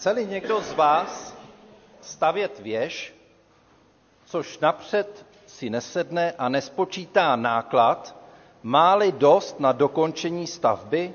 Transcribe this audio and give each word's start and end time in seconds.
Chce-li 0.00 0.26
někdo 0.26 0.60
z 0.60 0.72
vás 0.72 1.34
stavět 2.00 2.60
věž, 2.60 3.14
což 4.24 4.58
napřed 4.58 5.26
si 5.46 5.70
nesedne 5.70 6.32
a 6.38 6.48
nespočítá 6.48 7.36
náklad, 7.36 8.16
máli 8.62 9.12
dost 9.12 9.60
na 9.60 9.72
dokončení 9.72 10.46
stavby? 10.46 11.14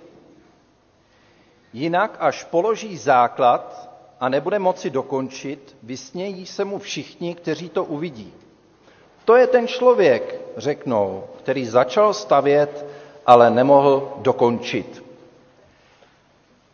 Jinak, 1.73 2.17
až 2.19 2.43
položí 2.43 2.97
základ 2.97 3.89
a 4.19 4.29
nebude 4.29 4.59
moci 4.59 4.89
dokončit, 4.89 5.77
vysnějí 5.83 6.45
se 6.45 6.65
mu 6.65 6.79
všichni, 6.79 7.35
kteří 7.35 7.69
to 7.69 7.83
uvidí. 7.83 8.33
To 9.25 9.35
je 9.35 9.47
ten 9.47 9.67
člověk, 9.67 10.41
řeknou, 10.57 11.23
který 11.37 11.65
začal 11.65 12.13
stavět, 12.13 12.85
ale 13.25 13.49
nemohl 13.49 14.13
dokončit. 14.17 15.04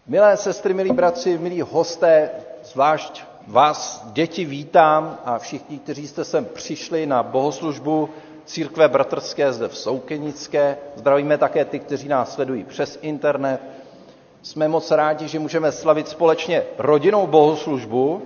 Milé 0.08 0.38
sestry, 0.38 0.74
milí 0.74 0.92
bratři, 0.94 1.38
milí 1.38 1.62
hosté, 1.62 2.30
zvlášť 2.64 3.24
vás, 3.48 4.08
děti, 4.14 4.46
vítám 4.46 5.18
a 5.26 5.40
všichni, 5.40 5.80
kteří 5.80 6.08
jste 6.08 6.23
sem 6.26 6.46
přišli 6.46 7.05
na 7.05 7.23
bohoslužbu 7.23 8.09
církve 8.45 8.88
bratrské 8.88 9.54
zde 9.54 9.68
v 9.68 9.78
Soukenické. 9.78 10.78
Zdravíme 10.95 11.38
také 11.38 11.66
ty, 11.66 11.80
kteří 11.80 12.08
nás 12.08 12.34
sledují 12.34 12.64
přes 12.64 13.00
internet. 13.02 13.62
Jsme 14.42 14.68
moc 14.68 14.92
rádi, 14.92 15.28
že 15.28 15.40
můžeme 15.40 15.72
slavit 15.72 16.08
společně 16.08 16.64
rodinou 16.78 17.28
bohoslužbu 17.28 18.22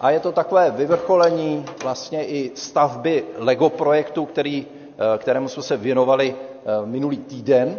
a 0.00 0.10
je 0.10 0.20
to 0.20 0.32
takové 0.32 0.70
vyvrcholení 0.70 1.64
vlastně 1.82 2.24
i 2.26 2.50
stavby 2.54 3.24
LEGO 3.36 3.70
projektu, 3.70 4.24
který, 4.24 4.66
eh, 5.14 5.18
kterému 5.18 5.48
jsme 5.48 5.62
se 5.62 5.76
věnovali 5.76 6.34
eh, 6.34 6.86
minulý 6.86 7.16
týden. 7.16 7.78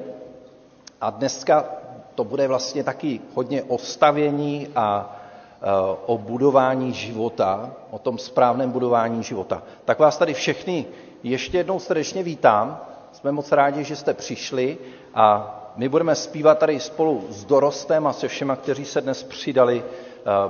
A 1.01 1.09
dneska 1.09 1.80
to 2.15 2.23
bude 2.23 2.47
vlastně 2.47 2.83
taky 2.83 3.21
hodně 3.33 3.63
o 3.63 3.77
stavění 3.77 4.67
a 4.75 5.15
eh, 5.61 5.65
o 6.05 6.17
budování 6.17 6.93
života, 6.93 7.71
o 7.91 7.99
tom 7.99 8.17
správném 8.17 8.71
budování 8.71 9.23
života. 9.23 9.63
Tak 9.85 9.99
vás 9.99 10.17
tady 10.17 10.33
všechny 10.33 10.85
ještě 11.23 11.57
jednou 11.57 11.79
srdečně 11.79 12.23
vítám. 12.23 12.79
Jsme 13.11 13.31
moc 13.31 13.51
rádi, 13.51 13.83
že 13.83 13.95
jste 13.95 14.13
přišli 14.13 14.77
a 15.13 15.57
my 15.75 15.89
budeme 15.89 16.15
zpívat 16.15 16.59
tady 16.59 16.79
spolu 16.79 17.25
s 17.29 17.45
Dorostem 17.45 18.07
a 18.07 18.13
se 18.13 18.27
všema, 18.27 18.55
kteří 18.55 18.85
se 18.85 19.01
dnes 19.01 19.23
přidali 19.23 19.83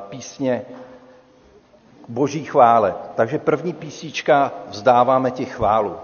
písně 0.10 0.66
boží 2.08 2.46
chvále. 2.46 2.96
Takže 3.16 3.38
první 3.38 3.74
písíčka 3.74 4.52
vzdáváme 4.68 5.32
ti 5.32 5.46
chválu. 5.46 5.96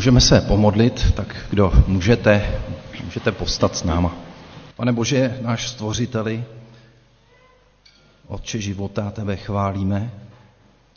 Můžeme 0.00 0.20
se 0.20 0.40
pomodlit, 0.40 1.12
tak 1.14 1.36
kdo 1.50 1.72
můžete, 1.86 2.60
můžete 3.04 3.32
postat 3.32 3.76
s 3.76 3.84
náma. 3.84 4.16
Pane 4.76 4.92
Bože, 4.92 5.38
náš 5.42 5.68
stvořiteli, 5.68 6.44
Otče 8.28 8.60
života, 8.60 9.10
tebe 9.10 9.36
chválíme. 9.36 10.10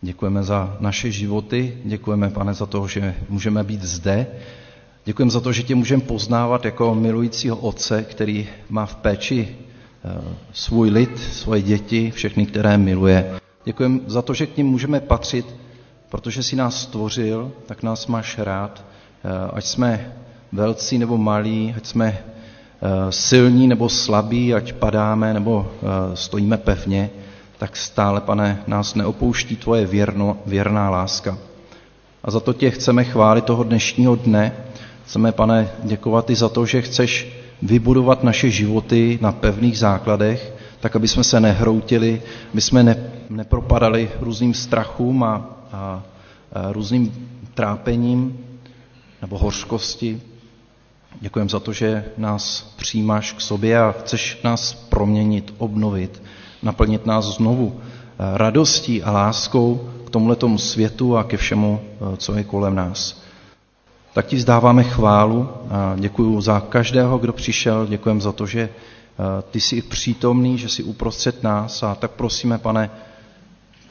Děkujeme 0.02 0.44
za 0.44 0.78
naše 0.80 1.12
životy, 1.12 1.78
děkujeme, 1.86 2.30
pane, 2.30 2.54
za 2.54 2.66
to, 2.66 2.88
že 2.88 3.16
můžeme 3.30 3.64
být 3.64 3.82
zde. 3.82 4.28
Děkujeme 5.06 5.32
za 5.32 5.40
to, 5.40 5.52
že 5.52 5.64
tě 5.64 5.76
můžeme 5.76 6.04
poznávat 6.04 6.66
jako 6.66 6.96
milujícího 6.96 7.58
otce, 7.58 8.04
který 8.04 8.48
má 8.70 8.86
v 8.86 8.96
péči 8.96 9.56
eh, 10.06 10.36
svůj 10.54 10.90
lid, 10.90 11.20
svoje 11.20 11.62
děti, 11.62 12.12
všechny, 12.12 12.46
které 12.46 12.78
miluje. 12.78 13.40
Děkujeme 13.66 14.00
za 14.08 14.22
to, 14.22 14.34
že 14.34 14.48
k 14.48 14.58
ním 14.58 14.68
můžeme 14.68 15.00
patřit, 15.00 15.63
protože 16.14 16.44
jsi 16.44 16.56
nás 16.56 16.82
stvořil, 16.82 17.52
tak 17.66 17.84
nás 17.84 18.08
máš 18.08 18.38
rád. 18.38 18.84
Eh, 19.26 19.30
ať 19.54 19.66
jsme 19.66 20.14
velcí 20.52 20.98
nebo 20.98 21.18
malí, 21.18 21.74
ať 21.78 21.86
jsme 21.86 22.08
eh, 22.18 23.12
silní 23.12 23.68
nebo 23.68 23.90
slabí, 23.90 24.54
ať 24.54 24.74
padáme 24.74 25.34
nebo 25.34 25.72
stojíme 26.14 26.58
pevně, 26.58 27.10
tak 27.58 27.76
stále, 27.78 28.22
pane, 28.22 28.62
nás 28.68 28.96
neopouští 28.96 29.56
tvoje 29.56 29.86
věrno, 29.86 30.38
věrná 30.46 30.90
láska. 30.90 31.38
A 32.24 32.32
za 32.32 32.40
to 32.40 32.54
tě 32.54 32.72
chceme 32.72 33.04
chválit 33.04 33.46
toho 33.46 33.64
dnešního 33.64 34.16
dne. 34.16 34.52
Chceme, 35.06 35.32
pane, 35.32 35.70
děkovat 35.84 36.30
i 36.30 36.36
za 36.36 36.50
to, 36.50 36.66
že 36.66 36.82
chceš 36.82 37.38
vybudovat 37.62 38.24
naše 38.24 38.50
životy 38.50 39.20
na 39.22 39.32
pevných 39.32 39.78
základech, 39.78 40.54
tak, 40.80 40.96
aby 40.96 41.08
jsme 41.08 41.24
se 41.24 41.40
nehroutili, 41.40 42.22
aby 42.54 42.62
jsme 42.62 42.84
ne, 42.84 42.96
nepropadali 43.30 44.10
různým 44.22 44.54
strachům 44.54 45.24
a, 45.24 45.63
a, 45.74 46.04
různým 46.72 47.30
trápením 47.54 48.38
nebo 49.22 49.38
hořkosti. 49.38 50.22
Děkujeme 51.22 51.50
za 51.50 51.60
to, 51.60 51.74
že 51.74 52.06
nás 52.18 52.74
přijímáš 52.78 53.34
k 53.34 53.42
sobě 53.42 53.80
a 53.80 53.92
chceš 53.92 54.40
nás 54.44 54.74
proměnit, 54.74 55.54
obnovit, 55.58 56.22
naplnit 56.64 57.06
nás 57.06 57.26
znovu 57.26 57.80
eh, 57.80 58.38
radostí 58.38 59.04
a 59.04 59.12
láskou 59.12 59.90
k 60.06 60.10
tomuto 60.10 60.58
světu 60.58 61.18
a 61.18 61.24
ke 61.24 61.38
všemu, 61.38 61.80
eh, 62.14 62.18
co 62.18 62.34
je 62.36 62.44
kolem 62.44 62.76
nás. 62.76 63.22
Tak 64.14 64.26
ti 64.26 64.36
vzdáváme 64.36 64.84
chválu 64.84 65.50
a 65.70 65.96
děkuji 66.00 66.42
za 66.42 66.60
každého, 66.60 67.18
kdo 67.18 67.34
přišel, 67.34 67.88
děkujeme 67.88 68.22
za 68.22 68.32
to, 68.32 68.46
že 68.46 68.62
eh, 68.62 69.42
ty 69.52 69.60
jsi 69.62 69.82
přítomný, 69.82 70.58
že 70.58 70.70
jsi 70.70 70.84
uprostřed 70.84 71.44
nás 71.44 71.84
a 71.84 71.96
tak 71.96 72.12
prosíme, 72.12 72.58
pane, 72.58 72.90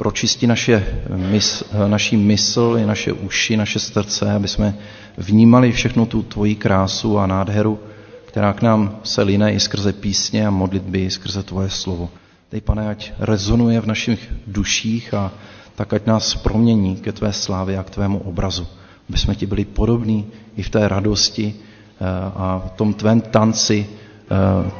pročisti 0.03 0.47
naše 0.47 1.07
mys, 1.15 1.63
naší 1.87 2.17
mysl 2.17 2.77
i 2.83 2.87
naše 2.87 3.13
uši, 3.13 3.57
naše 3.57 3.79
srdce, 3.79 4.33
aby 4.33 4.49
jsme 4.49 4.75
vnímali 5.19 5.73
všechnu 5.73 6.07
tu 6.07 6.23
tvoji 6.23 6.55
krásu 6.55 7.19
a 7.19 7.27
nádheru, 7.27 7.79
která 8.27 8.53
k 8.53 8.63
nám 8.63 8.99
se 9.05 9.23
line 9.23 9.53
i 9.53 9.61
skrze 9.61 9.93
písně 9.93 10.47
a 10.47 10.51
modlitby, 10.51 11.05
i 11.05 11.11
skrze 11.11 11.43
tvoje 11.43 11.71
slovo. 11.71 12.11
Dej, 12.53 12.61
pane, 12.61 12.91
ať 12.91 13.13
rezonuje 13.19 13.81
v 13.81 13.87
našich 13.87 14.21
duších 14.47 15.15
a 15.15 15.31
tak 15.79 15.93
ať 15.95 16.07
nás 16.07 16.35
promění 16.35 16.97
ke 16.97 17.13
tvé 17.13 17.33
slávě 17.33 17.79
a 17.79 17.83
k 17.83 17.91
tvému 17.91 18.19
obrazu. 18.19 18.67
Aby 19.09 19.19
jsme 19.19 19.35
ti 19.35 19.47
byli 19.47 19.65
podobní 19.65 20.27
i 20.57 20.63
v 20.63 20.71
té 20.71 20.89
radosti 20.89 21.55
eh, 21.55 22.05
a 22.37 22.63
v 22.67 22.71
tom 22.71 22.95
tvém 22.95 23.21
tanci, 23.21 23.87
eh, 23.87 24.71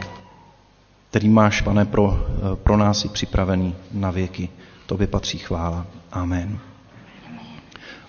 který 1.11 1.29
máš, 1.29 1.61
pane, 1.61 1.85
pro, 1.85 2.11
eh, 2.11 2.57
pro 2.57 2.77
nás 2.77 3.05
i 3.05 3.09
připravený 3.09 3.75
na 3.93 4.11
věky. 4.11 4.49
Tobě 4.93 5.07
patří 5.07 5.39
chvála. 5.39 5.87
Amen. 6.13 6.59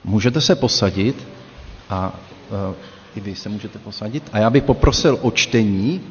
Můžete 0.04 0.42
se 0.42 0.56
posadit 0.56 1.28
a 1.90 2.14
i 3.16 3.20
vy 3.20 3.36
se 3.36 3.50
můžete 3.50 3.80
posadit. 3.80 4.24
A 4.34 4.40
já 4.40 4.50
bych 4.50 4.64
poprosil 4.64 5.20
o 5.22 5.32
čtení 5.32 6.02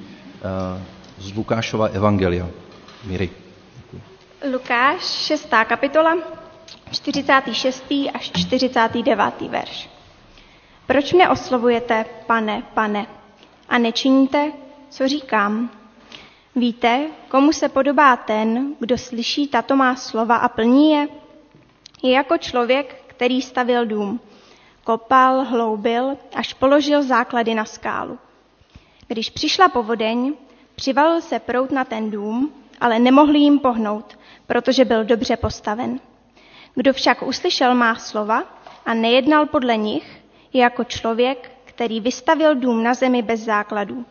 z 1.18 1.32
Lukášova 1.32 1.86
evangelia. 1.86 2.48
Míry. 3.04 3.30
Lukáš, 4.52 5.02
6. 5.02 5.48
kapitola, 5.68 6.16
46. 6.90 7.84
až 8.14 8.30
49. 8.30 9.40
verš. 9.48 9.90
Proč 10.86 11.12
mne 11.12 11.28
oslovujete, 11.28 12.04
pane, 12.26 12.62
pane, 12.74 13.06
a 13.68 13.78
nečiníte, 13.78 14.52
co 14.90 15.08
říkám? 15.08 15.81
Víte, 16.56 17.06
komu 17.28 17.52
se 17.52 17.68
podobá 17.68 18.16
ten, 18.16 18.74
kdo 18.78 18.98
slyší 18.98 19.48
tato 19.48 19.76
má 19.76 19.96
slova 19.96 20.36
a 20.36 20.48
plní 20.48 20.90
je? 20.90 21.08
Je 22.02 22.12
jako 22.12 22.38
člověk, 22.38 23.04
který 23.06 23.42
stavil 23.42 23.86
dům. 23.86 24.20
Kopal, 24.84 25.44
hloubil, 25.44 26.16
až 26.34 26.54
položil 26.54 27.02
základy 27.02 27.54
na 27.54 27.64
skálu. 27.64 28.18
Když 29.08 29.30
přišla 29.30 29.68
povodeň, 29.68 30.34
přivalil 30.74 31.20
se 31.20 31.38
prout 31.38 31.70
na 31.70 31.84
ten 31.84 32.10
dům, 32.10 32.52
ale 32.80 32.98
nemohli 32.98 33.38
jim 33.38 33.58
pohnout, 33.58 34.18
protože 34.46 34.84
byl 34.84 35.04
dobře 35.04 35.36
postaven. 35.36 36.00
Kdo 36.74 36.92
však 36.92 37.22
uslyšel 37.22 37.74
má 37.74 37.94
slova 37.94 38.44
a 38.86 38.94
nejednal 38.94 39.46
podle 39.46 39.76
nich, 39.76 40.22
je 40.52 40.62
jako 40.62 40.84
člověk, 40.84 41.50
který 41.64 42.00
vystavil 42.00 42.54
dům 42.54 42.82
na 42.82 42.94
zemi 42.94 43.22
bez 43.22 43.40
základů. 43.40 44.04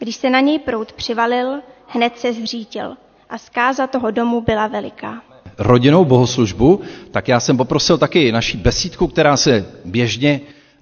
Když 0.00 0.16
se 0.16 0.30
na 0.30 0.40
něj 0.40 0.58
prout 0.58 0.92
přivalil, 0.92 1.60
hned 1.86 2.18
se 2.18 2.32
zřítil 2.32 2.96
a 3.30 3.38
zkáza 3.38 3.86
toho 3.86 4.10
domu 4.10 4.40
byla 4.40 4.66
veliká. 4.66 5.22
Rodinnou 5.58 6.04
bohoslužbu, 6.04 6.80
tak 7.10 7.28
já 7.28 7.40
jsem 7.40 7.56
poprosil 7.56 7.98
taky 7.98 8.32
naší 8.32 8.58
besídku, 8.58 9.06
která 9.06 9.36
se 9.36 9.66
běžně 9.84 10.40
eh, 10.40 10.80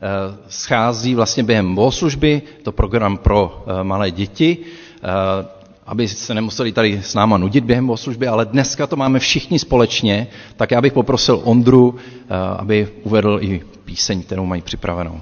schází 0.48 1.14
vlastně 1.14 1.42
během 1.42 1.74
bohoslužby, 1.74 2.42
to 2.62 2.72
program 2.72 3.16
pro 3.16 3.64
eh, 3.80 3.84
malé 3.84 4.10
děti, 4.10 4.56
eh, 5.02 5.08
aby 5.86 6.08
se 6.08 6.34
nemuseli 6.34 6.72
tady 6.72 7.00
s 7.04 7.14
náma 7.14 7.38
nudit 7.38 7.64
během 7.64 7.86
bohoslužby, 7.86 8.28
ale 8.28 8.46
dneska 8.46 8.86
to 8.86 8.96
máme 8.96 9.18
všichni 9.18 9.58
společně, 9.58 10.26
tak 10.56 10.70
já 10.70 10.80
bych 10.80 10.92
poprosil 10.92 11.40
Ondru, 11.44 11.96
eh, 11.96 12.34
aby 12.58 12.88
uvedl 13.02 13.38
i 13.42 13.62
píseň, 13.84 14.22
kterou 14.22 14.46
mají 14.46 14.62
připravenou. 14.62 15.20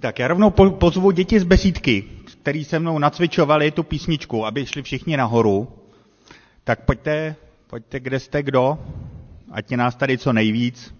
Tak 0.00 0.18
já 0.18 0.28
rovnou 0.28 0.50
pozvu 0.70 1.10
děti 1.10 1.40
z 1.40 1.44
besídky, 1.44 2.04
který 2.48 2.64
se 2.64 2.78
mnou 2.78 2.98
nacvičovali 2.98 3.70
tu 3.70 3.82
písničku, 3.82 4.46
aby 4.46 4.66
šli 4.66 4.82
všichni 4.82 5.16
nahoru. 5.16 5.68
Tak 6.64 6.84
pojďte, 6.84 7.36
pojďte, 7.66 8.00
kde 8.00 8.20
jste 8.20 8.42
kdo, 8.42 8.78
ať 9.52 9.70
je 9.70 9.76
nás 9.76 9.94
tady 9.96 10.18
co 10.18 10.32
nejvíc. 10.32 10.94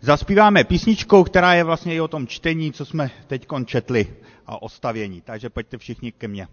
Zaspíváme 0.00 0.64
písničkou, 0.64 1.24
která 1.24 1.54
je 1.54 1.64
vlastně 1.64 1.94
i 1.94 2.00
o 2.00 2.08
tom 2.08 2.26
čtení, 2.26 2.72
co 2.72 2.84
jsme 2.84 3.10
teď 3.26 3.46
četli 3.64 4.06
a 4.46 4.62
o 4.62 4.68
stavění. 4.68 5.20
Takže 5.20 5.50
pojďte 5.50 5.78
všichni 5.78 6.12
ke 6.12 6.28
mně. 6.28 6.48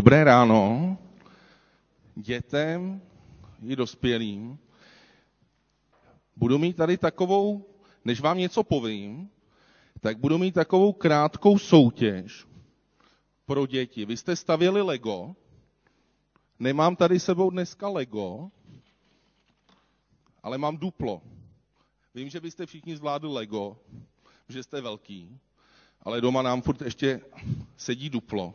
Dobré 0.00 0.24
ráno 0.24 0.96
dětem 2.16 3.02
i 3.66 3.76
dospělým. 3.76 4.58
Budu 6.36 6.58
mít 6.58 6.76
tady 6.76 6.98
takovou, 6.98 7.64
než 8.04 8.20
vám 8.20 8.38
něco 8.38 8.62
povím, 8.64 9.30
tak 10.00 10.18
budu 10.18 10.38
mít 10.38 10.54
takovou 10.54 10.92
krátkou 10.92 11.58
soutěž 11.58 12.46
pro 13.46 13.66
děti. 13.66 14.04
Vy 14.04 14.16
jste 14.16 14.36
stavěli 14.36 14.82
Lego, 14.82 15.34
nemám 16.58 16.96
tady 16.96 17.20
sebou 17.20 17.50
dneska 17.50 17.88
Lego, 17.88 18.50
ale 20.42 20.58
mám 20.58 20.76
duplo. 20.76 21.22
Vím, 22.14 22.28
že 22.28 22.40
byste 22.40 22.66
všichni 22.66 22.96
zvládli 22.96 23.32
Lego, 23.32 23.76
že 24.48 24.62
jste 24.62 24.80
velký, 24.80 25.38
ale 26.02 26.20
doma 26.20 26.42
nám 26.42 26.62
furt 26.62 26.82
ještě 26.82 27.20
sedí 27.76 28.10
duplo. 28.10 28.54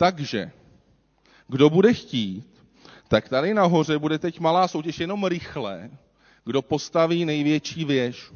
Takže, 0.00 0.50
kdo 1.48 1.70
bude 1.70 1.94
chtít, 1.94 2.46
tak 3.08 3.28
tady 3.28 3.54
nahoře 3.54 3.98
bude 3.98 4.18
teď 4.18 4.40
malá 4.40 4.68
soutěž 4.68 5.00
jenom 5.00 5.24
rychle, 5.24 5.90
kdo 6.44 6.62
postaví 6.62 7.24
největší 7.24 7.84
věž, 7.84 8.32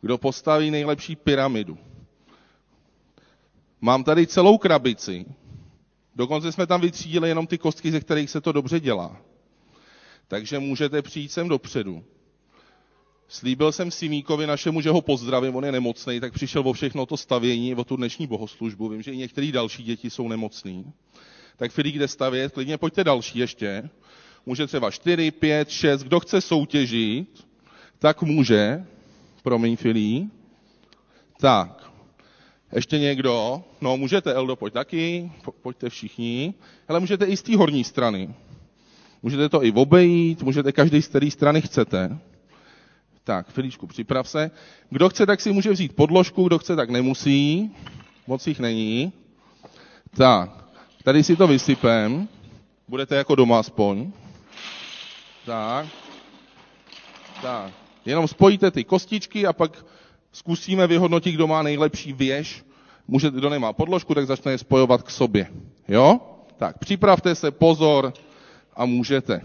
kdo 0.00 0.18
postaví 0.18 0.70
nejlepší 0.70 1.16
pyramidu. 1.16 1.78
Mám 3.80 4.04
tady 4.04 4.26
celou 4.26 4.58
krabici, 4.58 5.24
dokonce 6.16 6.52
jsme 6.52 6.66
tam 6.66 6.80
vytřídili 6.80 7.28
jenom 7.28 7.46
ty 7.46 7.58
kostky, 7.58 7.90
ze 7.90 8.00
kterých 8.00 8.30
se 8.30 8.40
to 8.40 8.52
dobře 8.52 8.80
dělá. 8.80 9.16
Takže 10.28 10.58
můžete 10.58 11.02
přijít 11.02 11.32
sem 11.32 11.48
dopředu. 11.48 12.04
Slíbil 13.32 13.72
jsem 13.72 13.90
Simíkovi 13.90 14.46
našemu, 14.46 14.80
že 14.80 14.90
ho 14.90 15.00
pozdravím, 15.00 15.56
on 15.56 15.64
je 15.64 15.72
nemocný, 15.72 16.20
tak 16.20 16.32
přišel 16.32 16.68
o 16.68 16.72
všechno 16.72 17.06
to 17.06 17.16
stavění, 17.16 17.74
o 17.74 17.84
tu 17.84 17.96
dnešní 17.96 18.26
bohoslužbu. 18.26 18.88
Vím, 18.88 19.02
že 19.02 19.12
i 19.12 19.16
některé 19.16 19.52
další 19.52 19.82
děti 19.82 20.10
jsou 20.10 20.28
nemocný. 20.28 20.92
Tak 21.56 21.72
Filip 21.72 21.94
jde 21.94 22.08
stavět, 22.08 22.52
klidně 22.52 22.78
pojďte 22.78 23.04
další 23.04 23.38
ještě. 23.38 23.90
Může 24.46 24.66
třeba 24.66 24.90
4, 24.90 25.30
5, 25.30 25.70
6, 25.70 26.02
kdo 26.02 26.20
chce 26.20 26.40
soutěžit, 26.40 27.46
tak 27.98 28.22
může. 28.22 28.86
Promiň, 29.42 29.76
Filí. 29.76 30.30
Tak, 31.40 31.92
ještě 32.74 32.98
někdo? 32.98 33.62
No, 33.80 33.96
můžete, 33.96 34.34
Eldo, 34.34 34.56
pojď 34.56 34.74
taky, 34.74 35.32
pojďte 35.62 35.90
všichni. 35.90 36.54
Ale 36.88 37.00
můžete 37.00 37.24
i 37.24 37.36
z 37.36 37.42
té 37.42 37.56
horní 37.56 37.84
strany. 37.84 38.34
Můžete 39.22 39.48
to 39.48 39.64
i 39.64 39.72
obejít, 39.72 40.42
můžete 40.42 40.72
každý 40.72 41.02
z 41.02 41.08
které 41.08 41.30
strany 41.30 41.60
chcete. 41.60 42.18
Tak, 43.30 43.48
Filíčku, 43.48 43.86
připrav 43.86 44.28
se. 44.28 44.50
Kdo 44.90 45.08
chce, 45.08 45.26
tak 45.26 45.40
si 45.40 45.52
může 45.52 45.70
vzít 45.70 45.96
podložku, 45.96 46.46
kdo 46.46 46.58
chce, 46.58 46.76
tak 46.76 46.90
nemusí. 46.90 47.70
Moc 48.26 48.46
jich 48.46 48.58
není. 48.60 49.12
Tak, 50.16 50.50
tady 51.04 51.24
si 51.24 51.36
to 51.36 51.46
vysypem. 51.46 52.28
Budete 52.88 53.16
jako 53.16 53.34
doma 53.34 53.58
aspoň. 53.58 54.12
Tak. 55.46 55.86
Tak. 57.42 57.72
Jenom 58.04 58.28
spojíte 58.28 58.70
ty 58.70 58.84
kostičky 58.84 59.46
a 59.46 59.52
pak 59.52 59.84
zkusíme 60.32 60.86
vyhodnotit, 60.86 61.32
kdo 61.32 61.46
má 61.46 61.62
nejlepší 61.62 62.12
věž. 62.12 62.64
Můžete, 63.08 63.36
kdo 63.36 63.50
nemá 63.50 63.72
podložku, 63.72 64.14
tak 64.14 64.26
začne 64.26 64.52
je 64.52 64.58
spojovat 64.58 65.02
k 65.02 65.10
sobě. 65.10 65.46
Jo? 65.88 66.20
Tak, 66.56 66.78
připravte 66.78 67.34
se, 67.34 67.50
pozor 67.50 68.12
a 68.76 68.84
můžete. 68.84 69.40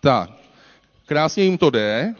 Tak, 0.00 0.37
Krásně 1.08 1.44
jim 1.44 1.58
to 1.58 1.70
jde. 1.70 2.14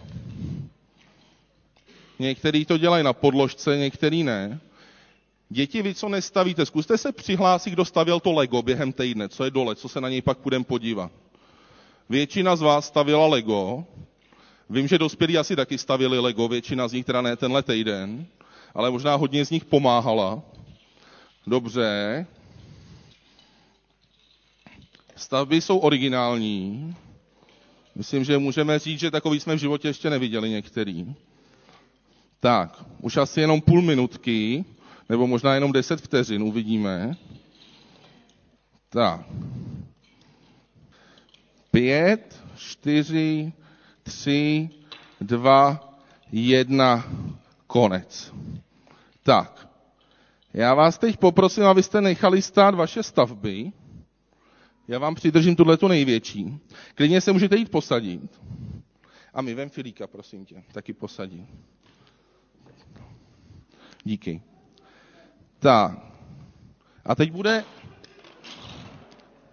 Některý 2.18 2.64
to 2.64 2.78
dělají 2.78 3.04
na 3.04 3.12
podložce, 3.12 3.76
některý 3.76 4.22
ne. 4.22 4.60
Děti, 5.48 5.82
vy 5.82 5.94
co 5.94 6.08
nestavíte, 6.08 6.66
zkuste 6.66 6.98
se 6.98 7.12
přihlásit, 7.12 7.70
kdo 7.70 7.84
stavěl 7.84 8.20
to 8.20 8.32
Lego 8.32 8.62
během 8.62 8.92
týdne, 8.92 9.28
co 9.28 9.44
je 9.44 9.50
dole, 9.50 9.76
co 9.76 9.88
se 9.88 10.00
na 10.00 10.08
něj 10.08 10.22
pak 10.22 10.38
půjdeme 10.38 10.64
podívat. 10.64 11.12
Většina 12.08 12.56
z 12.56 12.60
vás 12.60 12.86
stavila 12.86 13.26
Lego. 13.26 13.84
Vím, 14.70 14.88
že 14.88 14.98
dospělí 14.98 15.38
asi 15.38 15.56
taky 15.56 15.78
stavili 15.78 16.18
Lego, 16.18 16.48
většina 16.48 16.88
z 16.88 16.92
nich 16.92 17.04
teda 17.04 17.22
ne 17.22 17.36
tenhle 17.36 17.62
týden, 17.62 18.26
ale 18.74 18.90
možná 18.90 19.14
hodně 19.14 19.44
z 19.44 19.50
nich 19.50 19.64
pomáhala. 19.64 20.42
Dobře. 21.46 22.26
Stavby 25.16 25.60
jsou 25.60 25.78
originální. 25.78 26.94
Myslím, 27.98 28.24
že 28.24 28.38
můžeme 28.38 28.78
říct, 28.78 29.00
že 29.00 29.10
takový 29.10 29.40
jsme 29.40 29.54
v 29.54 29.58
životě 29.58 29.88
ještě 29.88 30.10
neviděli 30.10 30.50
některý. 30.50 31.14
Tak, 32.40 32.84
už 33.00 33.16
asi 33.16 33.40
jenom 33.40 33.60
půl 33.60 33.82
minutky, 33.82 34.64
nebo 35.08 35.26
možná 35.26 35.54
jenom 35.54 35.72
deset 35.72 36.00
vteřin, 36.00 36.42
uvidíme. 36.42 37.16
Tak. 38.88 39.20
Pět, 41.70 42.42
čtyři, 42.56 43.52
tři, 44.02 44.70
dva, 45.20 45.94
jedna, 46.32 47.04
konec. 47.66 48.32
Tak. 49.22 49.68
Já 50.54 50.74
vás 50.74 50.98
teď 50.98 51.16
poprosím, 51.16 51.64
abyste 51.64 52.00
nechali 52.00 52.42
stát 52.42 52.74
vaše 52.74 53.02
stavby. 53.02 53.72
Já 54.88 54.98
vám 54.98 55.14
přidržím 55.14 55.56
tuhle 55.56 55.76
tu 55.76 55.88
největší. 55.88 56.58
Klidně 56.94 57.20
se 57.20 57.32
můžete 57.32 57.56
jít 57.56 57.70
posadit. 57.70 58.40
A 59.34 59.42
my 59.42 59.54
vem 59.54 59.68
Filíka, 59.68 60.06
prosím 60.06 60.44
tě, 60.44 60.62
taky 60.72 60.92
posadí. 60.92 61.46
Díky. 64.04 64.42
Tak. 65.58 65.98
A 67.04 67.14
teď 67.14 67.32
bude... 67.32 67.64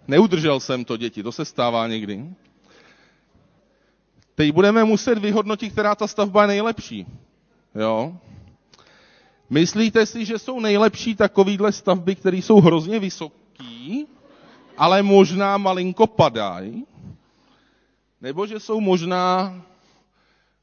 Neudržel 0.08 0.60
jsem 0.60 0.84
to, 0.84 0.96
děti, 0.96 1.22
to 1.22 1.32
se 1.32 1.44
stává 1.44 1.88
někdy. 1.88 2.24
Teď 4.34 4.52
budeme 4.52 4.84
muset 4.84 5.18
vyhodnotit, 5.18 5.72
která 5.72 5.94
ta 5.94 6.06
stavba 6.06 6.42
je 6.42 6.48
nejlepší. 6.48 7.06
Jo? 7.74 8.18
Myslíte 9.50 10.06
si, 10.06 10.24
že 10.24 10.38
jsou 10.38 10.60
nejlepší 10.60 11.14
takovýhle 11.14 11.72
stavby, 11.72 12.14
které 12.14 12.36
jsou 12.36 12.60
hrozně 12.60 12.98
vysoký, 13.00 14.06
ale 14.78 15.02
možná 15.02 15.58
malinko 15.58 16.06
padají, 16.06 16.86
nebo 18.20 18.46
že 18.46 18.60
jsou 18.60 18.80
možná 18.80 19.54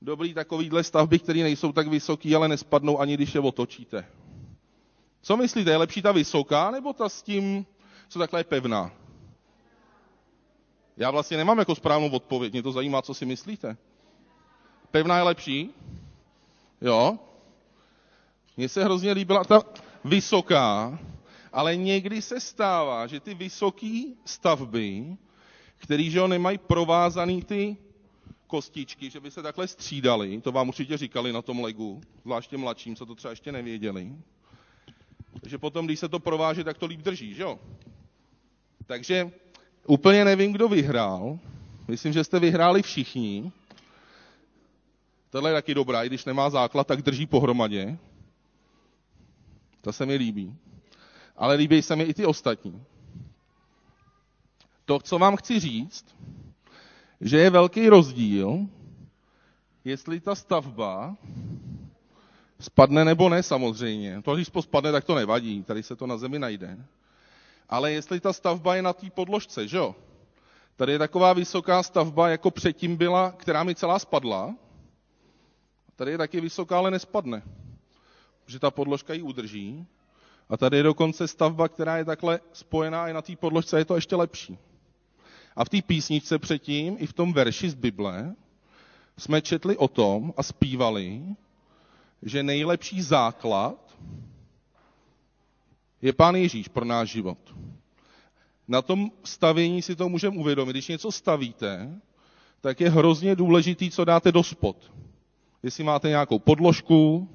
dobrý 0.02 0.34
takovýhle 0.34 0.84
stavby, 0.84 1.20
které 1.20 1.40
nejsou 1.40 1.72
tak 1.72 1.88
vysoký, 1.88 2.36
ale 2.36 2.48
nespadnou 2.48 3.00
ani 3.00 3.14
když 3.14 3.36
je 3.36 3.42
otočíte. 3.42 4.06
Co 5.22 5.38
myslíte, 5.38 5.72
je 5.72 5.78
lepší 5.78 6.02
ta 6.02 6.12
vysoká, 6.12 6.72
nebo 6.72 6.94
ta 6.94 7.10
s 7.10 7.22
tím, 7.22 7.66
co 8.10 8.20
takhle 8.20 8.40
je 8.40 8.44
pevná? 8.44 8.92
Já 10.98 11.12
vlastně 11.12 11.38
nemám 11.38 11.60
jako 11.60 11.76
správnou 11.76 12.10
odpověď, 12.10 12.54
mě 12.54 12.64
to 12.64 12.72
zajímá, 12.72 13.02
co 13.02 13.14
si 13.14 13.26
myslíte. 13.26 13.78
Pevná 14.92 15.18
je 15.18 15.24
lepší? 15.24 15.70
Jo? 16.82 17.18
Mně 18.58 18.70
se 18.70 18.84
hrozně 18.84 19.12
líbila 19.12 19.44
ta 19.44 19.62
vysoká, 20.06 21.00
ale 21.54 21.76
někdy 21.76 22.22
se 22.22 22.40
stává, 22.40 23.08
že 23.08 23.20
ty 23.20 23.34
vysoké 23.34 24.04
stavby, 24.26 25.18
které 25.78 26.04
že 26.04 26.28
nemají 26.28 26.58
provázaný 26.58 27.44
ty 27.44 27.78
kostičky, 28.48 29.10
že 29.10 29.20
by 29.20 29.32
se 29.32 29.42
takhle 29.42 29.68
střídali, 29.68 30.42
to 30.42 30.52
vám 30.52 30.68
určitě 30.68 30.98
říkali 30.98 31.34
na 31.34 31.42
tom 31.42 31.60
legu, 31.60 32.02
zvláště 32.22 32.58
mladším, 32.58 32.96
co 32.96 33.06
to 33.06 33.16
třeba 33.16 33.32
ještě 33.32 33.52
nevěděli. 33.52 34.16
Takže 35.42 35.58
potom, 35.58 35.86
když 35.86 36.00
se 36.00 36.10
to 36.10 36.20
prováže, 36.20 36.64
tak 36.64 36.78
to 36.78 36.86
líp 36.86 37.00
drží, 37.00 37.34
že 37.34 37.44
jo? 37.44 37.60
Takže 38.86 39.32
úplně 39.88 40.26
nevím, 40.26 40.54
kdo 40.54 40.68
vyhrál. 40.68 41.40
Myslím, 41.88 42.14
že 42.14 42.24
jste 42.24 42.40
vyhráli 42.40 42.82
všichni. 42.82 43.52
Tohle 45.30 45.50
je 45.50 45.54
taky 45.54 45.74
dobrá, 45.74 46.04
i 46.04 46.08
když 46.08 46.26
nemá 46.26 46.50
základ, 46.50 46.88
tak 46.88 47.02
drží 47.02 47.26
pohromadě. 47.26 47.98
To 49.82 49.94
se 49.94 50.06
mi 50.06 50.16
líbí 50.16 50.58
ale 51.36 51.56
líbí 51.56 51.82
se 51.82 51.96
mi 51.96 52.04
i 52.04 52.14
ty 52.14 52.26
ostatní. 52.26 52.84
To, 54.86 55.00
co 55.00 55.20
vám 55.20 55.36
chci 55.36 55.60
říct, 55.60 56.06
že 57.22 57.38
je 57.38 57.50
velký 57.50 57.90
rozdíl, 57.90 58.68
jestli 59.86 60.20
ta 60.20 60.36
stavba 60.36 61.16
spadne 62.60 63.06
nebo 63.06 63.30
ne 63.30 63.44
samozřejmě. 63.44 64.22
To, 64.22 64.36
když 64.36 64.48
spadne, 64.62 64.92
tak 64.92 65.04
to 65.04 65.16
nevadí, 65.16 65.64
tady 65.64 65.84
se 65.84 65.96
to 65.96 66.08
na 66.08 66.18
zemi 66.18 66.40
najde. 66.40 66.78
Ale 67.70 67.92
jestli 67.92 68.20
ta 68.20 68.34
stavba 68.34 68.76
je 68.76 68.82
na 68.82 68.94
té 68.94 69.10
podložce, 69.10 69.68
že 69.68 69.78
jo? 69.78 69.96
Tady 70.76 70.92
je 70.92 71.00
taková 71.00 71.34
vysoká 71.34 71.84
stavba, 71.84 72.30
jako 72.30 72.52
předtím 72.52 72.96
byla, 72.96 73.32
která 73.32 73.64
mi 73.64 73.76
celá 73.76 74.00
spadla. 74.00 74.56
Tady 75.96 76.12
je 76.12 76.18
taky 76.18 76.42
vysoká, 76.42 76.78
ale 76.78 76.92
nespadne. 76.92 77.44
Protože 78.46 78.60
ta 78.60 78.72
podložka 78.72 79.14
ji 79.14 79.22
udrží. 79.22 79.86
A 80.50 80.58
tady 80.58 80.78
je 80.78 80.84
dokonce 80.84 81.28
stavba, 81.28 81.68
která 81.68 81.98
je 81.98 82.06
takhle 82.06 82.40
spojená 82.54 83.10
i 83.10 83.14
na 83.14 83.22
té 83.22 83.36
podložce, 83.36 83.78
je 83.78 83.86
to 83.86 83.96
ještě 83.96 84.16
lepší. 84.16 84.58
A 85.56 85.66
v 85.66 85.70
té 85.70 85.82
písničce 85.82 86.40
předtím, 86.40 86.96
i 87.00 87.08
v 87.08 87.14
tom 87.14 87.34
verši 87.34 87.70
z 87.70 87.74
Bible, 87.74 88.36
jsme 89.18 89.42
četli 89.42 89.78
o 89.78 89.88
tom 89.88 90.34
a 90.38 90.44
zpívali, 90.44 91.24
že 92.22 92.44
nejlepší 92.44 93.02
základ 93.02 93.96
je 96.02 96.14
Pán 96.14 96.36
Ježíš 96.36 96.68
pro 96.68 96.86
náš 96.86 97.10
život. 97.10 97.38
Na 98.68 98.82
tom 98.82 99.12
stavění 99.24 99.82
si 99.82 99.96
to 99.96 100.10
můžeme 100.10 100.38
uvědomit. 100.38 100.72
Když 100.74 100.88
něco 100.88 101.12
stavíte, 101.12 102.00
tak 102.62 102.82
je 102.82 102.90
hrozně 102.90 103.36
důležitý, 103.36 103.92
co 103.92 104.06
dáte 104.06 104.32
do 104.32 104.44
spod. 104.44 104.92
Jestli 105.64 105.84
máte 105.84 106.10
nějakou 106.10 106.40
podložku, 106.40 107.30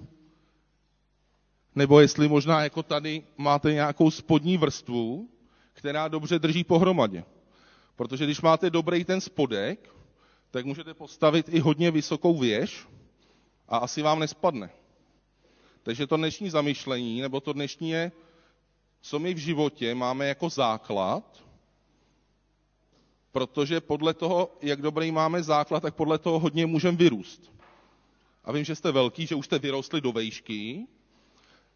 nebo 1.75 2.01
jestli 2.01 2.29
možná 2.29 2.63
jako 2.63 2.83
tady 2.83 3.23
máte 3.37 3.73
nějakou 3.73 4.11
spodní 4.11 4.57
vrstvu, 4.57 5.29
která 5.73 6.09
dobře 6.09 6.39
drží 6.39 6.65
pohromadě. 6.65 7.25
Protože 7.97 8.25
když 8.25 8.41
máte 8.41 8.71
dobrý 8.71 9.05
ten 9.05 9.21
spodek, 9.21 9.95
tak 10.51 10.67
můžete 10.67 10.95
postavit 10.95 11.49
i 11.49 11.59
hodně 11.61 11.91
vysokou 11.91 12.39
věž 12.39 12.87
a 13.69 13.77
asi 13.77 14.03
vám 14.03 14.19
nespadne. 14.21 14.71
Takže 15.83 16.07
to 16.07 16.17
dnešní 16.17 16.51
zamyšlení, 16.51 17.21
nebo 17.21 17.41
to 17.41 17.53
dnešní 17.53 17.91
je, 17.91 18.13
co 19.01 19.19
my 19.19 19.35
v 19.35 19.39
životě 19.39 19.95
máme 19.95 20.27
jako 20.27 20.49
základ, 20.49 21.45
protože 23.33 23.81
podle 23.81 24.15
toho, 24.15 24.57
jak 24.63 24.83
dobrý 24.83 25.13
máme 25.13 25.43
základ, 25.43 25.81
tak 25.81 25.95
podle 25.95 26.19
toho 26.19 26.39
hodně 26.39 26.67
můžeme 26.67 26.97
vyrůst. 26.97 27.53
A 28.45 28.53
vím, 28.53 28.65
že 28.65 28.75
jste 28.75 28.93
velký, 28.93 29.27
že 29.27 29.35
už 29.35 29.47
jste 29.47 29.59
vyrostli 29.59 30.01
do 30.01 30.13
vejšky, 30.13 30.87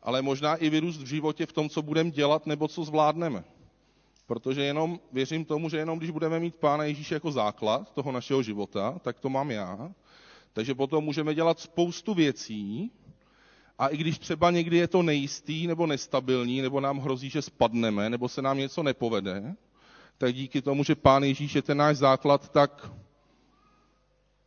ale 0.03 0.23
možná 0.23 0.57
i 0.57 0.71
vyrůst 0.71 1.03
v 1.03 1.07
životě 1.07 1.47
v 1.47 1.53
tom, 1.53 1.69
co 1.69 1.83
budeme 1.83 2.11
dělat 2.11 2.47
nebo 2.47 2.69
co 2.69 2.85
zvládneme. 2.85 3.45
Protože 4.27 4.63
jenom 4.63 5.01
věřím 5.13 5.45
tomu, 5.45 5.69
že 5.69 5.77
jenom 5.77 5.99
když 5.99 6.11
budeme 6.11 6.41
mít 6.41 6.55
Pána 6.55 6.85
Ježíše 6.85 7.15
jako 7.15 7.33
základ 7.33 7.93
toho 7.95 8.13
našeho 8.13 8.43
života, 8.43 8.99
tak 9.03 9.21
to 9.21 9.29
mám 9.29 9.51
já. 9.51 9.93
Takže 10.53 10.75
potom 10.75 11.05
můžeme 11.05 11.35
dělat 11.35 11.61
spoustu 11.61 12.15
věcí, 12.15 12.91
a 13.79 13.89
i 13.89 13.97
když 13.97 14.19
třeba 14.19 14.51
někdy 14.51 14.77
je 14.77 14.89
to 14.89 15.03
nejistý 15.03 15.67
nebo 15.67 15.87
nestabilní, 15.87 16.63
nebo 16.63 16.81
nám 16.81 16.99
hrozí, 16.99 17.31
že 17.31 17.43
spadneme, 17.43 18.11
nebo 18.11 18.29
se 18.29 18.43
nám 18.43 18.59
něco 18.59 18.83
nepovede, 18.83 19.55
tak 20.19 20.35
díky 20.35 20.63
tomu, 20.63 20.85
že 20.85 20.95
Pán 20.95 21.25
Ježíš 21.25 21.55
je 21.55 21.63
ten 21.63 21.79
náš 21.79 21.97
základ, 21.97 22.49
tak 22.49 22.91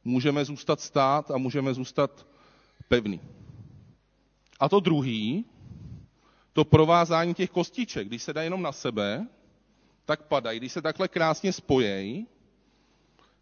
můžeme 0.04 0.46
zůstat 0.46 0.82
stát 0.82 1.32
a 1.32 1.38
můžeme 1.38 1.74
zůstat 1.74 2.28
pevný. 2.88 3.22
A 4.60 4.70
to 4.70 4.80
druhý, 4.80 5.46
to 6.54 6.66
provázání 6.66 7.34
těch 7.34 7.50
kostiček, 7.50 8.08
když 8.08 8.24
se 8.24 8.34
dá 8.34 8.42
jenom 8.44 8.62
na 8.62 8.72
sebe, 8.72 9.28
tak 10.06 10.22
padají. 10.24 10.60
Když 10.60 10.72
se 10.72 10.82
takhle 10.82 11.08
krásně 11.08 11.54
spojejí, 11.54 12.28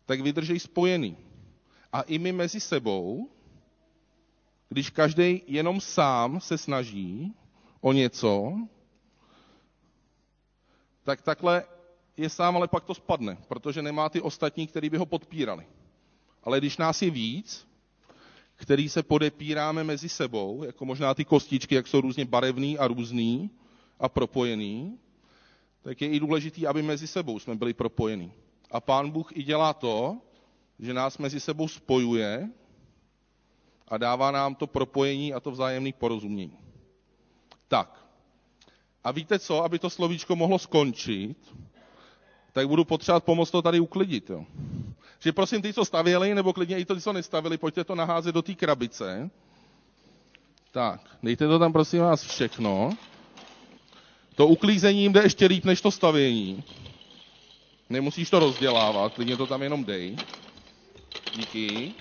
tak 0.05 0.22
vydrží 0.22 0.60
spojený. 0.60 1.17
A 1.93 2.01
i 2.01 2.20
my 2.20 2.32
mezi 2.32 2.60
sebou, 2.60 3.29
když 4.70 4.89
každý 4.89 5.41
jenom 5.48 5.82
sám 5.82 6.39
se 6.39 6.58
snaží 6.58 7.34
o 7.82 7.93
něco, 7.93 8.53
tak 11.03 11.22
takhle 11.22 11.65
je 12.17 12.29
sám, 12.29 12.55
ale 12.58 12.67
pak 12.67 12.84
to 12.84 12.93
spadne, 12.93 13.38
protože 13.48 13.82
nemá 13.82 14.10
ty 14.10 14.21
ostatní, 14.21 14.67
který 14.67 14.89
by 14.89 14.97
ho 14.97 15.06
podpírali. 15.06 15.67
Ale 16.43 16.58
když 16.58 16.78
nás 16.78 17.02
je 17.02 17.10
víc, 17.10 17.67
který 18.56 18.89
se 18.89 19.04
podepíráme 19.04 19.84
mezi 19.84 20.10
sebou, 20.10 20.63
jako 20.63 20.86
možná 20.86 21.13
ty 21.13 21.26
kostičky, 21.26 21.76
jak 21.76 21.88
jsou 21.88 22.02
různě 22.02 22.26
barevný 22.26 22.78
a 22.78 22.88
různý 22.88 23.50
a 24.00 24.10
propojený, 24.10 24.98
tak 25.82 26.02
je 26.02 26.10
i 26.10 26.20
důležitý, 26.20 26.68
aby 26.68 26.82
mezi 26.82 27.08
sebou 27.08 27.39
jsme 27.39 27.56
byli 27.56 27.74
propojení. 27.74 28.32
A 28.72 28.80
pán 28.80 29.10
Bůh 29.12 29.38
i 29.38 29.44
dělá 29.44 29.74
to, 29.74 30.18
že 30.80 30.94
nás 30.94 31.18
mezi 31.18 31.39
sebou 31.39 31.68
spojuje 31.68 32.50
a 33.88 33.98
dává 33.98 34.32
nám 34.32 34.56
to 34.56 34.68
propojení 34.68 35.34
a 35.34 35.39
to 35.39 35.52
vzájemné 35.52 35.92
porozumění. 35.94 36.58
Tak. 37.68 38.06
A 39.04 39.12
víte 39.12 39.39
co, 39.39 39.63
aby 39.63 39.80
to 39.80 39.89
slovíčko 39.89 40.36
mohlo 40.36 40.60
skončit, 40.60 41.38
tak 42.54 42.68
budu 42.68 42.86
potřebovat 42.86 43.24
pomoct 43.24 43.52
to 43.52 43.62
tady 43.62 43.80
uklidit. 43.80 44.30
Jo. 44.30 44.46
Že 45.24 45.32
prosím 45.32 45.62
ty, 45.62 45.74
co 45.74 45.86
stavěli, 45.86 46.36
nebo 46.36 46.54
klidně 46.54 46.78
i 46.80 46.86
ty, 46.86 47.02
co 47.02 47.14
nestavili, 47.14 47.58
pojďte 47.58 47.84
to 47.84 47.96
naházet 47.96 48.36
do 48.36 48.42
té 48.42 48.54
krabice. 48.54 49.30
Tak, 50.72 51.02
dejte 51.24 51.48
to 51.48 51.60
tam 51.60 51.74
prosím 51.74 52.00
vás 52.00 52.24
všechno. 52.24 52.90
To 54.36 54.48
uklízení 54.48 55.14
jde 55.14 55.24
ještě 55.24 55.46
líp 55.46 55.66
než 55.66 55.82
to 55.82 55.92
stavění. 55.92 56.64
Nemusíš 57.90 58.30
to 58.30 58.40
rozdělávat, 58.40 59.14
klidně 59.14 59.38
to 59.38 59.48
tam 59.48 59.62
jenom 59.64 59.84
dej. 59.86 60.16
Díky. 61.36 61.94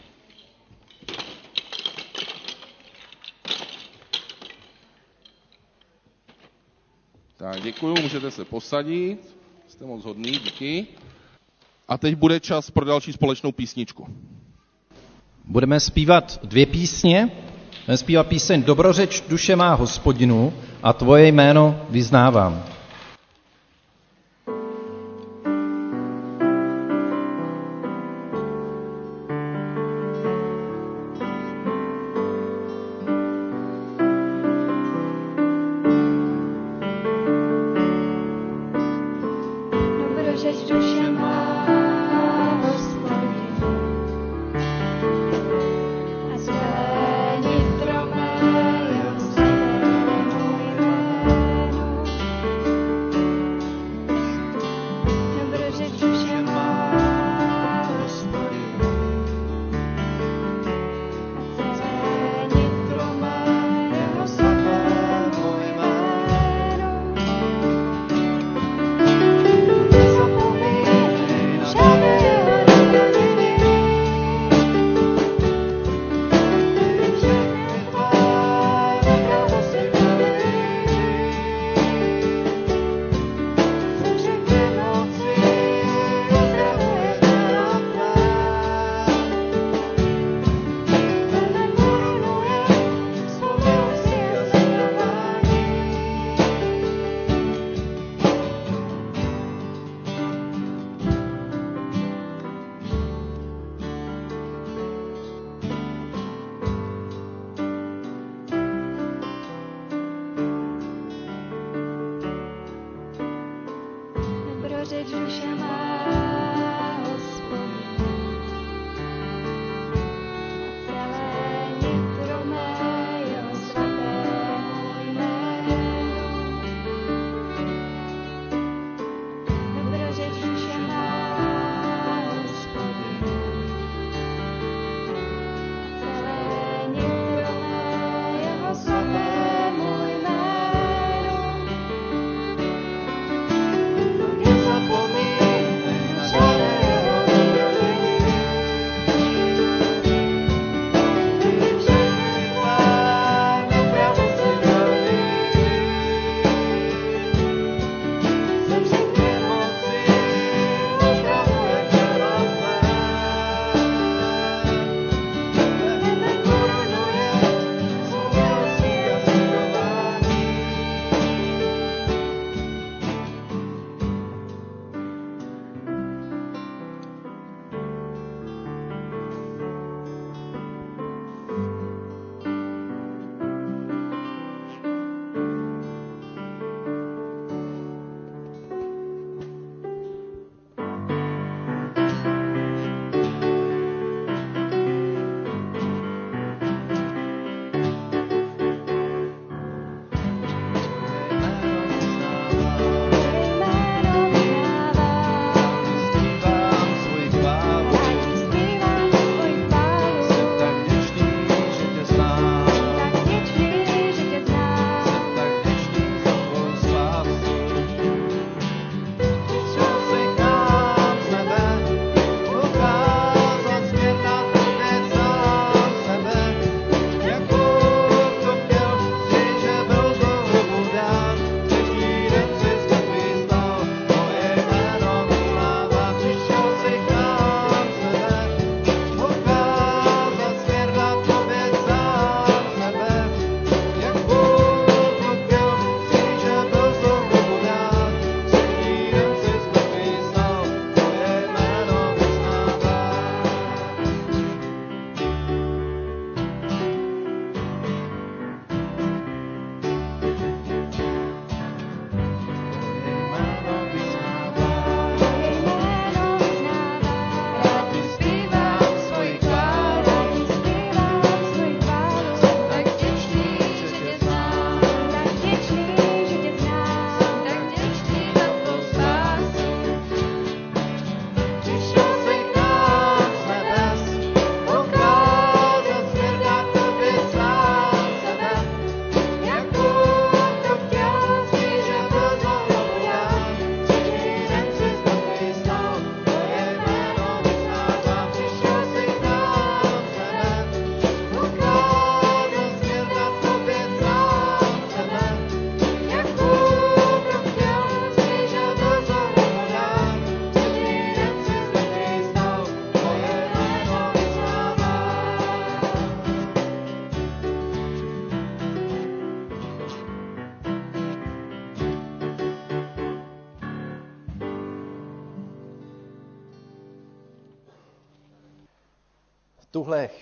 Tak, 7.36 7.62
děkuju, 7.62 7.94
můžete 8.02 8.30
se 8.30 8.44
posadit. 8.44 9.36
Jste 9.68 9.84
moc 9.84 10.04
hodný, 10.04 10.30
díky. 10.30 10.86
A 11.88 11.98
teď 11.98 12.14
bude 12.14 12.40
čas 12.40 12.70
pro 12.70 12.84
další 12.84 13.12
společnou 13.12 13.52
písničku. 13.52 14.06
Budeme 15.44 15.80
zpívat 15.80 16.40
dvě 16.44 16.66
písně. 16.66 17.30
Budeme 17.86 17.96
zpívat 17.96 18.26
píseň 18.26 18.62
Dobrořeč 18.62 19.20
duše 19.28 19.56
má 19.56 19.74
hospodinu 19.74 20.52
a 20.82 20.92
tvoje 20.92 21.26
jméno 21.28 21.80
vyznávám. 21.90 22.64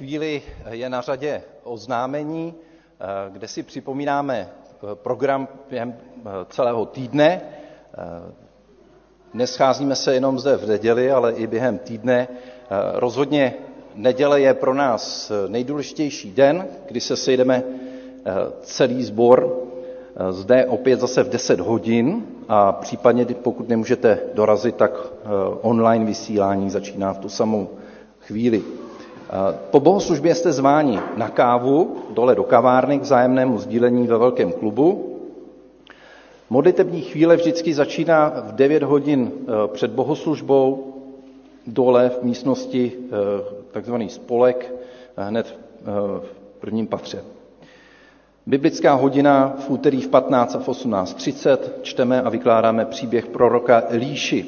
Chvíli 0.01 0.43
je 0.71 0.89
na 0.89 1.01
řadě 1.01 1.43
oznámení, 1.65 2.55
kde 3.33 3.49
si 3.49 3.63
připomínáme 3.63 4.49
program 4.95 5.49
během 5.71 5.95
celého 6.49 6.87
týdne. 6.87 7.41
Nescházíme 9.35 9.97
se 9.97 10.15
jenom 10.15 10.39
zde 10.39 10.57
v 10.57 10.69
neděli, 10.69 11.11
ale 11.13 11.33
i 11.33 11.47
během 11.47 11.79
týdne. 11.79 12.29
Rozhodně 12.95 13.55
neděle 13.95 14.41
je 14.41 14.55
pro 14.55 14.75
nás 14.75 15.33
nejdůležitější 15.49 16.33
den, 16.33 16.67
kdy 16.89 17.01
se 17.01 17.17
sejdeme 17.17 17.63
celý 18.63 19.05
sbor 19.05 19.57
zde 20.31 20.67
opět 20.67 21.01
zase 21.01 21.23
v 21.23 21.29
10 21.29 21.61
hodin 21.61 22.27
a 22.49 22.73
případně, 22.73 23.25
pokud 23.25 23.69
nemůžete 23.69 24.19
dorazit, 24.35 24.77
tak 24.77 24.93
online 25.61 26.05
vysílání 26.05 26.71
začíná 26.71 27.13
v 27.13 27.19
tu 27.19 27.29
samou 27.29 27.69
chvíli. 28.21 28.80
Po 29.71 29.81
bohoslužbě 29.81 30.35
jste 30.35 30.53
zváni 30.53 30.99
na 31.16 31.29
kávu 31.29 31.97
dole 32.11 32.35
do 32.35 32.45
kavárny 32.45 32.99
k 32.99 33.05
zájemnému 33.05 33.59
sdílení 33.59 34.07
ve 34.07 34.19
velkém 34.19 34.53
klubu. 34.53 35.16
Modlitební 36.51 37.01
chvíle 37.03 37.37
vždycky 37.37 37.75
začíná 37.75 38.29
v 38.29 38.53
9 38.53 38.83
hodin 38.83 39.33
před 39.66 39.90
bohoslužbou 39.90 40.95
dole 41.66 42.09
v 42.09 42.23
místnosti 42.23 42.93
takzvaný 43.71 44.09
spolek 44.09 44.75
hned 45.16 45.59
v 46.21 46.61
prvním 46.61 46.87
patře. 46.87 47.25
Biblická 48.47 48.95
hodina 48.95 49.55
v 49.59 49.71
úterý 49.71 50.01
v 50.01 50.09
15 50.09 50.55
a 50.55 50.59
v 50.59 50.69
18.30 50.69 51.59
čteme 51.83 52.23
a 52.23 52.29
vykládáme 52.29 52.85
příběh 52.85 53.27
proroka 53.27 53.83
Elíši. 53.88 54.47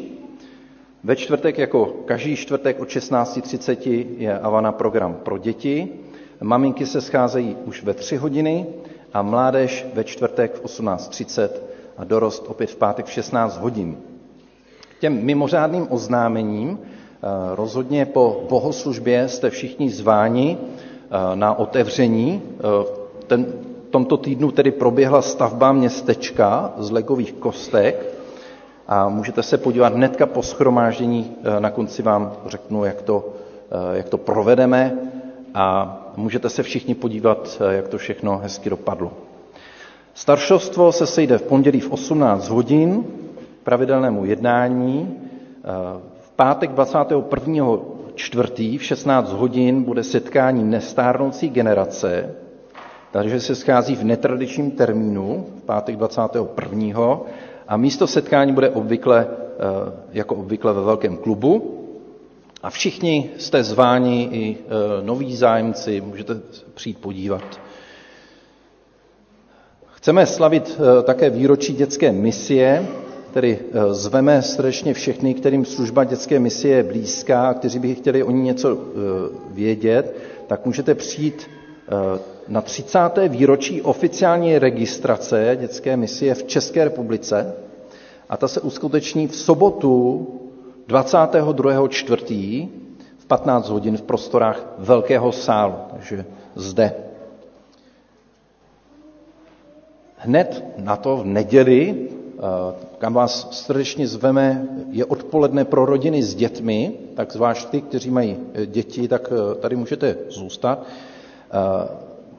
Ve 1.04 1.16
čtvrtek, 1.16 1.58
jako 1.58 1.86
každý 2.04 2.36
čtvrtek 2.36 2.80
od 2.80 2.88
16.30 2.88 4.06
je 4.18 4.38
Avana 4.38 4.72
program 4.72 5.14
pro 5.22 5.38
děti. 5.38 5.88
Maminky 6.40 6.86
se 6.86 7.00
scházejí 7.00 7.56
už 7.64 7.82
ve 7.82 7.94
3 7.94 8.16
hodiny 8.16 8.66
a 9.12 9.22
mládež 9.22 9.86
ve 9.94 10.04
čtvrtek 10.04 10.54
v 10.54 10.64
18.30 10.64 11.48
a 11.96 12.04
dorost 12.04 12.44
opět 12.48 12.70
v 12.70 12.76
pátek 12.76 13.06
v 13.06 13.10
16 13.10 13.58
hodin. 13.60 13.96
Těm 15.00 15.24
mimořádným 15.24 15.86
oznámením 15.90 16.78
rozhodně 17.54 18.06
po 18.06 18.46
bohoslužbě 18.48 19.28
jste 19.28 19.50
všichni 19.50 19.90
zváni 19.90 20.58
na 21.34 21.58
otevření. 21.58 22.42
Ten, 23.26 23.46
tomto 23.90 24.16
týdnu 24.16 24.50
tedy 24.50 24.70
proběhla 24.70 25.22
stavba 25.22 25.72
městečka 25.72 26.72
z 26.78 26.90
legových 26.90 27.32
kostek 27.32 28.21
a 28.92 29.08
můžete 29.08 29.42
se 29.42 29.58
podívat 29.58 29.94
hnedka 29.94 30.26
po 30.26 30.42
schromáždění, 30.42 31.36
na 31.58 31.70
konci 31.70 32.02
vám 32.02 32.32
řeknu, 32.46 32.84
jak 32.84 33.02
to, 33.02 33.28
jak 33.92 34.08
to 34.08 34.18
provedeme 34.18 34.98
a 35.54 35.96
můžete 36.16 36.48
se 36.48 36.62
všichni 36.62 36.94
podívat, 36.94 37.62
jak 37.70 37.88
to 37.88 37.98
všechno 37.98 38.38
hezky 38.38 38.70
dopadlo. 38.70 39.12
Staršovstvo 40.14 40.92
se 40.92 41.06
sejde 41.06 41.38
v 41.38 41.42
pondělí 41.42 41.80
v 41.80 41.90
18 41.92 42.48
hodin 42.48 43.04
pravidelnému 43.64 44.24
jednání. 44.24 45.20
V 46.20 46.30
pátek 46.36 46.70
21. 46.70 47.66
čtvrtý 48.14 48.78
v 48.78 48.82
16 48.84 49.32
hodin 49.32 49.82
bude 49.82 50.02
setkání 50.02 50.64
nestárnoucí 50.64 51.48
generace, 51.48 52.34
takže 53.10 53.40
se 53.40 53.54
schází 53.54 53.96
v 53.96 54.04
netradičním 54.04 54.70
termínu, 54.70 55.46
v 55.58 55.62
pátek 55.62 55.96
21. 55.96 57.20
A 57.72 57.76
místo 57.76 58.06
setkání 58.06 58.52
bude 58.52 58.70
obvykle, 58.70 59.26
jako 60.12 60.34
obvykle 60.34 60.72
ve 60.72 60.80
velkém 60.82 61.16
klubu. 61.16 61.78
A 62.62 62.70
všichni 62.70 63.30
jste 63.38 63.64
zváni, 63.64 64.28
i 64.32 64.56
noví 65.02 65.36
zájemci, 65.36 66.00
můžete 66.00 66.40
přijít 66.74 66.98
podívat. 66.98 67.60
Chceme 69.92 70.26
slavit 70.26 70.80
také 71.04 71.30
výročí 71.30 71.72
dětské 71.74 72.12
misie, 72.12 72.86
tedy 73.32 73.58
zveme 73.90 74.42
srdečně 74.42 74.94
všechny, 74.94 75.34
kterým 75.34 75.64
služba 75.64 76.04
dětské 76.04 76.38
misie 76.40 76.76
je 76.76 76.82
blízká, 76.82 77.54
kteří 77.54 77.78
by 77.78 77.94
chtěli 77.94 78.22
o 78.22 78.30
ní 78.30 78.42
něco 78.42 78.78
vědět, 79.50 80.16
tak 80.46 80.66
můžete 80.66 80.94
přijít 80.94 81.50
na 82.48 82.60
30. 82.60 82.98
výročí 83.28 83.82
oficiální 83.82 84.58
registrace 84.58 85.56
dětské 85.60 85.96
misie 85.96 86.34
v 86.34 86.44
České 86.44 86.84
republice 86.84 87.54
a 88.28 88.36
ta 88.36 88.48
se 88.48 88.60
uskuteční 88.60 89.28
v 89.28 89.36
sobotu 89.36 90.26
22.4. 90.88 92.68
v 93.18 93.26
15 93.26 93.68
hodin 93.68 93.96
v 93.96 94.02
prostorách 94.02 94.66
Velkého 94.78 95.32
sálu, 95.32 95.74
takže 95.92 96.24
zde. 96.54 96.94
Hned 100.16 100.64
na 100.78 100.96
to 100.96 101.16
v 101.16 101.26
neděli, 101.26 102.08
kam 102.98 103.14
vás 103.14 103.50
srdečně 103.50 104.08
zveme, 104.08 104.66
je 104.90 105.04
odpoledne 105.04 105.64
pro 105.64 105.86
rodiny 105.86 106.22
s 106.22 106.34
dětmi, 106.34 106.92
tak 107.14 107.32
zvlášť 107.32 107.68
ty, 107.68 107.80
kteří 107.80 108.10
mají 108.10 108.36
děti, 108.66 109.08
tak 109.08 109.32
tady 109.60 109.76
můžete 109.76 110.16
zůstat. 110.28 110.86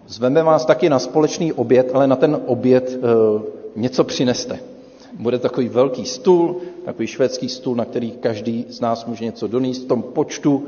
Zveme 0.07 0.43
vás 0.43 0.65
taky 0.65 0.89
na 0.89 0.99
společný 0.99 1.53
oběd, 1.53 1.91
ale 1.93 2.07
na 2.07 2.15
ten 2.15 2.39
oběd 2.45 2.99
něco 3.75 4.03
přineste. 4.03 4.59
Bude 5.19 5.39
takový 5.39 5.69
velký 5.69 6.05
stůl, 6.05 6.55
takový 6.85 7.07
švédský 7.07 7.49
stůl, 7.49 7.75
na 7.75 7.85
který 7.85 8.11
každý 8.11 8.65
z 8.69 8.81
nás 8.81 9.05
může 9.05 9.25
něco 9.25 9.47
donést 9.47 9.83
v 9.83 9.87
tom 9.87 10.01
počtu, 10.01 10.63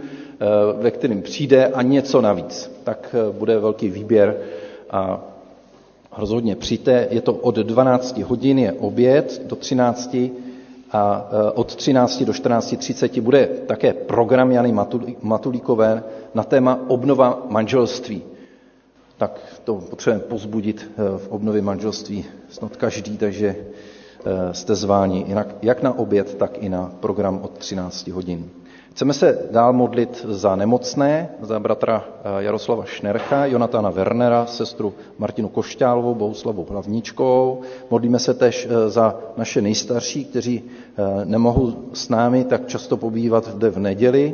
ve 0.80 0.92
kterým 0.92 1.22
přijde 1.22 1.68
a 1.68 1.82
něco 1.82 2.22
navíc. 2.22 2.72
Tak 2.84 3.16
bude 3.32 3.60
velký 3.60 3.90
výběr 3.90 4.38
a 4.92 5.24
rozhodně 6.18 6.56
přijďte. 6.56 7.08
Je 7.12 7.22
to 7.22 7.34
od 7.34 7.56
12 7.56 8.18
hodin 8.18 8.60
je 8.60 8.74
oběd 8.74 9.42
do 9.46 9.56
13 9.56 10.18
a 10.92 11.30
od 11.54 11.76
13 11.76 12.24
do 12.24 12.32
14.30 12.32 13.22
bude 13.22 13.50
také 13.68 13.94
program 13.94 14.52
Jany 14.52 14.74
Matulíkové 15.22 16.04
na 16.34 16.44
téma 16.44 16.80
obnova 16.88 17.46
manželství 17.50 18.24
tak 19.18 19.40
to 19.64 19.76
potřebujeme 19.76 20.24
pozbudit 20.24 20.92
v 21.18 21.28
obnově 21.30 21.62
manželství 21.62 22.26
snad 22.50 22.76
každý, 22.76 23.18
takže 23.18 23.56
jste 24.52 24.76
zváni 24.76 25.26
jak 25.62 25.82
na 25.84 25.98
oběd, 25.98 26.36
tak 26.36 26.58
i 26.58 26.70
na 26.70 26.92
program 27.00 27.40
od 27.44 27.58
13 27.58 28.08
hodin. 28.08 28.50
Chceme 28.92 29.14
se 29.14 29.48
dál 29.52 29.74
modlit 29.74 30.26
za 30.30 30.56
nemocné, 30.56 31.30
za 31.42 31.60
bratra 31.60 32.04
Jaroslava 32.40 32.86
Šnercha, 32.86 33.46
Jonatana 33.46 33.90
Wernera, 33.90 34.46
sestru 34.46 34.94
Martinu 35.18 35.48
Košťálovou, 35.50 36.16
Bohuslavu 36.16 36.66
Hlavničkou. 36.70 37.62
Modlíme 37.90 38.20
se 38.20 38.34
tež 38.34 38.68
za 38.88 39.20
naše 39.38 39.62
nejstarší, 39.62 40.26
kteří 40.26 40.64
nemohou 41.24 41.74
s 41.94 42.10
námi 42.10 42.44
tak 42.44 42.68
často 42.68 42.98
pobývat 42.98 43.48
zde 43.48 43.70
v 43.70 43.80
neděli. 43.80 44.34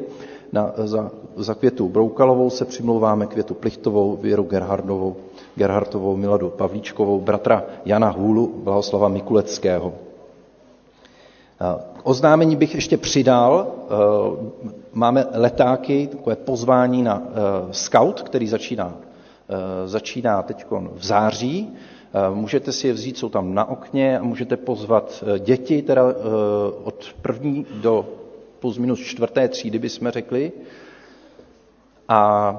Na, 0.54 0.74
za, 0.78 1.12
za 1.36 1.54
Květu 1.54 1.90
Broukalovou 1.90 2.50
se 2.50 2.66
přimlouváme, 2.66 3.28
Květu 3.28 3.54
Plichtovou, 3.54 4.18
Věru 4.22 4.44
Gerhardovou, 4.44 5.16
Gerhardovou, 5.56 6.16
Miladu 6.16 6.50
Pavlíčkovou, 6.50 7.20
bratra 7.20 7.64
Jana 7.86 8.10
Hůlu, 8.10 8.54
Blahoslava 8.64 9.08
Mikuleckého. 9.08 9.94
K 11.98 12.02
oznámení 12.04 12.56
bych 12.56 12.76
ještě 12.76 12.98
přidal, 12.98 13.68
máme 14.94 15.26
letáky, 15.34 16.08
takové 16.08 16.36
pozvání 16.36 17.04
na 17.04 17.24
scout, 17.72 18.22
který 18.22 18.48
začíná, 18.48 18.94
začíná 19.86 20.44
teď 20.44 20.66
v 20.94 21.06
září. 21.06 21.70
Můžete 22.34 22.72
si 22.72 22.88
je 22.88 22.94
vzít, 22.94 23.18
jsou 23.18 23.30
tam 23.30 23.54
na 23.54 23.70
okně 23.70 24.20
a 24.20 24.24
můžete 24.24 24.58
pozvat 24.58 25.24
děti, 25.40 25.82
teda 25.82 26.04
od 26.84 27.06
první 27.22 27.66
do 27.82 28.06
plus 28.62 28.78
minus 28.78 29.00
čtvrté 29.00 29.48
třídy, 29.48 29.80
bychom 29.80 30.10
řekli, 30.10 30.52
a 32.08 32.54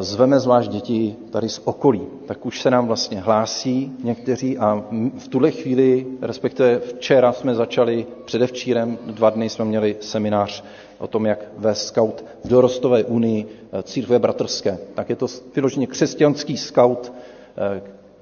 zveme 0.00 0.40
zvlášť 0.40 0.70
děti 0.70 1.16
tady 1.30 1.48
z 1.48 1.60
okolí. 1.64 2.02
Tak 2.26 2.46
už 2.46 2.60
se 2.60 2.70
nám 2.70 2.86
vlastně 2.86 3.20
hlásí 3.20 3.92
někteří 4.04 4.58
a 4.58 4.84
v 5.18 5.28
tuhle 5.28 5.50
chvíli, 5.50 6.06
respektive 6.22 6.80
včera 6.80 7.32
jsme 7.32 7.54
začali, 7.54 8.06
předevčírem, 8.24 8.98
dva 9.06 9.30
dny 9.30 9.48
jsme 9.48 9.64
měli 9.64 9.96
seminář 10.00 10.64
o 10.98 11.06
tom, 11.06 11.26
jak 11.26 11.38
vést 11.56 11.86
scout 11.86 12.24
v 12.44 12.48
dorostové 12.48 13.04
unii 13.04 13.46
církve 13.82 14.18
bratrské. 14.18 14.78
Tak 14.94 15.10
je 15.10 15.16
to 15.16 15.26
vyloženě 15.54 15.86
křesťanský 15.86 16.56
scout, 16.56 17.12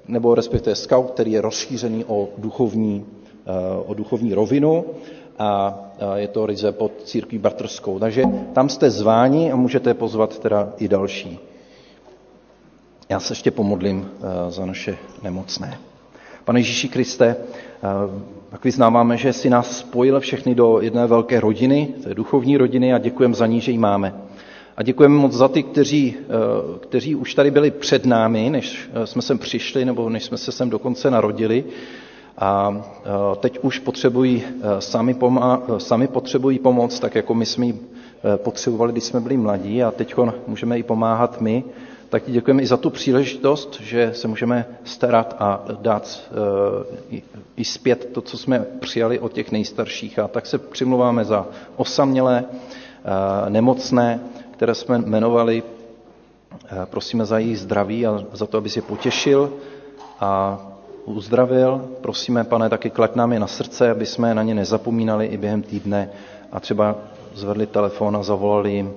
nebo 0.07 0.35
respektive 0.35 0.75
scout, 0.75 1.11
který 1.11 1.31
je 1.31 1.41
rozšířený 1.41 2.05
o 2.07 2.29
duchovní, 2.37 3.05
o 3.85 3.93
duchovní 3.93 4.33
rovinu 4.33 4.85
a 5.39 5.79
je 6.15 6.27
to 6.27 6.45
ryze 6.45 6.71
pod 6.71 6.91
církví 7.03 7.37
bratrskou. 7.37 7.99
Takže 7.99 8.23
tam 8.53 8.69
jste 8.69 8.89
zváni 8.89 9.51
a 9.51 9.55
můžete 9.55 9.93
pozvat 9.93 10.39
teda 10.39 10.73
i 10.77 10.87
další. 10.87 11.39
Já 13.09 13.19
se 13.19 13.31
ještě 13.31 13.51
pomodlím 13.51 14.09
za 14.49 14.65
naše 14.65 14.97
nemocné. 15.23 15.77
Pane 16.45 16.59
Ježíši 16.59 16.89
Kriste, 16.89 17.35
tak 18.49 18.63
vyznáváme, 18.63 19.17
že 19.17 19.33
si 19.33 19.49
nás 19.49 19.77
spojil 19.77 20.19
všechny 20.19 20.55
do 20.55 20.81
jedné 20.81 21.07
velké 21.07 21.39
rodiny, 21.39 21.93
té 22.03 22.13
duchovní 22.13 22.57
rodiny 22.57 22.93
a 22.93 22.97
děkujeme 22.97 23.35
za 23.35 23.47
ní, 23.47 23.61
že 23.61 23.71
ji 23.71 23.77
máme. 23.77 24.13
A 24.77 24.83
děkujeme 24.83 25.15
moc 25.15 25.33
za 25.33 25.47
ty, 25.47 25.63
kteří, 25.63 26.15
eh, 26.19 26.79
kteří 26.79 27.15
už 27.15 27.35
tady 27.35 27.51
byli 27.51 27.71
před 27.71 28.05
námi, 28.05 28.49
než 28.49 28.89
jsme 29.05 29.21
sem 29.21 29.37
přišli, 29.37 29.85
nebo 29.85 30.09
než 30.09 30.23
jsme 30.23 30.37
se 30.37 30.51
sem 30.51 30.69
dokonce 30.69 31.11
narodili. 31.11 31.63
A 32.37 32.81
teď 33.39 33.59
už 33.61 33.79
potřebují 33.79 34.43
sami, 34.79 35.13
pomá- 35.13 35.61
sami 35.77 36.07
potřebují 36.07 36.59
pomoc, 36.59 36.99
tak 36.99 37.15
jako 37.15 37.33
my 37.33 37.45
jsme 37.45 37.65
ji 37.65 37.79
potřebovali, 38.37 38.91
když 38.91 39.03
jsme 39.03 39.19
byli 39.19 39.37
mladí 39.37 39.83
a 39.83 39.91
teď 39.91 40.15
můžeme 40.47 40.79
i 40.79 40.83
pomáhat 40.83 41.41
my. 41.41 41.63
Tak 42.09 42.23
ti 42.23 42.31
děkujeme 42.31 42.61
i 42.61 42.65
za 42.65 42.77
tu 42.77 42.89
příležitost, 42.89 43.79
že 43.81 44.11
se 44.13 44.27
můžeme 44.27 44.65
starat 44.83 45.35
a 45.39 45.65
dát 45.81 46.31
i 47.57 47.65
zpět 47.65 48.09
to, 48.13 48.21
co 48.21 48.37
jsme 48.37 48.65
přijali 48.79 49.19
od 49.19 49.33
těch 49.33 49.51
nejstarších. 49.51 50.19
A 50.19 50.27
tak 50.27 50.45
se 50.45 50.57
přimluváme 50.57 51.25
za 51.25 51.47
osamělé, 51.75 52.43
nemocné, 53.49 54.19
které 54.51 54.75
jsme 54.75 54.97
jmenovali. 54.97 55.63
Prosíme 56.85 57.25
za 57.25 57.39
jejich 57.39 57.59
zdraví 57.59 58.07
a 58.07 58.23
za 58.33 58.45
to, 58.45 58.57
aby 58.57 58.69
si 58.69 58.81
potěšil 58.81 59.53
a 60.19 60.59
uzdravil. 61.05 61.89
Prosíme, 62.01 62.43
pane, 62.43 62.69
taky 62.69 62.89
klad 62.89 63.15
nám 63.15 63.33
je 63.33 63.39
na 63.39 63.47
srdce, 63.47 63.91
aby 63.91 64.05
jsme 64.05 64.35
na 64.35 64.43
ně 64.43 64.55
nezapomínali 64.55 65.25
i 65.25 65.37
během 65.37 65.61
týdne 65.61 66.09
a 66.51 66.59
třeba 66.59 66.95
zvedli 67.33 67.67
telefon 67.67 68.17
a 68.17 68.23
zavolali 68.23 68.71
jim, 68.71 68.93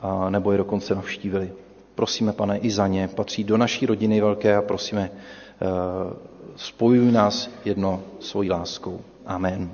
a 0.00 0.30
nebo 0.30 0.52
je 0.52 0.58
dokonce 0.58 0.94
navštívili. 0.94 1.52
Prosíme, 1.94 2.32
pane, 2.32 2.58
i 2.58 2.70
za 2.70 2.86
ně. 2.86 3.08
Patří 3.08 3.44
do 3.44 3.56
naší 3.56 3.86
rodiny 3.86 4.20
velké 4.20 4.56
a 4.56 4.62
prosíme, 4.62 5.10
spojuj 6.56 7.12
nás 7.12 7.50
jedno 7.64 8.02
svojí 8.20 8.50
láskou. 8.50 9.00
Amen. 9.26 9.70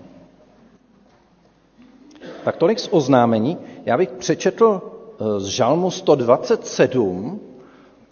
Tak 2.44 2.56
tolik 2.56 2.78
z 2.78 2.88
oznámení. 2.90 3.58
Já 3.86 3.96
bych 3.98 4.08
přečetl 4.08 4.80
eh, 4.82 5.40
z 5.40 5.46
Žalmu 5.46 5.90
127, 5.90 7.40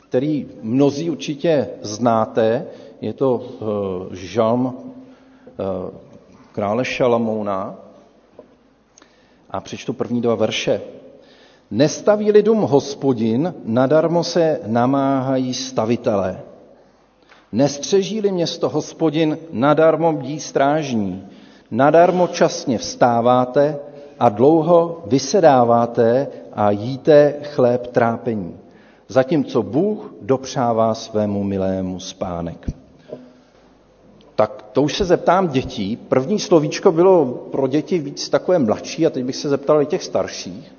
který 0.09 0.47
mnozí 0.63 1.11
určitě 1.11 1.69
znáte. 1.83 2.67
Je 3.03 3.13
to 3.13 3.43
eh, 3.43 4.17
žalm 4.17 4.75
eh, 5.47 5.53
krále 6.53 6.85
Šalamouna. 6.85 7.75
A 9.51 9.61
přečtu 9.61 9.93
první 9.93 10.21
dva 10.23 10.35
verše. 10.35 10.81
Nestaví 11.71 12.33
lidům 12.33 12.61
hospodin, 12.61 13.55
nadarmo 13.65 14.25
se 14.25 14.61
namáhají 14.67 15.55
stavitelé. 15.55 16.41
Nestřeží-li 17.53 18.33
město 18.33 18.69
hospodin, 18.69 19.39
nadarmo 19.53 20.13
bdí 20.13 20.41
strážní. 20.41 21.27
Nadarmo 21.71 22.29
časně 22.29 22.79
vstáváte 22.79 23.79
a 24.19 24.29
dlouho 24.29 25.03
vysedáváte 25.07 26.27
a 26.53 26.71
jíte 26.71 27.35
chléb 27.43 27.87
trápení. 27.87 28.57
Zatímco 29.09 29.63
Bůh 29.63 30.15
dopřává 30.21 30.95
svému 30.95 31.45
milému 31.45 32.01
spánek. 32.01 32.82
Tak 34.35 34.63
to 34.73 34.83
už 34.83 34.97
se 34.97 35.05
zeptám 35.05 35.49
dětí. 35.49 35.97
První 35.97 36.39
slovíčko 36.39 36.93
bylo 36.93 37.25
pro 37.27 37.67
děti 37.67 37.99
víc 37.99 38.29
takové 38.29 38.59
mladší 38.59 39.07
a 39.07 39.11
teď 39.11 39.25
bych 39.25 39.37
se 39.37 39.49
zeptal 39.49 39.83
i 39.83 39.87
těch 39.87 40.03
starších. 40.03 40.73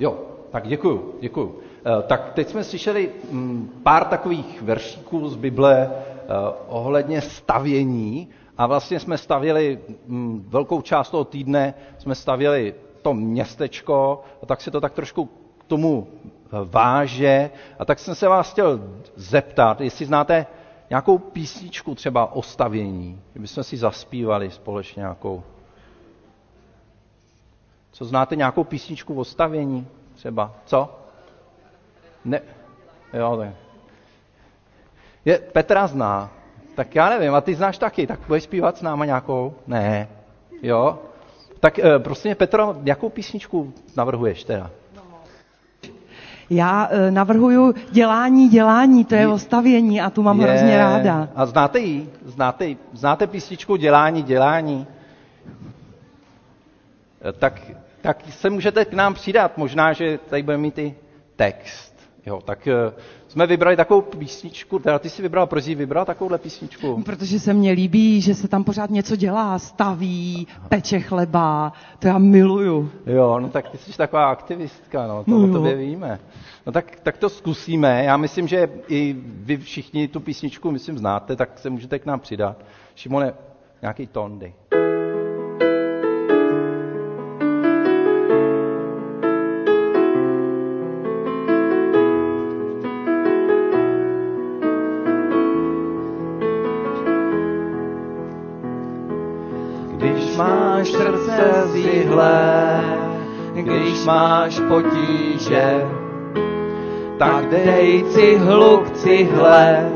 Jo, 0.00 0.18
tak 0.50 0.68
děkuju, 0.68 1.14
děkuju. 1.20 1.58
Eh, 1.86 2.02
tak 2.02 2.32
teď 2.34 2.48
jsme 2.48 2.64
slyšeli 2.64 3.10
mm, 3.30 3.80
pár 3.82 4.04
takových 4.04 4.62
veršíků 4.62 5.28
z 5.28 5.36
Bible 5.36 5.90
eh, 5.90 6.24
ohledně 6.68 7.20
stavění 7.20 8.28
a 8.58 8.66
vlastně 8.66 9.00
jsme 9.00 9.18
stavěli 9.18 9.78
mm, 10.06 10.44
velkou 10.48 10.80
část 10.80 11.10
toho 11.10 11.24
týdne, 11.24 11.74
jsme 11.98 12.14
stavěli 12.14 12.74
to 13.02 13.14
městečko 13.14 14.20
a 14.42 14.46
tak 14.46 14.60
se 14.60 14.70
to 14.70 14.80
tak 14.80 14.92
trošku 14.92 15.24
k 15.58 15.64
tomu 15.66 16.06
eh, 16.22 16.48
váže. 16.64 17.50
A 17.78 17.84
tak 17.84 17.98
jsem 17.98 18.14
se 18.14 18.28
vás 18.28 18.52
chtěl 18.52 18.80
zeptat, 19.16 19.80
jestli 19.80 20.06
znáte 20.06 20.46
nějakou 20.92 21.18
písničku 21.18 21.94
třeba 21.94 22.32
o 22.32 22.42
stavění, 22.42 23.20
kdybychom 23.32 23.64
si 23.64 23.76
zaspívali 23.76 24.50
společně 24.50 25.00
nějakou. 25.00 25.42
Co 27.92 28.04
znáte 28.04 28.36
nějakou 28.36 28.64
písničku 28.64 29.14
o 29.14 29.24
stavění 29.24 29.88
třeba? 30.14 30.54
Co? 30.64 30.98
Ne, 32.24 32.40
jo, 33.12 33.36
ne. 33.36 33.56
Je, 35.24 35.38
Petra 35.38 35.86
zná. 35.86 36.30
Tak 36.74 36.94
já 36.94 37.10
nevím, 37.10 37.34
a 37.34 37.40
ty 37.40 37.54
znáš 37.54 37.78
taky, 37.78 38.06
tak 38.06 38.20
budeš 38.26 38.44
zpívat 38.44 38.76
s 38.76 38.82
náma 38.82 39.04
nějakou? 39.04 39.54
Ne. 39.66 40.08
Jo? 40.62 40.98
Tak 41.60 41.78
e, 41.78 41.98
prostě 41.98 42.34
Petro, 42.34 42.76
jakou 42.84 43.08
písničku 43.08 43.72
navrhuješ 43.96 44.44
teda? 44.44 44.70
Já 46.54 46.88
e, 46.90 47.10
navrhuju 47.10 47.74
dělání, 47.90 48.48
dělání, 48.48 49.04
to 49.04 49.14
je 49.14 49.28
o 49.28 49.38
stavění 49.38 50.00
a 50.00 50.10
tu 50.10 50.22
mám 50.22 50.40
je. 50.40 50.46
hrozně 50.46 50.78
ráda. 50.78 51.28
A 51.34 51.46
znáte 51.46 51.78
ji? 51.80 52.10
Znáte, 52.24 52.66
znáte 52.92 53.26
písničku 53.26 53.76
Dělání, 53.76 54.22
dělání? 54.22 54.86
E, 57.28 57.32
tak, 57.32 57.60
tak 58.00 58.18
se 58.30 58.50
můžete 58.50 58.84
k 58.84 58.92
nám 58.92 59.14
přidat, 59.14 59.58
možná, 59.58 59.92
že 59.92 60.18
tady 60.30 60.42
budeme 60.42 60.62
mít 60.62 60.78
i 60.78 60.94
text. 61.36 61.91
Jo, 62.26 62.40
tak 62.44 62.68
uh, 62.86 62.98
jsme 63.28 63.46
vybrali 63.46 63.76
takovou 63.76 64.00
písničku, 64.00 64.78
teda 64.78 64.98
ty 64.98 65.10
jsi 65.10 65.22
vybral, 65.22 65.46
proč 65.46 65.64
jsi 65.64 65.74
vybral 65.74 66.04
takovouhle 66.04 66.38
písničku? 66.38 67.02
Protože 67.02 67.40
se 67.40 67.52
mně 67.52 67.72
líbí, 67.72 68.20
že 68.20 68.34
se 68.34 68.48
tam 68.48 68.64
pořád 68.64 68.90
něco 68.90 69.16
dělá, 69.16 69.58
staví, 69.58 70.46
peče 70.68 71.00
chleba, 71.00 71.72
to 71.98 72.08
já 72.08 72.18
miluju. 72.18 72.90
Jo, 73.06 73.40
no 73.40 73.48
tak 73.48 73.70
ty 73.70 73.78
jsi 73.78 73.96
taková 73.96 74.30
aktivistka, 74.30 75.06
no, 75.06 75.24
to 75.24 75.30
no, 75.30 75.50
o 75.50 75.52
tobě 75.52 75.76
víme. 75.76 76.20
No 76.66 76.72
tak, 76.72 77.00
tak 77.02 77.18
to 77.18 77.28
zkusíme, 77.28 78.04
já 78.04 78.16
myslím, 78.16 78.48
že 78.48 78.68
i 78.88 79.16
vy 79.26 79.56
všichni 79.56 80.08
tu 80.08 80.20
písničku, 80.20 80.70
myslím, 80.70 80.98
znáte, 80.98 81.36
tak 81.36 81.58
se 81.58 81.70
můžete 81.70 81.98
k 81.98 82.06
nám 82.06 82.20
přidat. 82.20 82.56
Šimone, 82.94 83.34
nějaký 83.82 84.06
tondy. 84.06 84.54
máš 84.70 85.01
zihlé, 101.72 102.84
když 103.52 104.04
máš 104.04 104.60
potíže, 104.68 105.86
tak 107.18 107.48
dej 107.48 108.04
cihlu 108.12 108.78
k 108.78 108.90
cihle, 108.90 109.88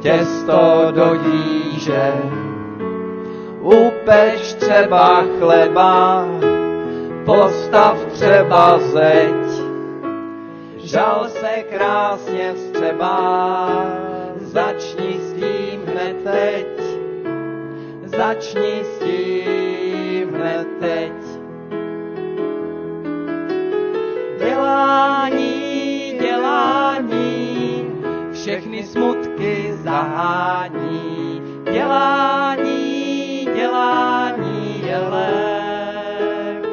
těsto 0.00 0.88
do 0.90 1.16
díže. 1.16 2.12
Upeč 3.60 4.54
třeba 4.54 5.24
chleba, 5.38 6.24
postav 7.24 7.96
třeba 8.12 8.78
zeď, 8.78 9.62
žal 10.76 11.26
se 11.28 11.62
krásně 11.76 12.52
vstřebá, 12.54 13.68
začni 14.40 15.20
s 15.20 15.32
tím 15.32 15.80
hned 15.86 16.16
teď 16.24 16.66
začni 18.16 18.84
s 18.84 18.98
tím 18.98 19.71
hned 20.32 20.66
teď. 20.80 21.12
Dělání, 24.38 26.18
dělání, 26.20 27.86
všechny 28.32 28.82
smutky 28.82 29.72
zahání. 29.82 31.42
Dělání, 31.72 33.48
dělání 33.54 34.82
je 34.86 34.98
lék. 34.98 36.66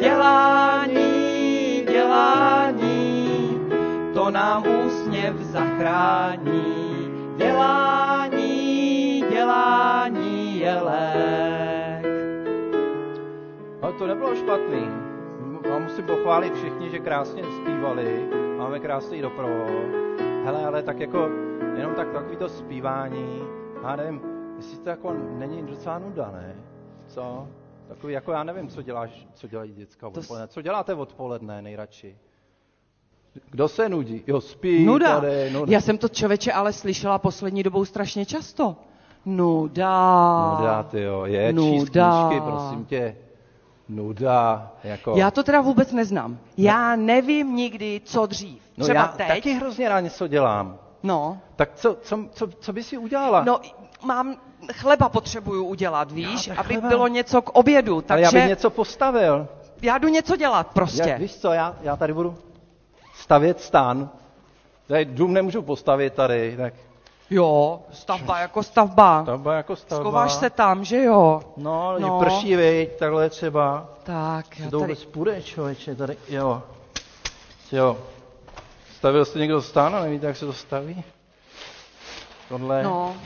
Dělání, 0.00 1.84
dělání, 1.90 3.58
to 4.14 4.30
nám 4.30 4.64
úsměv 4.86 5.34
zachrání. 5.40 6.64
Dělání, 7.36 8.03
lék. 10.80 12.04
Ale 13.82 13.92
to 13.92 14.06
nebylo 14.06 14.36
špatný. 14.36 14.88
A 15.74 15.78
musím 15.78 16.06
pochválit 16.06 16.54
všichni, 16.54 16.90
že 16.90 16.98
krásně 16.98 17.42
zpívali. 17.44 18.28
Máme 18.58 18.80
krásný 18.80 19.20
doprovod. 19.22 19.70
Hele, 20.44 20.66
ale 20.66 20.82
tak 20.82 21.00
jako, 21.00 21.28
jenom 21.76 21.94
tak 21.94 22.12
takový 22.12 22.36
to 22.36 22.48
zpívání, 22.48 23.42
já 23.82 23.96
nevím, 23.96 24.20
jestli 24.56 24.78
to 24.78 24.88
jako 24.88 25.12
není 25.12 25.62
docela 25.66 25.98
nuda, 25.98 26.30
ne? 26.30 26.54
Co? 27.06 27.48
Takový, 27.88 28.12
jako 28.12 28.32
já 28.32 28.44
nevím, 28.44 28.68
co 28.68 28.82
děláš, 28.82 29.26
co 29.34 29.48
dělají 29.48 29.72
děcka 29.72 30.08
odpoledne. 30.08 30.48
Co 30.48 30.62
děláte 30.62 30.94
odpoledne 30.94 31.62
nejradši? 31.62 32.16
Kdo 33.50 33.68
se 33.68 33.88
nudí? 33.88 34.22
Jo, 34.26 34.40
spí. 34.40 34.84
Nuda. 34.84 35.20
Tady, 35.20 35.50
nuda. 35.50 35.72
Já 35.72 35.80
jsem 35.80 35.98
to 35.98 36.08
člověče 36.08 36.52
ale 36.52 36.72
slyšela 36.72 37.18
poslední 37.18 37.62
dobou 37.62 37.84
strašně 37.84 38.26
často. 38.26 38.76
Nuda. 39.26 40.56
Nuda, 40.58 40.82
ty 40.82 41.02
jo. 41.02 41.24
Je, 41.24 41.52
Nuda. 41.52 41.70
číst 41.70 41.90
knížky, 41.90 42.40
prosím 42.50 42.84
tě. 42.84 43.16
nuda, 43.88 44.70
jako... 44.84 45.14
Já 45.16 45.30
to 45.30 45.42
teda 45.42 45.60
vůbec 45.60 45.92
neznám. 45.92 46.38
Já 46.56 46.96
nevím 46.96 47.56
nikdy, 47.56 48.00
co 48.04 48.26
dřív. 48.26 48.62
no 48.76 48.84
Třeba 48.84 49.00
já 49.00 49.08
teď. 49.08 49.28
taky 49.28 49.52
hrozně 49.52 49.88
rád 49.88 50.00
něco 50.00 50.26
dělám. 50.26 50.78
No, 51.02 51.38
Tak 51.56 51.70
co, 51.74 51.96
co, 52.02 52.18
co, 52.32 52.46
co 52.60 52.72
by 52.72 52.82
si 52.82 52.98
udělala? 52.98 53.44
no, 53.44 53.60
mám 54.04 54.36
chleba 54.72 55.08
potřebuju 55.08 55.64
udělat, 55.64 56.12
víš, 56.12 56.46
tak 56.46 56.58
aby 56.58 56.74
chleba. 56.74 56.88
bylo 56.88 57.08
něco 57.08 57.42
k 57.42 57.48
obědu. 57.48 57.92
Ale 57.94 58.02
Takže 58.02 58.24
já 58.24 58.32
bych 58.32 58.48
něco 58.48 58.70
postavil. 58.70 59.48
já 59.82 59.98
jdu 59.98 60.08
něco 60.08 60.36
dělat 60.36 60.66
prostě. 60.74 61.08
Já, 61.10 61.16
víš 61.18 61.36
co, 61.36 61.52
já, 61.52 61.76
já 61.82 61.96
tady 61.96 62.12
budu 62.14 62.34
stavět 63.14 63.60
stan. 63.60 64.10
Tady 64.86 65.04
dům 65.04 65.32
nemůžu 65.32 65.62
postavit 65.62 66.14
tady, 66.14 66.54
tak 66.56 66.74
Jo, 67.30 67.80
stavba 67.92 68.38
jako 68.38 68.62
stavba. 68.62 69.22
stavba 69.22 69.54
jako 69.54 69.76
stavba. 69.76 70.04
Schováš 70.04 70.32
se 70.32 70.50
tam, 70.50 70.84
že 70.84 71.02
jo? 71.02 71.42
No, 71.56 71.98
No. 71.98 72.20
prší, 72.20 72.56
viď, 72.56 72.96
takhle 72.98 73.30
třeba. 73.30 73.86
Tak, 74.02 74.58
já 74.58 74.70
To 74.70 74.78
tady... 74.80 74.92
vůbec 74.92 75.04
půjde, 75.04 75.42
člověče, 75.42 75.94
tady, 75.94 76.16
jo. 76.28 76.62
Jo. 77.72 77.96
Stavil 78.96 79.24
jste 79.24 79.38
někdo 79.38 79.62
stan 79.62 79.96
a 79.96 80.00
nevíte, 80.00 80.26
jak 80.26 80.36
se 80.36 80.46
to 80.46 80.52
staví? 80.52 81.04
Tohle. 82.48 82.82
No. 82.82 83.16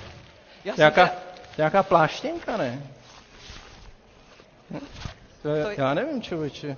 Já 0.64 0.74
Nějaká, 0.76 1.06
teda- 1.06 1.18
nějaká 1.58 1.82
pláštěnka, 1.82 2.56
ne? 2.56 2.82
To 5.42 5.48
je, 5.48 5.62
To 5.64 5.70
je- 5.70 5.74
já 5.78 5.94
nevím, 5.94 6.22
člověče. 6.22 6.76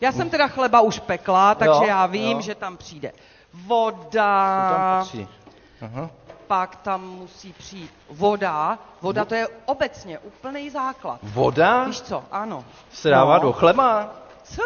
Já 0.00 0.12
jsem 0.12 0.30
teda 0.30 0.48
chleba 0.48 0.80
už 0.80 0.98
pekla, 1.00 1.54
takže 1.54 1.74
Jo, 1.74 1.84
já 1.88 2.06
vím, 2.06 2.36
jo. 2.36 2.40
že 2.42 2.54
tam 2.54 2.76
přijde 2.76 3.12
To 3.12 3.58
voda, 3.66 4.70
tam 4.70 5.00
patří. 5.00 5.28
Aha. 5.82 6.10
pak 6.46 6.76
tam 6.76 7.08
musí 7.08 7.52
přijít 7.52 7.90
voda. 8.10 8.78
Voda 9.02 9.24
to 9.24 9.34
je 9.34 9.48
obecně 9.64 10.18
úplný 10.18 10.70
základ. 10.70 11.18
Voda 11.22 11.84
Víš 11.84 12.00
co? 12.00 12.24
Ano. 12.30 12.64
se 12.92 13.10
dává 13.10 13.34
No. 13.36 13.42
do 13.42 13.52
chleba. 13.52 14.14
Co? 14.42 14.62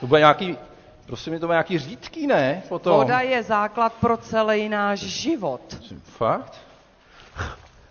To 0.00 0.06
bude 0.06 0.20
nějaký, 0.20 0.58
prosím 1.06 1.32
mě, 1.32 1.40
to 1.40 1.46
nějaký 1.46 1.78
řídký, 1.78 2.26
ne? 2.26 2.62
Potom. 2.68 2.96
Voda 2.96 3.20
je 3.20 3.42
základ 3.42 3.92
pro 3.92 4.16
celý 4.16 4.68
náš 4.68 4.98
život. 5.00 5.60
Fakt? 6.04 6.56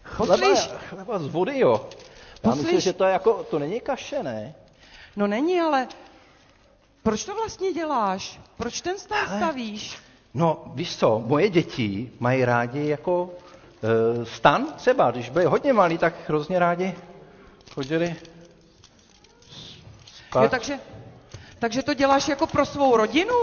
Chleba, 0.04 0.38
Poslíš? 0.38 0.70
chleba 0.90 1.20
z 1.20 1.28
vody, 1.28 1.60
jo. 1.60 1.86
Já 2.44 2.56
myslím, 2.56 2.80
že 2.80 2.94
to 2.94 3.04
je 3.04 3.12
jako, 3.14 3.34
to 3.44 3.60
není 3.60 3.80
kaše, 3.82 4.24
ne? 4.24 4.56
No 5.16 5.28
není, 5.28 5.62
ale 5.62 5.88
proč 7.04 7.26
to 7.26 7.36
vlastně 7.36 7.72
děláš? 7.74 8.40
Proč 8.58 8.82
ten 8.82 8.98
stan 9.00 9.28
stavíš? 9.38 9.98
No, 10.34 10.62
víš 10.76 10.96
co, 10.98 11.24
moje 11.26 11.50
děti 11.50 12.12
mají 12.20 12.46
rádi 12.46 12.88
jako 12.88 13.30
e, 14.22 14.26
stan 14.26 14.66
třeba, 14.76 15.12
když 15.12 15.30
byli 15.30 15.46
hodně 15.46 15.74
malí, 15.74 15.98
tak 15.98 16.14
hrozně 16.28 16.60
rádi 16.60 16.94
chodili 17.74 18.16
spát. 20.30 20.44
Jo, 20.44 20.50
takže, 20.50 20.80
takže 21.60 21.84
to 21.84 21.94
děláš 21.94 22.28
jako 22.28 22.48
pro 22.48 22.66
svou 22.66 22.98
rodinu? 22.98 23.34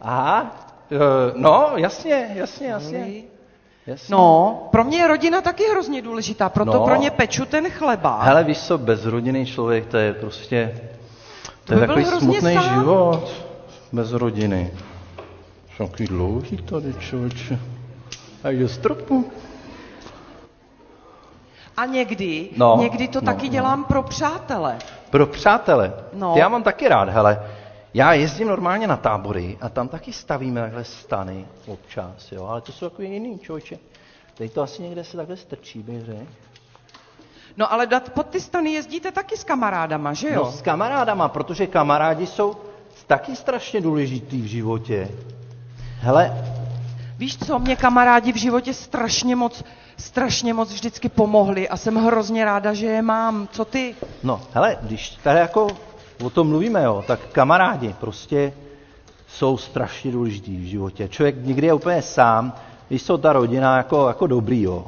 Aha, 0.00 0.56
e, 0.92 0.96
no, 1.34 1.72
jasně, 1.76 2.30
jasně, 2.34 2.66
jasně. 2.66 3.22
jasně. 3.86 4.06
No, 4.14 4.68
pro 4.70 4.84
mě 4.84 4.98
je 4.98 5.08
rodina 5.08 5.40
taky 5.40 5.64
hrozně 5.70 6.02
důležitá, 6.02 6.48
proto 6.48 6.72
No. 6.72 6.84
pro 6.84 6.94
ně 6.96 7.10
peču 7.10 7.44
ten 7.46 7.70
chleba. 7.70 8.22
Hele, 8.22 8.44
víš 8.44 8.60
co, 8.60 8.78
bezrodinný 8.78 9.46
člověk, 9.46 9.86
to 9.86 9.96
je 9.96 10.12
prostě, 10.14 10.80
to 11.64 11.74
je 11.74 11.80
by 11.80 11.86
takový 11.86 12.04
smutný 12.04 12.54
sám. 12.54 12.74
život 12.80 13.28
bez 13.92 14.12
rodiny. 14.12 14.70
Jsou 15.80 15.88
takový 15.88 16.08
dlouhý 16.08 16.56
tady, 16.56 16.94
člověče. 16.94 17.58
A 18.44 18.48
je 18.50 18.68
stropu. 18.68 19.32
A 21.76 21.84
někdy, 21.86 22.48
No, 22.56 22.76
někdy 22.80 23.08
to 23.08 23.20
no, 23.20 23.24
taky 23.26 23.46
no. 23.46 23.52
dělám 23.52 23.84
pro 23.84 24.02
přátele. 24.02 24.78
Pro 25.10 25.26
přátele. 25.26 25.92
No. 26.12 26.34
Já 26.36 26.48
mám 26.48 26.62
taky 26.62 26.88
rád, 26.88 27.08
hele. 27.08 27.42
Já 27.94 28.12
jezdím 28.12 28.48
normálně 28.48 28.86
na 28.86 28.96
tábory 28.96 29.58
a 29.60 29.68
tam 29.68 29.88
taky 29.88 30.12
stavíme 30.12 30.60
takhle 30.60 30.84
stany 30.84 31.46
občas, 31.66 32.32
jo, 32.32 32.46
ale 32.46 32.60
to 32.60 32.72
jsou 32.72 32.88
takový 32.90 33.10
jiný 33.10 33.38
člověče. 33.38 33.78
Tady 34.34 34.48
to 34.50 34.62
asi 34.62 34.82
někde 34.82 35.04
se 35.04 35.16
takhle 35.16 35.36
strčí, 35.36 35.82
bych 35.82 36.04
řekl. 36.04 36.26
No 37.56 37.72
ale 37.72 37.86
pod 38.14 38.26
ty 38.26 38.40
stany 38.40 38.72
jezdíte 38.72 39.12
taky 39.12 39.36
s 39.36 39.44
kamarádama, 39.44 40.12
že 40.12 40.28
jo? 40.28 40.44
No, 40.44 40.52
s 40.52 40.62
kamarádama, 40.62 41.28
protože 41.28 41.66
kamarádi 41.66 42.26
jsou 42.26 42.56
taky 43.06 43.36
strašně 43.36 43.80
důležitý 43.80 44.40
v 44.42 44.46
životě. 44.46 45.08
Hele, 46.02 46.32
Víš 47.18 47.36
co, 47.46 47.58
mě 47.58 47.76
kamarádi 47.76 48.32
v 48.32 48.36
životě 48.36 48.74
strašně 48.74 49.36
moc, 49.36 49.64
strašně 49.96 50.54
moc 50.54 50.72
vždycky 50.72 51.08
pomohli 51.08 51.68
a 51.68 51.76
jsem 51.76 51.94
hrozně 51.96 52.44
ráda, 52.44 52.74
že 52.74 52.86
je 52.86 53.02
mám. 53.02 53.48
Co 53.52 53.64
ty? 53.64 53.94
no, 54.22 54.40
hele, 54.52 54.76
když 54.82 55.10
tady 55.10 55.38
jako 55.38 55.66
o 56.24 56.30
tom 56.30 56.48
mluvíme, 56.48 56.82
jo, 56.84 57.04
tak 57.06 57.20
kamarádi 57.32 57.94
prostě 58.00 58.52
jsou 59.28 59.56
strašně 59.56 60.12
důležitý 60.12 60.56
v 60.56 60.68
životě. 60.68 61.08
Člověk 61.08 61.44
nikdy 61.44 61.66
je 61.66 61.72
úplně 61.72 62.02
sám, 62.02 62.52
když 62.88 63.02
jsou 63.02 63.16
ta 63.16 63.32
rodina 63.32 63.76
jako, 63.76 64.08
jako 64.08 64.26
dobrý, 64.26 64.62
jo. 64.62 64.86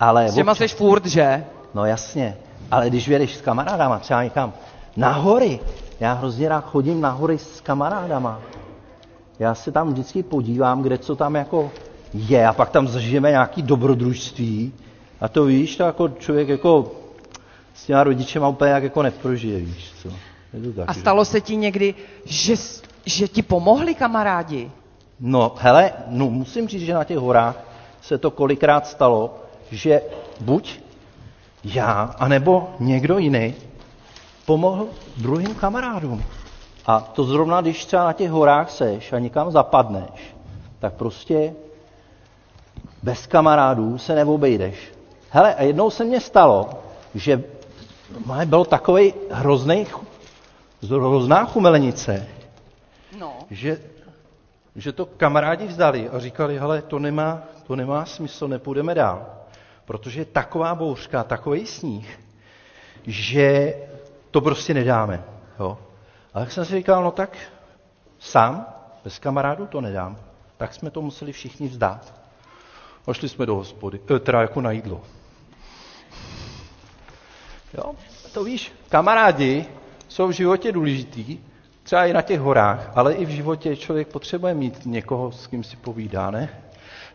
Ale 0.00 0.28
S 0.28 0.34
těma 0.34 0.52
občas- 0.52 0.72
furt, 0.72 1.06
že? 1.06 1.44
No 1.74 1.84
jasně, 1.84 2.36
ale 2.70 2.88
když 2.90 3.08
vědeš 3.08 3.36
s 3.36 3.40
kamarádama 3.40 3.98
třeba 3.98 4.22
někam 4.24 4.52
na 4.96 5.12
hory, 5.12 5.60
já 6.00 6.12
hrozně 6.12 6.48
rád 6.48 6.64
chodím 6.64 7.00
na 7.00 7.10
hory 7.10 7.38
s 7.38 7.60
kamarádama. 7.60 8.40
Já 9.42 9.54
se 9.54 9.72
tam 9.72 9.88
vždycky 9.92 10.22
podívám, 10.22 10.82
kde 10.82 10.98
co 10.98 11.16
tam 11.16 11.34
jako 11.34 11.70
je 12.14 12.46
a 12.46 12.52
pak 12.52 12.70
tam 12.70 12.88
zažijeme 12.88 13.30
nějaký 13.30 13.62
dobrodružství 13.62 14.72
a 15.20 15.28
to 15.28 15.44
víš, 15.44 15.76
to 15.76 15.82
jako 15.82 16.08
člověk 16.08 16.48
jako 16.48 16.92
s 17.74 17.86
těma 17.86 18.04
rodičema 18.04 18.48
úplně 18.48 18.70
jak 18.70 18.82
jako 18.82 19.02
neprožije, 19.02 19.58
víš 19.60 19.92
co. 20.02 20.08
Je 20.52 20.60
to 20.62 20.72
tak, 20.72 20.88
A 20.88 20.92
že? 20.92 21.00
stalo 21.00 21.24
se 21.24 21.40
ti 21.40 21.56
někdy, 21.56 21.94
že, 22.24 22.54
že 23.06 23.28
ti 23.28 23.42
pomohli 23.42 23.94
kamarádi? 23.94 24.70
No, 25.20 25.54
hele, 25.58 25.92
no, 26.08 26.30
musím 26.30 26.68
říct, 26.68 26.82
že 26.82 26.94
na 26.94 27.04
těch 27.04 27.18
horách 27.18 27.56
se 28.02 28.18
to 28.18 28.30
kolikrát 28.30 28.86
stalo, 28.86 29.34
že 29.70 30.00
buď 30.40 30.78
já, 31.64 32.14
anebo 32.18 32.74
někdo 32.80 33.18
jiný 33.18 33.54
pomohl 34.46 34.86
druhým 35.16 35.54
kamarádům. 35.54 36.22
A 36.86 37.00
to 37.00 37.24
zrovna, 37.24 37.60
když 37.60 37.84
třeba 37.84 38.04
na 38.04 38.12
těch 38.12 38.30
horách 38.30 38.70
seš 38.70 39.12
a 39.12 39.18
někam 39.18 39.50
zapadneš, 39.50 40.36
tak 40.78 40.94
prostě 40.94 41.54
bez 43.02 43.26
kamarádů 43.26 43.98
se 43.98 44.14
neobejdeš. 44.14 44.92
Hele, 45.30 45.54
a 45.54 45.62
jednou 45.62 45.90
se 45.90 46.04
mně 46.04 46.20
stalo, 46.20 46.70
že 47.14 47.42
bylo 48.44 48.64
takový 48.64 49.14
hrozný, 49.30 49.86
hrozná 50.90 51.44
chumelenice, 51.44 52.26
No. 53.18 53.32
že, 53.50 53.80
že 54.76 54.92
to 54.92 55.06
kamarádi 55.06 55.66
vzdali 55.66 56.08
a 56.08 56.18
říkali, 56.18 56.58
hele, 56.58 56.82
to 56.82 56.98
nemá, 56.98 57.42
to 57.66 57.76
nemá 57.76 58.04
smysl, 58.04 58.48
nepůjdeme 58.48 58.94
dál. 58.94 59.26
Protože 59.84 60.20
je 60.20 60.24
taková 60.24 60.74
bouřka, 60.74 61.24
takový 61.24 61.66
sníh, 61.66 62.20
že 63.06 63.74
to 64.30 64.40
prostě 64.40 64.74
nedáme. 64.74 65.22
Jo. 65.60 65.78
A 66.34 66.40
tak 66.40 66.52
jsem 66.52 66.64
si 66.64 66.74
říkal, 66.74 67.04
no 67.04 67.10
tak 67.10 67.36
sám, 68.18 68.66
bez 69.04 69.18
kamarádů 69.18 69.66
to 69.66 69.80
nedám. 69.80 70.16
Tak 70.56 70.74
jsme 70.74 70.90
to 70.90 71.02
museli 71.02 71.32
všichni 71.32 71.68
vzdát. 71.68 72.14
A 73.06 73.12
šli 73.12 73.28
jsme 73.28 73.46
do 73.46 73.54
hospody, 73.54 74.00
eh, 74.16 74.18
teda 74.18 74.40
jako 74.40 74.60
na 74.60 74.70
jídlo. 74.70 75.00
Jo, 77.74 77.94
to 78.32 78.44
víš, 78.44 78.72
kamarádi 78.88 79.66
jsou 80.08 80.28
v 80.28 80.30
životě 80.30 80.72
důležitý, 80.72 81.38
třeba 81.82 82.06
i 82.06 82.12
na 82.12 82.22
těch 82.22 82.40
horách, 82.40 82.90
ale 82.94 83.14
i 83.14 83.24
v 83.24 83.28
životě 83.28 83.76
člověk 83.76 84.08
potřebuje 84.08 84.54
mít 84.54 84.86
někoho, 84.86 85.32
s 85.32 85.46
kým 85.46 85.64
si 85.64 85.76
povídá, 85.76 86.30
ne? 86.30 86.62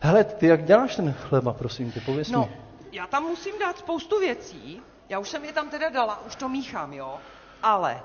Hele, 0.00 0.24
ty 0.24 0.46
jak 0.46 0.64
děláš 0.64 0.96
ten 0.96 1.12
chleba, 1.12 1.52
prosím 1.52 1.92
tě, 1.92 2.00
pověs 2.00 2.30
No, 2.30 2.48
já 2.92 3.06
tam 3.06 3.22
musím 3.22 3.58
dát 3.58 3.78
spoustu 3.78 4.20
věcí. 4.20 4.82
Já 5.08 5.18
už 5.18 5.28
jsem 5.28 5.44
je 5.44 5.52
tam 5.52 5.70
teda 5.70 5.88
dala, 5.88 6.26
už 6.26 6.36
to 6.36 6.48
míchám, 6.48 6.92
jo. 6.92 7.18
Ale 7.62 8.00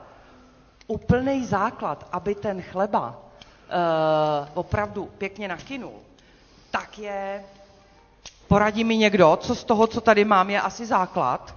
úplný 0.87 1.45
základ, 1.45 2.07
aby 2.11 2.35
ten 2.35 2.61
chleba 2.61 3.07
uh, 3.09 4.47
opravdu 4.53 5.05
pěkně 5.17 5.47
nakynul, 5.47 5.93
tak 6.71 6.99
je, 6.99 7.45
poradí 8.47 8.83
mi 8.83 8.97
někdo, 8.97 9.37
co 9.41 9.55
z 9.55 9.63
toho, 9.63 9.87
co 9.87 10.01
tady 10.01 10.25
mám, 10.25 10.49
je 10.49 10.61
asi 10.61 10.85
základ, 10.85 11.55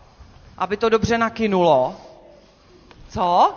aby 0.59 0.77
to 0.77 0.89
dobře 0.89 1.19
nakynulo. 1.19 1.97
Co? 3.09 3.55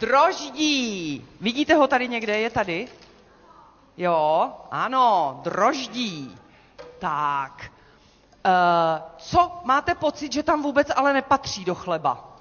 Droždí. 0.00 1.24
Vidíte 1.40 1.74
ho 1.74 1.86
tady 1.86 2.08
někde? 2.08 2.38
Je 2.38 2.50
tady? 2.50 2.88
Jo, 3.96 4.52
ano, 4.70 5.40
droždí. 5.44 6.38
Tak. 6.98 7.70
Uh, 8.46 9.02
co 9.18 9.60
máte 9.64 9.94
pocit, 9.94 10.32
že 10.32 10.42
tam 10.42 10.62
vůbec 10.62 10.88
ale 10.96 11.12
nepatří 11.12 11.64
do 11.64 11.74
chleba? 11.74 12.31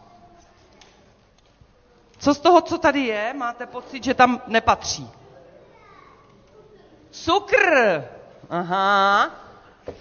Co 2.22 2.34
z 2.34 2.40
toho, 2.40 2.62
co 2.62 2.78
tady 2.78 3.00
je, 3.00 3.34
máte 3.34 3.66
pocit, 3.66 4.04
že 4.04 4.14
tam 4.14 4.42
nepatří? 4.48 5.10
Cukr. 7.12 8.04
Aha. 8.50 9.30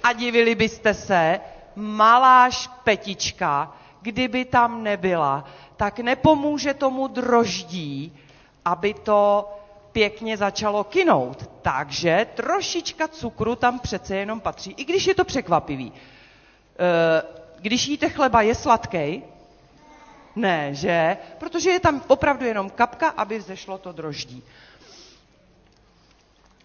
A 0.02 0.12
divili 0.12 0.54
byste 0.54 0.94
se, 0.94 1.40
malá 1.76 2.50
špetička, 2.50 3.72
kdyby 4.02 4.44
tam 4.44 4.82
nebyla, 4.82 5.44
tak 5.76 5.98
nepomůže 5.98 6.74
tomu 6.74 7.08
droždí, 7.08 8.18
aby 8.64 8.94
to 8.94 9.50
pěkně 9.92 10.36
začalo 10.36 10.84
kinout. 10.84 11.50
Takže 11.62 12.26
trošička 12.34 13.08
cukru 13.08 13.56
tam 13.56 13.78
přece 13.78 14.16
jenom 14.16 14.40
patří, 14.40 14.70
i 14.76 14.84
když 14.84 15.06
je 15.06 15.14
to 15.14 15.24
překvapivý. 15.24 15.92
E, 15.92 17.22
když 17.60 17.86
jíte 17.88 18.08
chleba, 18.08 18.42
je 18.42 18.54
sladký? 18.54 19.22
Ne, 20.36 20.74
že? 20.74 21.16
Protože 21.38 21.70
je 21.70 21.80
tam 21.80 22.02
opravdu 22.06 22.46
jenom 22.46 22.70
kapka, 22.70 23.08
aby 23.08 23.38
vzešlo 23.38 23.78
to 23.78 23.92
droždí. 23.92 24.42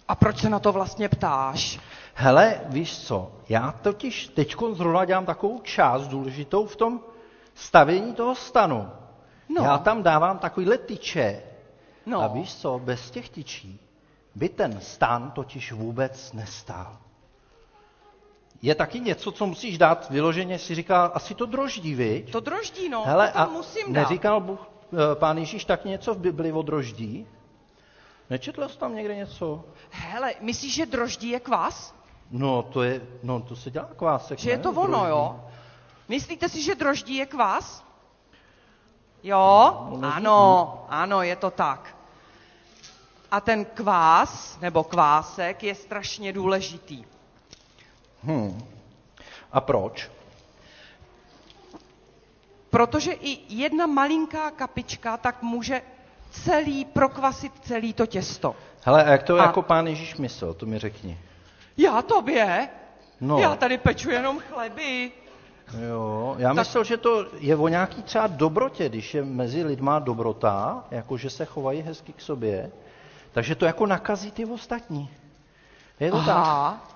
A 0.07 0.15
proč 0.15 0.41
se 0.41 0.49
na 0.49 0.59
to 0.59 0.71
vlastně 0.71 1.09
ptáš? 1.09 1.79
Hele, 2.13 2.61
víš 2.65 2.99
co, 2.99 3.31
já 3.49 3.71
totiž 3.71 4.27
teď 4.27 4.55
zrovna 4.73 5.05
dělám 5.05 5.25
takovou 5.25 5.59
část 5.61 6.07
důležitou 6.07 6.65
v 6.65 6.75
tom 6.75 6.99
stavění 7.55 8.13
toho 8.13 8.35
stanu. 8.35 8.89
No. 9.49 9.63
Já 9.63 9.77
tam 9.77 10.03
dávám 10.03 10.37
takovýhle 10.39 10.77
tyče. 10.77 11.43
No. 12.05 12.21
A 12.21 12.27
víš 12.27 12.55
co, 12.55 12.79
bez 12.79 13.11
těch 13.11 13.29
tyčí 13.29 13.79
by 14.35 14.49
ten 14.49 14.81
stan 14.81 15.31
totiž 15.31 15.71
vůbec 15.71 16.33
nestál. 16.33 16.97
Je 18.65 18.75
taky 18.75 18.99
něco, 18.99 19.31
co 19.31 19.45
musíš 19.45 19.77
dát 19.77 20.09
vyloženě, 20.09 20.59
si 20.59 20.75
říká, 20.75 21.05
asi 21.05 21.35
to 21.35 21.45
droždí, 21.45 21.95
viď? 21.95 22.31
To 22.31 22.39
droždí, 22.39 22.89
no, 22.89 23.03
Hele, 23.05 23.31
to 23.31 23.39
a 23.39 23.45
musím 23.45 23.93
dát. 23.93 24.01
neříkal 24.01 24.41
Bůh, 24.41 24.59
eh, 24.93 25.15
pán 25.15 25.37
Ježíš 25.37 25.65
tak 25.65 25.85
něco 25.85 26.13
v 26.13 26.17
Bibli 26.17 26.51
o 26.51 26.61
droždí? 26.61 27.27
Nečetl 28.29 28.67
jsi 28.69 28.77
tam 28.77 28.95
někde 28.95 29.15
něco? 29.15 29.63
Hele, 29.89 30.33
myslíš, 30.41 30.73
že 30.73 30.85
droždí 30.85 31.29
je 31.29 31.39
kvas? 31.39 31.95
No, 32.31 32.63
to 32.63 32.83
je, 32.83 33.01
no, 33.23 33.39
to 33.41 33.55
se 33.55 33.71
dělá 33.71 33.89
kvásek, 33.95 34.39
Že 34.39 34.49
je 34.49 34.57
ne? 34.57 34.63
to 34.63 34.69
ono, 34.71 34.87
Droždí. 34.87 35.09
jo? 35.09 35.41
Myslíte 36.09 36.49
si, 36.49 36.61
že 36.63 36.75
droždí 36.75 37.15
je 37.15 37.25
kvas? 37.25 37.85
Jo? 39.23 39.87
No, 39.89 39.97
nezní. 39.97 40.05
Ano, 40.17 40.85
ano, 40.89 41.21
je 41.21 41.35
to 41.35 41.51
tak. 41.51 41.95
A 43.31 43.41
ten 43.41 43.65
kvás, 43.65 44.59
nebo 44.61 44.83
kvásek, 44.83 45.63
je 45.63 45.75
strašně 45.75 46.33
důležitý. 46.33 47.05
Hm. 48.25 48.63
A 49.51 49.61
proč? 49.61 50.11
Protože 52.69 53.11
i 53.11 53.55
jedna 53.55 53.85
malinká 53.85 54.51
kapička 54.51 55.17
tak 55.17 55.41
může 55.41 55.81
celý, 56.31 56.85
prokvasit 56.85 57.51
celý 57.61 57.93
to 57.93 58.05
těsto. 58.05 58.55
Hele, 58.83 59.03
a 59.05 59.11
jak 59.11 59.23
to 59.23 59.39
A- 59.39 59.43
jako 59.43 59.61
pán 59.61 59.87
Ježíš 59.87 60.15
myslel, 60.15 60.53
to 60.53 60.65
mi 60.65 60.79
řekni. 60.79 61.19
Já 61.77 62.01
tobě? 62.01 62.69
No. 63.21 63.39
Já 63.39 63.55
tady 63.55 63.77
peču 63.77 64.09
jenom 64.09 64.39
chleby. 64.39 65.11
Jo, 65.87 66.35
já 66.37 66.49
Tak- 66.49 66.57
myslel, 66.57 66.83
že 66.83 66.97
to 66.97 67.25
je 67.39 67.55
o 67.55 67.67
nějaký 67.67 68.03
třeba 68.03 68.27
dobrotě, 68.27 68.89
když 68.89 69.13
je 69.13 69.23
mezi 69.23 69.63
lidma 69.63 69.99
dobrota, 69.99 70.83
jako 70.91 71.17
že 71.17 71.29
se 71.29 71.45
chovají 71.45 71.81
hezky 71.81 72.13
k 72.13 72.21
sobě, 72.21 72.71
takže 73.31 73.55
to 73.55 73.65
jako 73.65 73.85
nakazí 73.85 74.31
ty 74.31 74.45
ostatní. 74.45 75.09
Je 75.99 76.11
to 76.11 76.23
tak? 76.25 76.94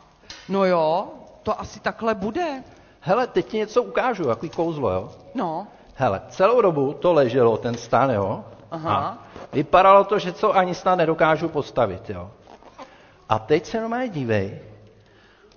No 0.50 0.66
jo, 0.66 1.08
to 1.44 1.60
asi 1.62 1.80
takhle 1.80 2.16
bude. 2.16 2.64
Hele, 3.00 3.28
teď 3.28 3.48
ti 3.48 3.58
něco 3.58 3.84
ukážu, 3.84 4.30
jaký 4.30 4.50
kouzlo, 4.50 4.92
jo? 4.92 5.12
No. 5.36 5.68
Hele, 5.96 6.22
celou 6.30 6.62
dobu 6.62 6.94
to 6.94 7.14
leželo, 7.14 7.58
ten 7.58 7.78
stan, 7.78 8.10
jo? 8.12 8.46
Aha. 8.72 8.96
A 8.96 9.18
vypadalo 9.54 10.04
to, 10.04 10.20
že 10.20 10.34
co 10.34 10.56
ani 10.56 10.76
snad 10.76 10.96
nedokážu 10.96 11.50
postavit, 11.50 12.10
jo? 12.10 12.32
A 13.30 13.40
teď 13.40 13.66
se 13.66 13.82
normálně 13.82 14.10
dívej, 14.10 14.60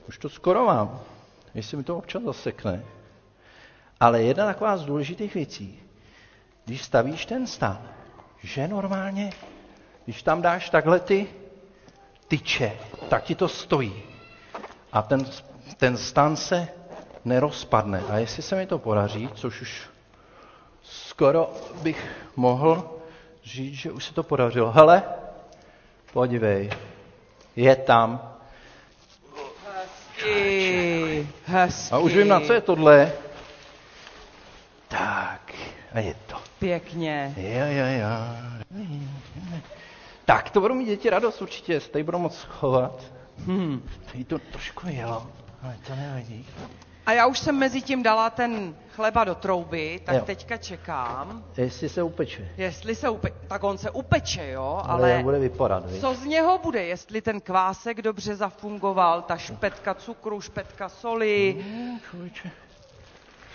už 0.09 0.19
to 0.19 0.29
skoro 0.29 0.65
mám, 0.65 1.01
jestli 1.55 1.77
mi 1.77 1.85
to 1.85 1.97
občas 1.97 2.23
zasekne. 2.23 2.85
Ale 4.01 4.23
jedna 4.23 4.47
taková 4.47 4.77
z 4.77 4.85
důležitých 4.85 5.35
věcí, 5.35 5.83
když 6.65 6.83
stavíš 6.83 7.27
ten 7.27 7.47
stan, 7.47 7.79
že 8.43 8.69
normálně, 8.69 9.33
když 10.05 10.23
tam 10.23 10.43
dáš 10.43 10.71
takhle 10.71 11.01
ty 11.01 11.27
tyče, 12.29 12.73
tak 13.09 13.23
ti 13.23 13.35
to 13.35 13.49
stojí. 13.49 14.12
A 14.93 15.03
ten, 15.03 15.25
ten 15.77 15.97
stan 15.97 16.37
se 16.37 16.69
nerozpadne. 17.25 18.03
A 18.11 18.19
jestli 18.19 18.43
se 18.43 18.57
mi 18.57 18.67
to 18.67 18.79
podaří, 18.79 19.29
což 19.35 19.61
už 19.63 19.83
skoro 20.83 21.51
bych 21.83 22.11
mohl 22.37 22.91
říct, 23.45 23.75
že 23.75 23.91
už 23.93 24.05
se 24.05 24.15
to 24.15 24.23
podařilo. 24.23 24.73
Hele, 24.73 25.03
podívej, 26.13 26.71
je 27.57 27.77
tam. 27.77 28.33
Hezky, 29.75 31.29
hezky. 31.47 31.95
A 31.95 31.99
už 31.99 32.15
vím, 32.17 32.29
na 32.29 32.41
co 32.41 32.53
je 32.53 32.61
tohle. 32.61 33.13
Tak, 34.89 35.53
a 35.93 36.01
je 36.01 36.15
to. 36.27 36.37
Pěkně. 36.59 37.35
Ja, 37.37 37.67
ja, 37.67 37.87
ja. 37.87 38.37
Tak, 40.25 40.51
to 40.51 40.61
budou 40.61 40.75
mít 40.75 40.87
děti 40.87 41.11
radost 41.11 41.43
určitě, 41.43 41.81
se 41.81 41.91
tady 41.91 42.05
budou 42.05 42.19
moc 42.19 42.43
chovat. 42.43 43.03
Hm. 43.39 43.89
Tady 44.13 44.25
to 44.25 44.39
trošku 44.39 44.89
jelo, 44.89 45.27
ale 45.63 45.77
to 45.87 45.97
nevadí. 45.97 46.47
A 47.07 47.13
já 47.13 47.27
už 47.27 47.39
jsem 47.39 47.57
mezi 47.59 47.83
tím 47.83 48.03
dala 48.03 48.31
ten 48.31 48.75
chleba 48.91 49.25
do 49.25 49.35
trouby, 49.35 50.01
tak 50.05 50.15
Jo. 50.15 50.23
teďka 50.25 50.57
čekám, 50.57 51.45
Jestli 51.57 51.89
se 51.89 52.03
upeče. 52.03 52.49
jestli 52.57 52.95
se 52.95 53.09
upe... 53.09 53.29
Tak 53.49 53.65
on 53.65 53.79
se 53.79 53.91
upeče, 53.91 54.49
jo, 54.51 54.83
Ale, 54.85 55.15
ale 55.15 55.23
bude 55.23 55.39
vypadat, 55.39 55.91
viď? 55.91 56.01
co 56.01 56.15
z 56.15 56.25
něho 56.25 56.59
bude, 56.59 56.83
jestli 56.85 57.23
ten 57.23 57.41
kvásek 57.41 58.03
dobře 58.03 58.37
zafungoval, 58.37 59.23
ta 59.23 59.37
špetka 59.37 59.95
cukru, 59.95 60.41
špetka 60.41 60.89
soli. 60.89 61.65
No, 61.77 61.99
člověče. 62.11 62.51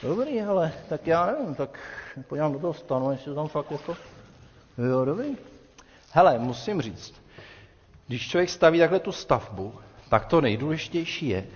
Dobrý, 0.03 0.41
ale 0.41 0.73
tak 0.89 1.07
já 1.07 1.25
nevím, 1.25 1.55
tak 1.55 1.79
podívám 2.27 2.53
do 2.53 2.59
toho 2.59 2.73
stanu, 2.73 3.11
jestli 3.11 3.35
tam 3.35 3.47
fakt 3.47 3.71
jako... 3.71 3.97
Jo, 4.89 5.05
dobrý. 5.05 5.37
Hele, 6.11 6.39
musím 6.39 6.81
říct, 6.81 7.13
když 8.07 8.29
člověk 8.29 8.49
staví 8.49 8.79
takhle 8.79 8.99
tu 8.99 9.11
stavbu, 9.11 9.79
tak 10.09 10.25
to 10.25 10.41
nejdůležitější 10.41 11.27
je, 11.27 11.47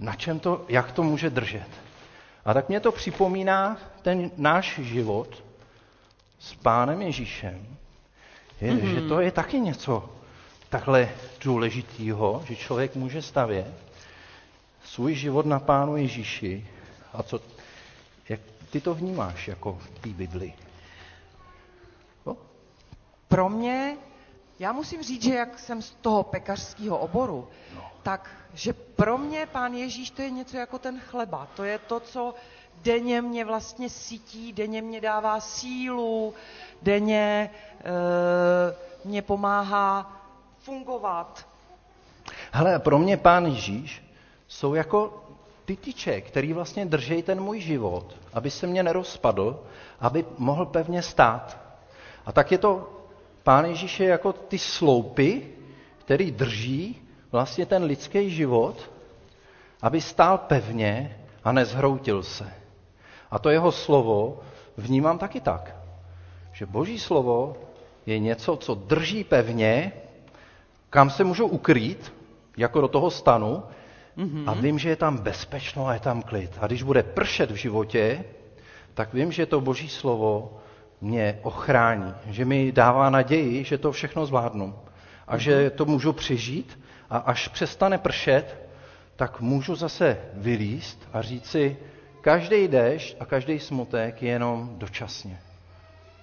na 0.00 0.14
čem 0.14 0.40
to, 0.40 0.64
jak 0.68 0.92
to 0.92 1.02
může 1.02 1.30
držet. 1.30 1.68
A 2.44 2.54
tak 2.54 2.68
mě 2.68 2.80
to 2.80 2.92
připomíná 2.92 3.78
ten 4.02 4.30
náš 4.36 4.78
život 4.78 5.44
s 6.38 6.54
Pánem 6.54 7.02
Ježíšem, 7.02 7.66
je, 8.60 8.72
mm-hmm. 8.72 8.94
že 8.94 9.08
to 9.08 9.20
je 9.20 9.32
taky 9.32 9.60
něco 9.60 10.10
takhle 10.68 11.08
důležitýho, 11.40 12.42
že 12.46 12.56
člověk 12.56 12.94
může 12.94 13.22
stavět 13.22 13.74
svůj 14.84 15.14
život 15.14 15.46
na 15.46 15.58
Pánu 15.58 15.96
Ježíši. 15.96 16.66
A 17.12 17.22
co, 17.22 17.40
jak 18.28 18.40
ty 18.70 18.80
to 18.80 18.94
vnímáš 18.94 19.48
jako 19.48 19.72
v 19.72 19.98
té 20.00 20.08
Bibli? 20.08 20.52
No? 22.26 22.36
Pro 23.28 23.48
mě, 23.48 23.96
já 24.60 24.72
musím 24.72 25.02
říct, 25.02 25.22
že 25.22 25.34
jak 25.34 25.58
jsem 25.58 25.82
z 25.82 25.90
toho 25.90 26.22
pekařského 26.22 26.98
oboru, 26.98 27.48
no. 27.74 27.82
tak 28.02 28.30
že 28.54 28.72
pro 28.72 29.18
mě 29.18 29.46
pán 29.46 29.74
Ježíš 29.74 30.10
to 30.10 30.22
je 30.22 30.30
něco 30.30 30.56
jako 30.56 30.78
ten 30.78 31.00
chleba. 31.00 31.48
To 31.56 31.64
je 31.64 31.78
to, 31.78 32.00
co 32.00 32.34
denně 32.82 33.22
mě 33.22 33.44
vlastně 33.44 33.90
sytí, 33.90 34.52
denně 34.52 34.82
mě 34.82 35.00
dává 35.00 35.40
sílu, 35.40 36.34
denně 36.82 37.50
e, 37.80 39.08
mě 39.08 39.22
pomáhá 39.22 40.20
fungovat. 40.58 41.46
Hele, 42.52 42.78
pro 42.78 42.98
mě 42.98 43.16
Pán 43.16 43.46
Ježíš 43.46 44.04
jsou 44.48 44.74
jako 44.74 45.24
ty 45.64 45.76
tyče, 45.76 46.20
který 46.20 46.52
vlastně 46.52 46.86
drží 46.86 47.22
ten 47.22 47.40
můj 47.40 47.60
život, 47.60 48.16
aby 48.32 48.50
se 48.50 48.66
mě 48.66 48.82
nerozpadl, 48.82 49.62
aby 50.00 50.24
mohl 50.38 50.66
pevně 50.66 51.02
stát. 51.02 51.58
A 52.26 52.32
tak 52.32 52.52
je 52.52 52.58
to, 52.58 52.99
Pán 53.42 53.64
Ježíš 53.64 54.00
je 54.00 54.08
jako 54.08 54.32
ty 54.32 54.58
sloupy, 54.58 55.42
který 55.98 56.30
drží 56.30 57.02
vlastně 57.32 57.66
ten 57.66 57.84
lidský 57.84 58.30
život, 58.30 58.90
aby 59.82 60.00
stál 60.00 60.38
pevně 60.38 61.18
a 61.44 61.52
nezhroutil 61.52 62.22
se. 62.22 62.52
A 63.30 63.38
to 63.38 63.50
jeho 63.50 63.72
slovo 63.72 64.40
vnímám 64.76 65.18
taky 65.18 65.40
tak, 65.40 65.76
že 66.52 66.66
boží 66.66 66.98
slovo 66.98 67.56
je 68.06 68.18
něco, 68.18 68.56
co 68.56 68.74
drží 68.74 69.24
pevně, 69.24 69.92
kam 70.90 71.10
se 71.10 71.24
můžou 71.24 71.46
ukrýt, 71.46 72.12
jako 72.56 72.80
do 72.80 72.88
toho 72.88 73.10
stanu, 73.10 73.62
mm-hmm. 74.18 74.44
a 74.46 74.54
vím, 74.54 74.78
že 74.78 74.88
je 74.88 74.96
tam 74.96 75.18
bezpečno 75.18 75.86
a 75.86 75.94
je 75.94 76.00
tam 76.00 76.22
klid. 76.22 76.58
A 76.60 76.66
když 76.66 76.82
bude 76.82 77.02
pršet 77.02 77.50
v 77.50 77.54
životě, 77.54 78.24
tak 78.94 79.14
vím, 79.14 79.32
že 79.32 79.46
to 79.46 79.60
boží 79.60 79.88
slovo 79.88 80.60
mě 81.00 81.38
ochrání, 81.42 82.14
že 82.26 82.44
mi 82.44 82.72
dává 82.72 83.10
naději, 83.10 83.64
že 83.64 83.78
to 83.78 83.92
všechno 83.92 84.26
zvládnu 84.26 84.78
a 85.26 85.38
že 85.38 85.70
to 85.70 85.84
můžu 85.84 86.12
přežít 86.12 86.80
a 87.10 87.18
až 87.18 87.48
přestane 87.48 87.98
pršet, 87.98 88.70
tak 89.16 89.40
můžu 89.40 89.74
zase 89.74 90.18
vylíst 90.34 91.08
a 91.12 91.22
říct 91.22 91.50
si, 91.50 91.76
každý 92.20 92.68
déšť 92.68 93.16
a 93.20 93.26
každý 93.26 93.58
smutek 93.58 94.22
je 94.22 94.30
jenom 94.30 94.78
dočasně. 94.78 95.40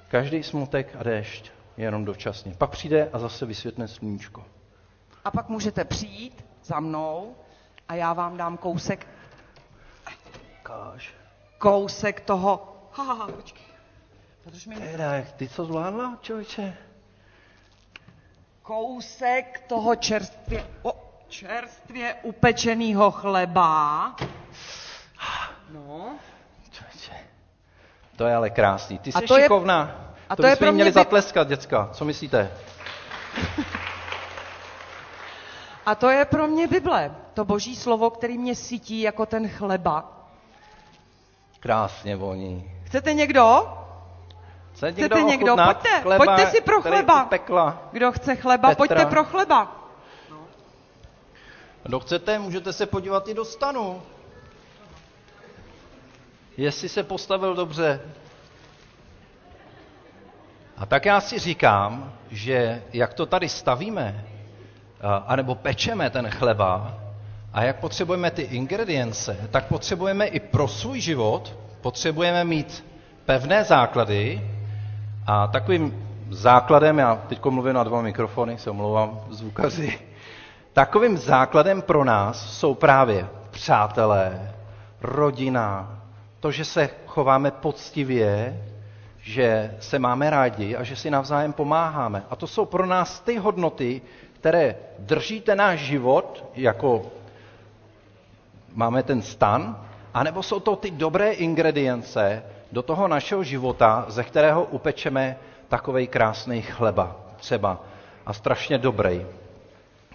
Každý 0.08 0.44
smutek 0.44 0.96
a 1.00 1.04
déšť 1.04 1.52
je 1.78 1.86
jenom 1.86 2.06
dočasně. 2.06 2.54
Pak 2.58 2.70
přijde 2.70 3.10
a 3.14 3.20
zase 3.20 3.46
vysvětne 3.46 3.88
sluníčko. 3.88 4.46
A 5.26 5.32
pak 5.32 5.50
můžete 5.50 5.86
přijít 5.86 6.46
za 6.64 6.80
mnou 6.80 7.36
a 7.88 7.96
já 7.96 8.14
vám 8.14 8.38
dám 8.38 8.58
kousek. 8.58 9.08
Káž. 10.64 11.14
kousek 11.58 12.22
toho... 12.22 12.74
Ha, 12.92 13.04
ha, 13.04 13.14
ha, 13.14 13.28
počkej. 13.28 13.67
Zadrž 14.48 14.66
mi 14.66 14.76
Teda, 14.76 15.12
ty 15.38 15.50
co 15.50 15.66
zvládla, 15.66 16.18
člověče? 16.22 16.78
kousek 18.62 19.64
toho 19.68 19.96
čerstvě, 19.96 20.68
o, 20.82 20.92
čerstvě 21.28 22.16
upečeného 22.24 23.12
chleba. 23.12 24.16
No. 25.72 26.16
Člověče. 26.72 27.12
To 28.16 28.26
je 28.28 28.36
ale 28.36 28.50
krásný. 28.50 29.00
Ty 29.00 29.14
A 29.14 29.20
jsi 29.22 29.26
to 29.28 29.38
je- 29.38 29.44
šikovná. 29.44 30.14
a 30.30 30.36
to, 30.36 30.42
to 30.44 30.48
je 30.48 30.56
pro 30.56 30.66
mě 30.66 30.72
měli 30.76 30.90
by- 30.90 30.94
zatleskat, 30.94 31.48
děcka. 31.48 31.90
Co 31.94 32.06
myslíte? 32.06 32.52
A 35.86 35.96
to 35.96 36.10
je 36.10 36.26
pro 36.26 36.48
mě 36.48 36.68
Bible, 36.68 37.16
to 37.34 37.46
boží 37.46 37.76
slovo, 37.76 38.10
který 38.10 38.38
mě 38.38 38.56
sytí 38.56 39.02
jako 39.02 39.26
ten 39.26 39.50
chleba. 39.50 40.28
Krásně 41.60 42.16
voní. 42.16 42.72
Chcete 42.86 43.14
někdo? 43.14 43.78
Chce 44.78 44.92
Chcete 44.92 45.22
někdo? 45.22 45.56
Pojďte, 45.66 46.02
chleba, 46.02 46.26
pojďte 46.26 46.52
si 46.52 46.62
pro 46.62 46.82
chleba. 46.82 47.24
upekla? 47.24 47.82
Kdo 47.92 48.12
chce 48.12 48.36
chleba, 48.36 48.68
Petra. 48.70 48.76
pojďte 48.76 49.06
pro 49.06 49.24
chleba. 49.24 49.88
Kdo 51.84 52.00
chcete, 52.00 52.40
můžete 52.40 52.74
se 52.74 52.86
podívat 52.86 53.28
i 53.28 53.34
do 53.34 53.46
stanu. 53.46 54.02
Jestli 56.58 56.90
se 56.90 57.04
postavil 57.04 57.56
dobře. 57.56 58.02
A 60.78 60.86
tak 60.86 61.06
já 61.06 61.22
si 61.22 61.40
říkám, 61.40 62.14
že 62.32 62.84
jak 62.94 63.14
to 63.14 63.26
tady 63.26 63.50
stavíme, 63.50 64.26
a- 65.02 65.16
anebo 65.16 65.56
pečeme 65.56 66.10
ten 66.10 66.30
chleba, 66.30 66.94
a 67.54 67.64
jak 67.64 67.80
potřebujeme 67.80 68.32
ty 68.32 68.42
ingredience, 68.42 69.48
tak 69.52 69.68
potřebujeme 69.68 70.26
i 70.26 70.40
pro 70.40 70.68
svůj 70.68 71.00
život, 71.02 71.56
potřebujeme 71.82 72.44
mít 72.44 72.86
pevné 73.26 73.64
základy 73.64 74.42
a 75.28 75.48
takovým 75.48 76.08
základem, 76.30 76.98
já 77.00 77.16
teď 77.16 77.46
mluvím 77.46 77.74
na 77.74 77.84
dva 77.84 78.02
mikrofony, 78.02 78.58
se 78.58 78.70
omlouvám 78.70 79.20
zvukaři, 79.30 80.00
Takovým 80.78 81.18
základem 81.18 81.82
pro 81.82 82.04
nás 82.04 82.54
jsou 82.60 82.74
právě 82.74 83.28
přátelé, 83.52 84.52
rodina, 85.02 86.00
to, 86.40 86.52
že 86.52 86.66
se 86.66 86.90
chováme 87.08 87.52
poctivě, 87.52 88.62
že 89.20 89.76
se 89.80 90.00
máme 90.00 90.30
rádi 90.30 90.76
a 90.76 90.84
že 90.84 90.96
si 90.96 91.10
navzájem 91.12 91.54
pomáháme. 91.54 92.24
A 92.30 92.36
to 92.36 92.48
jsou 92.48 92.66
pro 92.66 92.86
nás 92.86 93.20
ty 93.20 93.38
hodnoty, 93.38 94.02
které 94.34 94.76
drží 95.00 95.42
ten 95.42 95.58
náš 95.58 95.80
život, 95.80 96.46
jako 96.56 97.06
máme 98.74 99.04
ten 99.04 99.22
stan, 99.22 99.86
anebo 100.14 100.44
jsou 100.44 100.60
to 100.60 100.76
ty 100.76 100.92
dobré 100.92 101.32
ingredience 101.32 102.44
do 102.72 102.82
toho 102.82 103.08
našeho 103.08 103.44
života, 103.44 104.06
ze 104.08 104.24
kterého 104.24 104.64
upečeme 104.64 105.38
takovej 105.68 106.08
krásný 106.08 106.62
chleba 106.62 107.16
třeba 107.38 107.80
a 108.26 108.34
strašně 108.34 108.78
dobrý. 108.78 109.26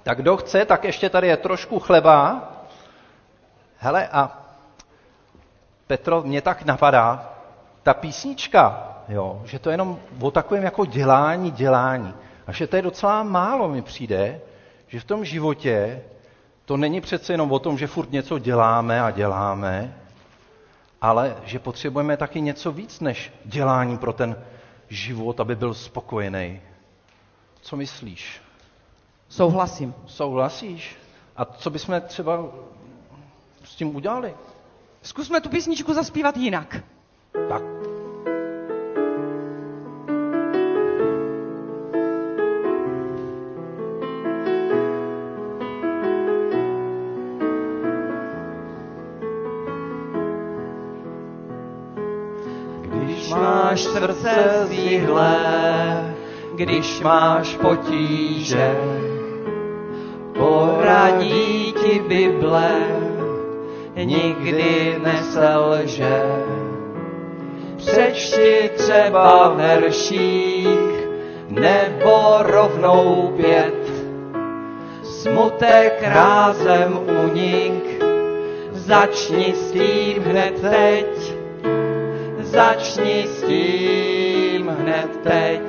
Tak 0.03 0.19
kdo 0.19 0.37
chce, 0.37 0.65
tak 0.65 0.85
ještě 0.85 1.11
tady 1.11 1.27
je 1.27 1.37
trošku 1.37 1.79
chleba. 1.79 2.49
Hele, 3.79 4.09
a 4.09 4.39
Petro, 5.87 6.23
mě 6.23 6.43
tak 6.43 6.65
napadá, 6.65 7.33
ta 7.83 7.95
písnička, 7.95 8.89
jo, 9.09 9.43
že 9.45 9.59
to 9.59 9.71
je 9.71 9.75
jenom 9.75 9.99
o 10.21 10.31
takovém 10.31 10.63
jako 10.65 10.85
dělání, 10.85 11.51
dělání. 11.51 12.15
A 12.47 12.53
že 12.53 12.67
to 12.67 12.77
je 12.77 12.83
docela 12.83 13.23
málo 13.23 13.69
mi 13.69 13.83
přijde, 13.83 14.41
že 14.89 15.01
v 15.01 15.05
tom 15.05 15.25
životě 15.25 16.03
to 16.65 16.77
není 16.77 17.01
přece 17.01 17.33
jenom 17.33 17.53
o 17.53 17.59
tom, 17.59 17.79
že 17.79 17.87
furt 17.87 18.11
něco 18.13 18.39
děláme 18.39 19.03
a 19.03 19.11
děláme, 19.11 19.95
ale 21.03 21.37
že 21.45 21.59
potřebujeme 21.59 22.17
taky 22.17 22.41
něco 22.41 22.73
víc 22.73 23.01
než 23.01 23.33
dělání 23.45 23.99
pro 23.99 24.13
ten 24.13 24.37
život, 24.89 25.41
aby 25.41 25.57
byl 25.57 25.75
spokojený. 25.75 26.61
Co 27.61 27.77
myslíš? 27.77 28.41
Souhlasím. 29.29 29.95
Souhlasíš? 30.07 30.97
A 31.37 31.45
co 31.45 31.71
bychom 31.71 32.01
třeba 32.01 32.45
s 33.65 33.75
tím 33.75 33.97
udělali? 33.97 34.35
Zkusme 35.03 35.41
tu 35.41 35.49
písničku 35.49 35.95
zaspívat 35.95 36.37
jinak. 36.37 36.77
Tak. 37.49 37.91
Srdce 54.03 54.67
zíhlé, 54.67 56.15
když 56.55 57.01
máš 57.01 57.57
potíže, 57.57 58.77
poradí 60.39 61.73
ti 61.73 62.03
Bible, 62.09 62.71
nikdy 63.97 64.99
neselže. 65.03 66.23
Přečti 67.77 68.71
třeba 68.77 69.49
veršík, 69.49 71.09
nebo 71.49 72.37
rovnou 72.41 73.33
pět, 73.37 73.93
smutek 75.03 76.03
rázem 76.03 76.99
unik, 77.25 78.05
začni 78.73 79.55
s 79.55 79.73
tím 79.73 80.23
hned 80.23 80.61
teď. 80.61 81.22
Začni 82.53 83.25
s 83.25 83.43
tím 83.49 84.69
hned 84.69 85.11
teď. 85.25 85.65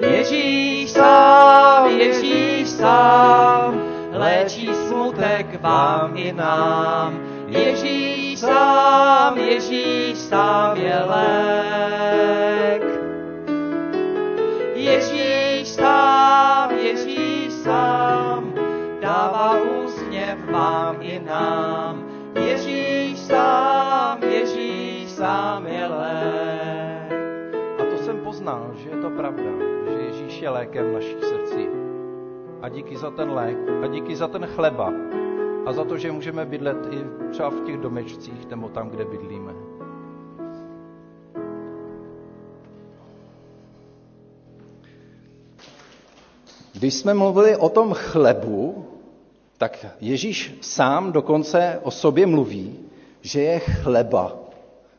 Ježíš 0.00 0.90
sám, 0.90 1.90
Ježíš 1.90 2.68
sám, 2.68 3.82
léčí 4.12 4.70
smutek 4.86 5.60
vám 5.60 6.16
i 6.16 6.32
nám. 6.32 7.18
Ježíš 7.46 8.38
sám, 8.38 9.38
Ježíš 9.38 10.18
sám 10.18 10.76
je 10.76 10.98
lék. 11.10 12.82
Ježíš 14.74 15.68
sám, 15.68 16.70
Ježíš 16.70 17.52
sám, 17.52 18.54
dává 19.02 19.58
úsměv 19.58 20.38
vám 20.50 20.96
i 21.00 21.18
nám. 21.18 21.85
Sám 25.16 25.66
je 25.66 25.86
lék. 25.86 27.12
A 27.80 27.82
to 27.90 27.96
jsem 28.04 28.18
poznal, 28.20 28.70
že 28.76 28.88
je 28.90 28.96
to 28.96 29.10
pravda, 29.10 29.50
že 29.88 29.98
Ježíš 30.04 30.40
je 30.42 30.48
lékem 30.50 30.90
v 30.90 30.92
našich 30.92 31.24
srdcí. 31.24 31.66
A 32.62 32.68
díky 32.68 32.96
za 32.96 33.10
ten 33.10 33.30
lék, 33.30 33.56
a 33.84 33.86
díky 33.86 34.16
za 34.16 34.28
ten 34.28 34.46
chleba, 34.46 34.92
a 35.66 35.72
za 35.72 35.84
to, 35.84 35.98
že 35.98 36.12
můžeme 36.12 36.44
bydlet 36.44 36.76
i 36.90 36.98
třeba 37.32 37.50
v 37.50 37.60
těch 37.66 37.76
domečcích 37.76 38.48
nebo 38.50 38.68
tam, 38.68 38.88
kde 38.88 39.04
bydlíme. 39.04 39.52
Když 46.72 46.94
jsme 46.94 47.14
mluvili 47.14 47.56
o 47.56 47.68
tom 47.68 47.92
chlebu, 47.94 48.86
tak 49.58 49.86
Ježíš 50.00 50.58
sám 50.60 51.12
dokonce 51.12 51.80
o 51.82 51.90
sobě 51.90 52.26
mluví, 52.26 52.78
že 53.20 53.40
je 53.40 53.58
chleba. 53.58 54.45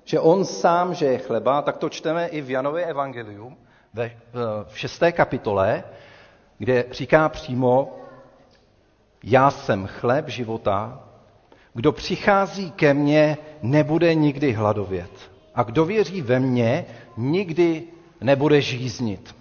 Že 0.08 0.20
on 0.20 0.46
sám, 0.46 0.94
že 0.94 1.06
je 1.06 1.18
chleba, 1.18 1.62
tak 1.62 1.78
to 1.78 1.90
čteme 1.90 2.28
i 2.28 2.42
v 2.42 2.50
Janově 2.50 2.86
evangelium 2.86 3.58
ve, 3.94 4.12
v 4.68 4.80
šesté 4.80 5.12
kapitole, 5.12 5.84
kde 6.58 6.86
říká 6.92 7.30
přímo, 7.30 8.00
já 9.24 9.52
jsem 9.52 9.88
chléb 9.88 10.30
života, 10.30 11.00
kdo 11.74 11.92
přichází 11.92 12.72
ke 12.72 12.94
mně, 12.94 13.38
nebude 13.62 14.16
nikdy 14.16 14.52
hladovět. 14.54 15.12
A 15.56 15.64
kdo 15.64 15.86
věří 15.86 16.22
ve 16.22 16.40
mně, 16.40 16.86
nikdy 17.18 17.84
nebude 18.22 18.62
žíznit. 18.62 19.36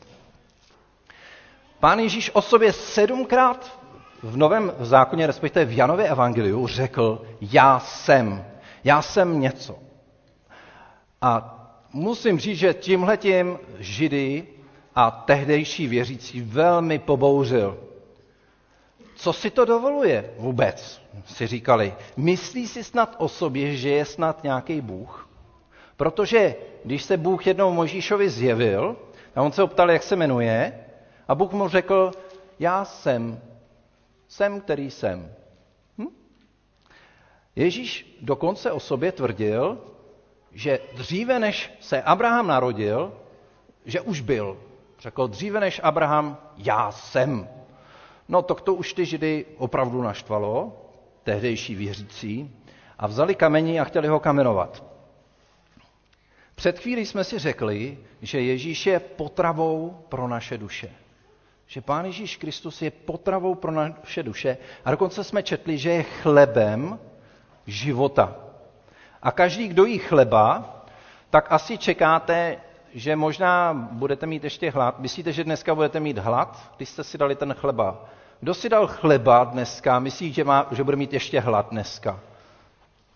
Pán 1.80 1.98
Ježíš 1.98 2.30
o 2.34 2.42
sobě 2.42 2.72
sedmkrát 2.72 3.78
v 4.22 4.36
Novém 4.36 4.72
zákoně, 4.78 5.26
respektive 5.26 5.64
v 5.64 5.76
Janově 5.76 6.08
evangeliu, 6.08 6.66
řekl, 6.66 7.22
já 7.40 7.78
jsem, 7.80 8.44
já 8.84 9.02
jsem 9.02 9.40
něco. 9.40 9.85
A 11.26 11.58
musím 11.92 12.38
říct, 12.38 12.58
že 12.58 12.74
tímhletím 12.74 13.58
židy 13.78 14.46
a 14.94 15.10
tehdejší 15.10 15.86
věřící 15.86 16.40
velmi 16.40 16.98
pobouřil. 16.98 17.78
Co 19.16 19.32
si 19.32 19.50
to 19.50 19.64
dovoluje 19.64 20.30
vůbec, 20.38 21.02
si 21.24 21.46
říkali. 21.46 21.94
Myslí 22.16 22.68
si 22.68 22.84
snad 22.84 23.16
o 23.18 23.28
sobě, 23.28 23.76
že 23.76 23.90
je 23.90 24.04
snad 24.04 24.42
nějaký 24.42 24.80
Bůh? 24.80 25.28
Protože 25.96 26.54
když 26.84 27.02
se 27.02 27.16
Bůh 27.16 27.46
jednou 27.46 27.72
Možíšovi 27.72 28.30
zjevil, 28.30 28.96
a 29.34 29.42
on 29.42 29.52
se 29.52 29.62
ho 29.62 29.68
ptal, 29.68 29.90
jak 29.90 30.02
se 30.02 30.16
jmenuje, 30.16 30.84
a 31.28 31.34
Bůh 31.34 31.52
mu 31.52 31.68
řekl, 31.68 32.10
já 32.58 32.84
jsem, 32.84 33.40
jsem, 34.28 34.60
který 34.60 34.90
jsem. 34.90 35.32
Hm? 35.98 36.14
Ježíš 37.56 38.16
dokonce 38.20 38.72
o 38.72 38.80
sobě 38.80 39.12
tvrdil, 39.12 39.78
že 40.56 40.80
dříve 40.94 41.38
než 41.38 41.72
se 41.80 42.02
Abraham 42.02 42.46
narodil, 42.46 43.12
že 43.84 44.00
už 44.00 44.20
byl. 44.20 44.58
Řekl, 45.00 45.26
dříve 45.26 45.60
než 45.60 45.80
Abraham, 45.84 46.38
já 46.56 46.92
jsem. 46.92 47.48
No 48.28 48.42
tak 48.42 48.60
to 48.60 48.74
už 48.74 48.92
ty 48.92 49.04
židy 49.04 49.46
opravdu 49.56 50.02
naštvalo, 50.02 50.72
tehdejší 51.22 51.74
věřící, 51.74 52.56
a 52.98 53.06
vzali 53.06 53.34
kamení 53.34 53.80
a 53.80 53.84
chtěli 53.84 54.08
ho 54.08 54.20
kamenovat. 54.20 54.84
Před 56.54 56.78
chvílí 56.78 57.06
jsme 57.06 57.24
si 57.24 57.38
řekli, 57.38 57.98
že 58.22 58.40
Ježíš 58.40 58.86
je 58.86 59.00
potravou 59.00 60.04
pro 60.08 60.28
naše 60.28 60.58
duše. 60.58 60.90
Že 61.66 61.80
Pán 61.80 62.04
Ježíš 62.04 62.36
Kristus 62.36 62.82
je 62.82 62.90
potravou 62.90 63.54
pro 63.54 63.72
naše 63.72 64.22
duše 64.22 64.58
a 64.84 64.90
dokonce 64.90 65.24
jsme 65.24 65.42
četli, 65.42 65.78
že 65.78 65.90
je 65.90 66.02
chlebem 66.02 66.98
života. 67.66 68.45
A 69.22 69.30
každý, 69.30 69.68
kdo 69.68 69.84
jí 69.84 69.98
chleba, 69.98 70.64
tak 71.30 71.52
asi 71.52 71.78
čekáte, 71.78 72.56
že 72.94 73.16
možná 73.16 73.72
budete 73.74 74.26
mít 74.26 74.44
ještě 74.44 74.70
hlad. 74.70 74.98
Myslíte, 74.98 75.32
že 75.32 75.44
dneska 75.44 75.74
budete 75.74 76.00
mít 76.00 76.18
hlad, 76.18 76.72
když 76.76 76.88
jste 76.88 77.04
si 77.04 77.18
dali 77.18 77.36
ten 77.36 77.54
chleba? 77.54 78.04
Kdo 78.40 78.54
si 78.54 78.68
dal 78.68 78.86
chleba 78.86 79.44
dneska, 79.44 79.98
myslí, 79.98 80.32
že, 80.32 80.44
má, 80.44 80.66
že 80.70 80.84
bude 80.84 80.96
mít 80.96 81.12
ještě 81.12 81.40
hlad 81.40 81.70
dneska? 81.70 82.20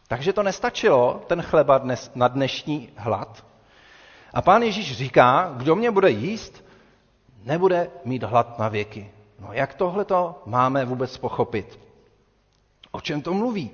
Takže 0.09 0.33
to 0.33 0.43
nestačilo, 0.43 1.23
ten 1.27 1.43
chleba 1.43 1.79
dnes, 1.79 2.11
na 2.15 2.29
dnešní 2.29 2.89
hlad. 2.97 3.45
A 4.35 4.43
pán 4.43 4.63
Ježíš 4.63 4.97
říká, 4.97 5.53
kdo 5.57 5.77
mě 5.77 5.91
bude 5.91 6.11
jíst, 6.11 6.65
nebude 7.45 7.91
mít 8.05 8.23
hlad 8.23 8.59
na 8.59 8.69
věky. 8.69 9.11
No 9.41 9.49
jak 9.53 9.75
tohle 9.75 10.05
to 10.05 10.43
máme 10.47 10.85
vůbec 10.85 11.19
pochopit? 11.19 11.81
O 12.91 13.01
čem 13.01 13.23
to 13.23 13.35
mluví? 13.35 13.71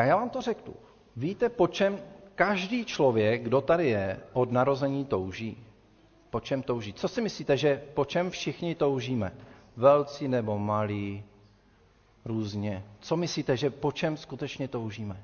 Tak 0.00 0.08
já 0.08 0.16
vám 0.16 0.30
to 0.30 0.40
řeknu. 0.40 0.74
Víte, 1.16 1.48
po 1.48 1.68
čem 1.68 1.98
každý 2.34 2.84
člověk, 2.84 3.42
kdo 3.42 3.60
tady 3.60 3.88
je, 3.88 4.20
od 4.32 4.52
narození 4.52 5.04
touží? 5.04 5.66
Po 6.30 6.40
čem 6.40 6.62
touží? 6.62 6.92
Co 6.92 7.08
si 7.08 7.20
myslíte, 7.20 7.56
že 7.56 7.82
po 7.94 8.04
čem 8.04 8.30
všichni 8.30 8.74
toužíme? 8.74 9.32
Velcí 9.76 10.28
nebo 10.28 10.58
malí, 10.58 11.24
různě. 12.24 12.84
Co 13.00 13.16
myslíte, 13.16 13.56
že 13.56 13.70
po 13.70 13.92
čem 13.92 14.16
skutečně 14.16 14.68
toužíme? 14.68 15.22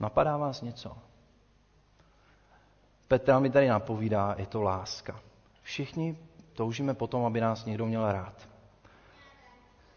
Napadá 0.00 0.36
vás 0.36 0.62
něco? 0.62 0.96
Petra 3.08 3.38
mi 3.38 3.50
tady 3.50 3.68
napovídá, 3.68 4.34
je 4.38 4.46
to 4.46 4.62
láska. 4.62 5.20
Všichni 5.62 6.18
toužíme 6.52 6.94
potom, 6.94 7.24
aby 7.24 7.40
nás 7.40 7.64
někdo 7.64 7.86
měl 7.86 8.12
rád. 8.12 8.48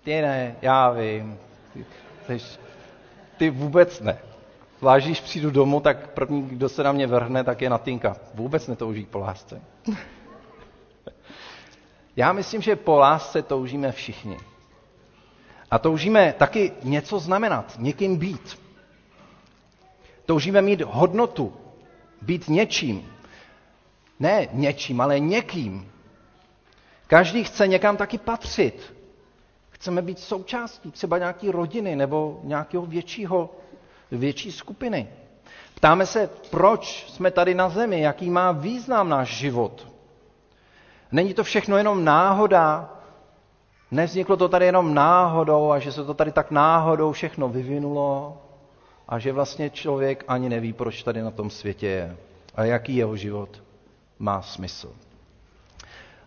Ty 0.03 0.21
ne, 0.21 0.55
já 0.61 0.89
vím. 0.89 1.39
Ty, 2.27 2.39
ty 3.41 3.49
vůbec 3.49 4.01
ne. 4.01 4.17
Zvlášť, 4.79 5.05
když 5.05 5.21
přijdu 5.21 5.51
domů, 5.51 5.79
tak 5.79 6.09
první, 6.13 6.41
kdo 6.41 6.69
se 6.69 6.83
na 6.83 6.91
mě 6.91 7.07
vrhne, 7.07 7.43
tak 7.43 7.61
je 7.61 7.69
Natinka. 7.69 8.15
Vůbec 8.33 8.67
netouží 8.67 9.05
po 9.05 9.19
lásce. 9.19 9.61
Já 12.15 12.33
myslím, 12.33 12.61
že 12.61 12.75
po 12.75 12.97
lásce 12.99 13.41
toužíme 13.41 13.91
všichni. 13.91 14.37
A 15.71 15.79
toužíme 15.79 16.33
taky 16.37 16.71
něco 16.83 17.19
znamenat, 17.19 17.75
někým 17.77 18.17
být. 18.17 18.59
Toužíme 20.25 20.61
mít 20.61 20.81
hodnotu, 20.81 21.53
být 22.21 22.47
něčím. 22.49 23.09
Ne 24.19 24.47
něčím, 24.53 25.01
ale 25.01 25.19
někým. 25.19 25.91
Každý 27.07 27.43
chce 27.43 27.67
někam 27.67 27.97
taky 27.97 28.17
patřit. 28.17 28.93
Chceme 29.81 30.01
být 30.01 30.19
součástí 30.19 30.91
třeba 30.91 31.17
nějaké 31.17 31.51
rodiny 31.51 31.95
nebo 31.95 32.39
nějakého 32.43 32.85
většího, 32.85 33.49
větší 34.11 34.51
skupiny. 34.51 35.07
Ptáme 35.75 36.05
se, 36.05 36.29
proč 36.49 37.05
jsme 37.09 37.31
tady 37.31 37.55
na 37.55 37.69
zemi, 37.69 38.01
jaký 38.01 38.29
má 38.29 38.51
význam 38.51 39.09
náš 39.09 39.37
život. 39.37 39.87
Není 41.11 41.33
to 41.33 41.43
všechno 41.43 41.77
jenom 41.77 42.05
náhoda, 42.05 42.93
nevzniklo 43.91 44.37
to 44.37 44.49
tady 44.49 44.65
jenom 44.65 44.93
náhodou 44.93 45.71
a 45.71 45.79
že 45.79 45.91
se 45.91 46.05
to 46.05 46.13
tady 46.13 46.31
tak 46.31 46.51
náhodou 46.51 47.11
všechno 47.11 47.49
vyvinulo 47.49 48.37
a 49.07 49.19
že 49.19 49.33
vlastně 49.33 49.69
člověk 49.69 50.23
ani 50.27 50.49
neví, 50.49 50.73
proč 50.73 51.03
tady 51.03 51.21
na 51.21 51.31
tom 51.31 51.49
světě 51.49 51.87
je 51.87 52.17
a 52.55 52.63
jaký 52.63 52.95
jeho 52.95 53.15
život 53.15 53.63
má 54.19 54.41
smysl. 54.41 54.93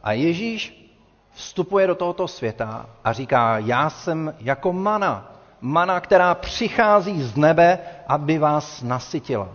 A 0.02 0.12
Ježíš 0.12 0.83
vstupuje 1.34 1.86
do 1.86 1.94
tohoto 1.94 2.28
světa 2.28 2.86
a 3.04 3.12
říká, 3.12 3.58
já 3.58 3.90
jsem 3.90 4.34
jako 4.40 4.72
mana, 4.72 5.32
mana, 5.60 6.00
která 6.00 6.34
přichází 6.34 7.22
z 7.22 7.36
nebe, 7.36 7.78
aby 8.08 8.38
vás 8.38 8.82
nasytila. 8.82 9.48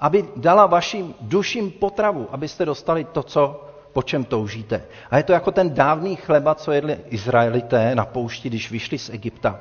Aby 0.00 0.28
dala 0.36 0.66
vašim 0.66 1.14
duším 1.20 1.70
potravu, 1.70 2.28
abyste 2.30 2.64
dostali 2.64 3.04
to, 3.04 3.22
co, 3.22 3.64
po 3.92 4.02
čem 4.02 4.24
toužíte. 4.24 4.84
A 5.10 5.16
je 5.16 5.22
to 5.22 5.32
jako 5.32 5.50
ten 5.50 5.74
dávný 5.74 6.16
chleba, 6.16 6.54
co 6.54 6.72
jedli 6.72 6.98
Izraelité 7.08 7.94
na 7.94 8.04
poušti, 8.04 8.48
když 8.48 8.70
vyšli 8.70 8.98
z 8.98 9.10
Egypta. 9.10 9.60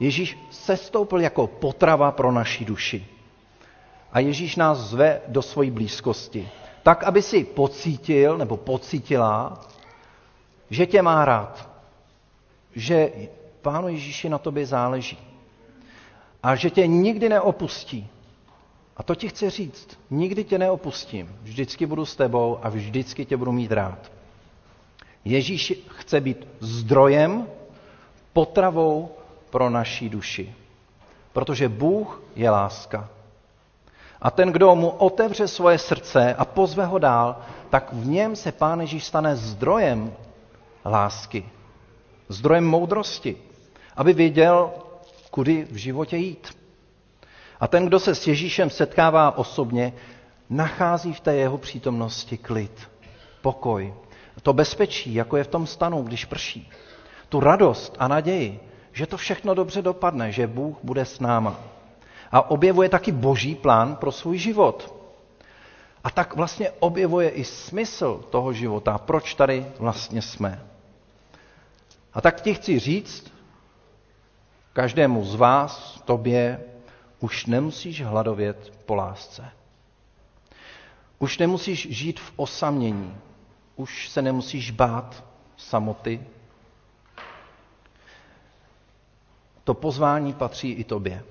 Ježíš 0.00 0.38
se 0.50 0.76
stoupil 0.76 1.20
jako 1.20 1.46
potrava 1.46 2.10
pro 2.10 2.32
naši 2.32 2.64
duši. 2.64 3.06
A 4.12 4.20
Ježíš 4.20 4.56
nás 4.56 4.78
zve 4.78 5.20
do 5.28 5.42
svojí 5.42 5.70
blízkosti. 5.70 6.48
Tak, 6.82 7.04
aby 7.04 7.22
si 7.22 7.44
pocítil 7.44 8.38
nebo 8.38 8.56
pocítila, 8.56 9.60
že 10.70 10.86
tě 10.86 11.02
má 11.02 11.24
rád, 11.24 11.68
že 12.74 13.12
Pánu 13.62 13.88
Ježíši 13.88 14.28
na 14.28 14.38
tobě 14.38 14.66
záleží 14.66 15.18
a 16.42 16.56
že 16.56 16.70
tě 16.70 16.86
nikdy 16.86 17.28
neopustí. 17.28 18.08
A 18.96 19.02
to 19.02 19.14
ti 19.14 19.28
chci 19.28 19.50
říct, 19.50 19.98
nikdy 20.10 20.44
tě 20.44 20.58
neopustím, 20.58 21.36
vždycky 21.42 21.86
budu 21.86 22.06
s 22.06 22.16
tebou 22.16 22.58
a 22.62 22.68
vždycky 22.68 23.24
tě 23.24 23.36
budu 23.36 23.52
mít 23.52 23.72
rád. 23.72 24.12
Ježíš 25.24 25.72
chce 25.88 26.20
být 26.20 26.46
zdrojem, 26.60 27.46
potravou 28.32 29.10
pro 29.50 29.70
naší 29.70 30.08
duši. 30.08 30.54
Protože 31.32 31.68
Bůh 31.68 32.22
je 32.36 32.50
láska. 32.50 33.08
A 34.22 34.30
ten, 34.30 34.52
kdo 34.52 34.74
mu 34.74 34.88
otevře 34.88 35.48
svoje 35.48 35.78
srdce 35.78 36.34
a 36.34 36.44
pozve 36.44 36.86
ho 36.86 36.98
dál, 36.98 37.36
tak 37.70 37.92
v 37.92 38.06
něm 38.06 38.36
se 38.36 38.52
Pán 38.52 38.80
Ježíš 38.80 39.04
stane 39.04 39.36
zdrojem 39.36 40.12
lásky, 40.88 41.48
zdrojem 42.28 42.66
moudrosti, 42.66 43.36
aby 43.96 44.12
věděl, 44.12 44.70
kudy 45.30 45.66
v 45.70 45.76
životě 45.76 46.16
jít. 46.16 46.56
A 47.60 47.68
ten, 47.68 47.86
kdo 47.86 48.00
se 48.00 48.14
s 48.14 48.26
Ježíšem 48.26 48.70
setkává 48.70 49.38
osobně, 49.38 49.92
nachází 50.50 51.12
v 51.12 51.20
té 51.20 51.34
jeho 51.34 51.58
přítomnosti 51.58 52.36
klid, 52.36 52.88
pokoj, 53.42 53.94
to 54.42 54.52
bezpečí, 54.52 55.14
jako 55.14 55.36
je 55.36 55.44
v 55.44 55.48
tom 55.48 55.66
stanu, 55.66 56.02
když 56.02 56.24
prší. 56.24 56.70
Tu 57.28 57.40
radost 57.40 57.96
a 57.98 58.08
naději, 58.08 58.60
že 58.92 59.06
to 59.06 59.16
všechno 59.16 59.54
dobře 59.54 59.82
dopadne, 59.82 60.32
že 60.32 60.46
Bůh 60.46 60.76
bude 60.82 61.04
s 61.04 61.20
náma. 61.20 61.60
A 62.32 62.50
objevuje 62.50 62.88
taky 62.88 63.12
boží 63.12 63.54
plán 63.54 63.96
pro 63.96 64.12
svůj 64.12 64.38
život. 64.38 64.94
A 66.04 66.10
tak 66.10 66.36
vlastně 66.36 66.70
objevuje 66.70 67.28
i 67.28 67.44
smysl 67.44 68.24
toho 68.30 68.52
života, 68.52 68.98
proč 68.98 69.34
tady 69.34 69.66
vlastně 69.78 70.22
jsme. 70.22 70.62
A 72.16 72.20
tak 72.20 72.40
ti 72.40 72.54
chci 72.54 72.78
říct, 72.78 73.32
každému 74.72 75.24
z 75.24 75.34
vás, 75.34 76.02
tobě, 76.04 76.64
už 77.20 77.46
nemusíš 77.46 78.02
hladovět 78.02 78.72
po 78.86 78.94
lásce. 78.94 79.44
Už 81.18 81.38
nemusíš 81.38 81.88
žít 81.90 82.20
v 82.20 82.32
osamění. 82.36 83.16
Už 83.76 84.08
se 84.08 84.22
nemusíš 84.22 84.70
bát 84.70 85.24
samoty. 85.56 86.26
To 89.64 89.74
pozvání 89.74 90.32
patří 90.32 90.72
i 90.72 90.84
tobě. 90.84 91.24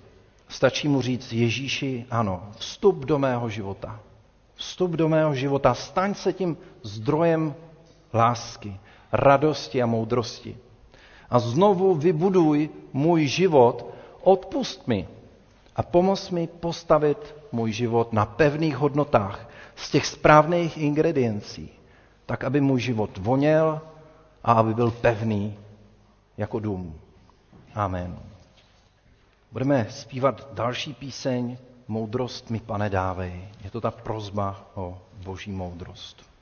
Stačí 0.48 0.88
mu 0.88 1.02
říct 1.02 1.34
Ježíši, 1.34 2.06
ano, 2.12 2.52
vstup 2.58 3.06
do 3.06 3.20
mého 3.20 3.50
života. 3.50 4.00
Vstup 4.56 4.92
do 4.92 5.10
mého 5.10 5.36
života, 5.36 5.74
staň 5.74 6.14
se 6.14 6.34
tím 6.34 6.58
zdrojem 6.84 7.56
lásky, 8.14 8.80
radosti 9.12 9.84
a 9.84 9.86
moudrosti 9.86 10.58
a 11.30 11.40
znovu 11.40 11.96
vybuduj 11.96 12.70
můj 12.94 13.28
život, 13.28 13.86
odpust 14.22 14.88
mi 14.88 15.08
a 15.76 15.84
pomoz 15.84 16.30
mi 16.30 16.48
postavit 16.48 17.36
můj 17.52 17.72
život 17.72 18.14
na 18.14 18.26
pevných 18.26 18.78
hodnotách 18.78 19.50
z 19.76 19.92
těch 19.92 20.06
správných 20.06 20.78
ingrediencí, 20.78 21.70
tak 22.26 22.44
aby 22.44 22.62
můj 22.62 22.80
život 22.80 23.18
voněl 23.18 23.82
a 24.44 24.54
aby 24.54 24.74
byl 24.74 24.92
pevný 24.92 25.58
jako 26.38 26.60
dům. 26.60 26.96
Amen. 27.74 28.20
Budeme 29.52 29.88
zpívat 29.90 30.48
další 30.54 30.94
píseň 30.94 31.58
Moudrost 31.88 32.50
mi, 32.50 32.60
pane, 32.60 32.90
dávej. 32.90 33.48
Je 33.64 33.72
to 33.72 33.82
ta 33.82 33.92
prozba 33.92 34.66
o 34.76 34.98
boží 35.26 35.52
moudrost. 35.52 36.35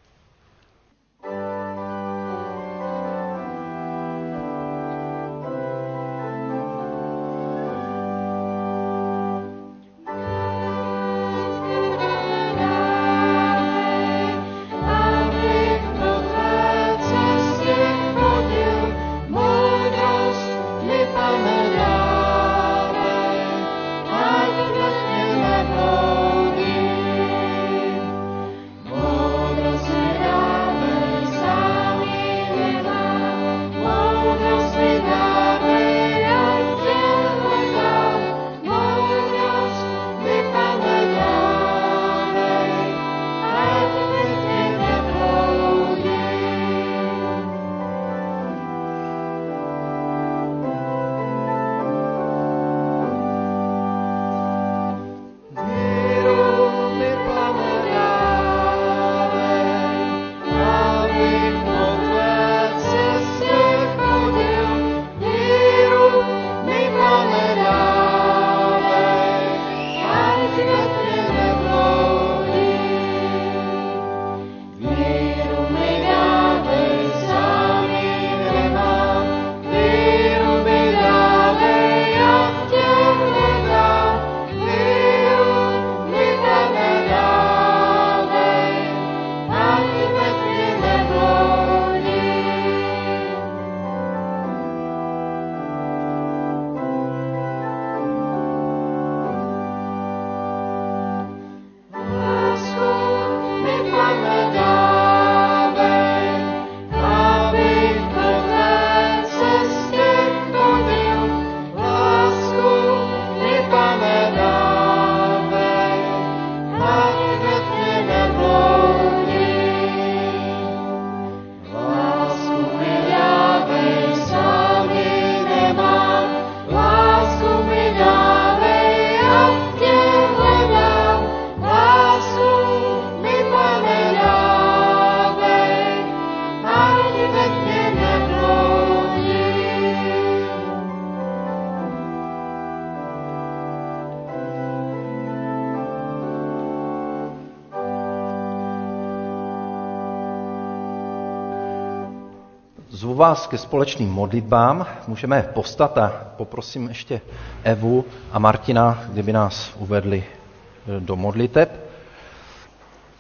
Zvu 153.14 153.20
vás 153.20 153.48
ke 153.48 153.58
společným 153.58 154.10
modlitbám. 154.10 154.86
Můžeme 155.08 155.50
postat 155.54 155.98
a 155.98 156.32
poprosím 156.38 156.88
ještě 156.88 157.22
Evu 157.64 158.06
a 158.32 158.40
Martina, 158.40 159.04
kdyby 159.10 159.34
nás 159.34 159.72
uvedli 159.78 160.24
eh, 160.26 161.00
do 161.00 161.16
modliteb. 161.16 161.90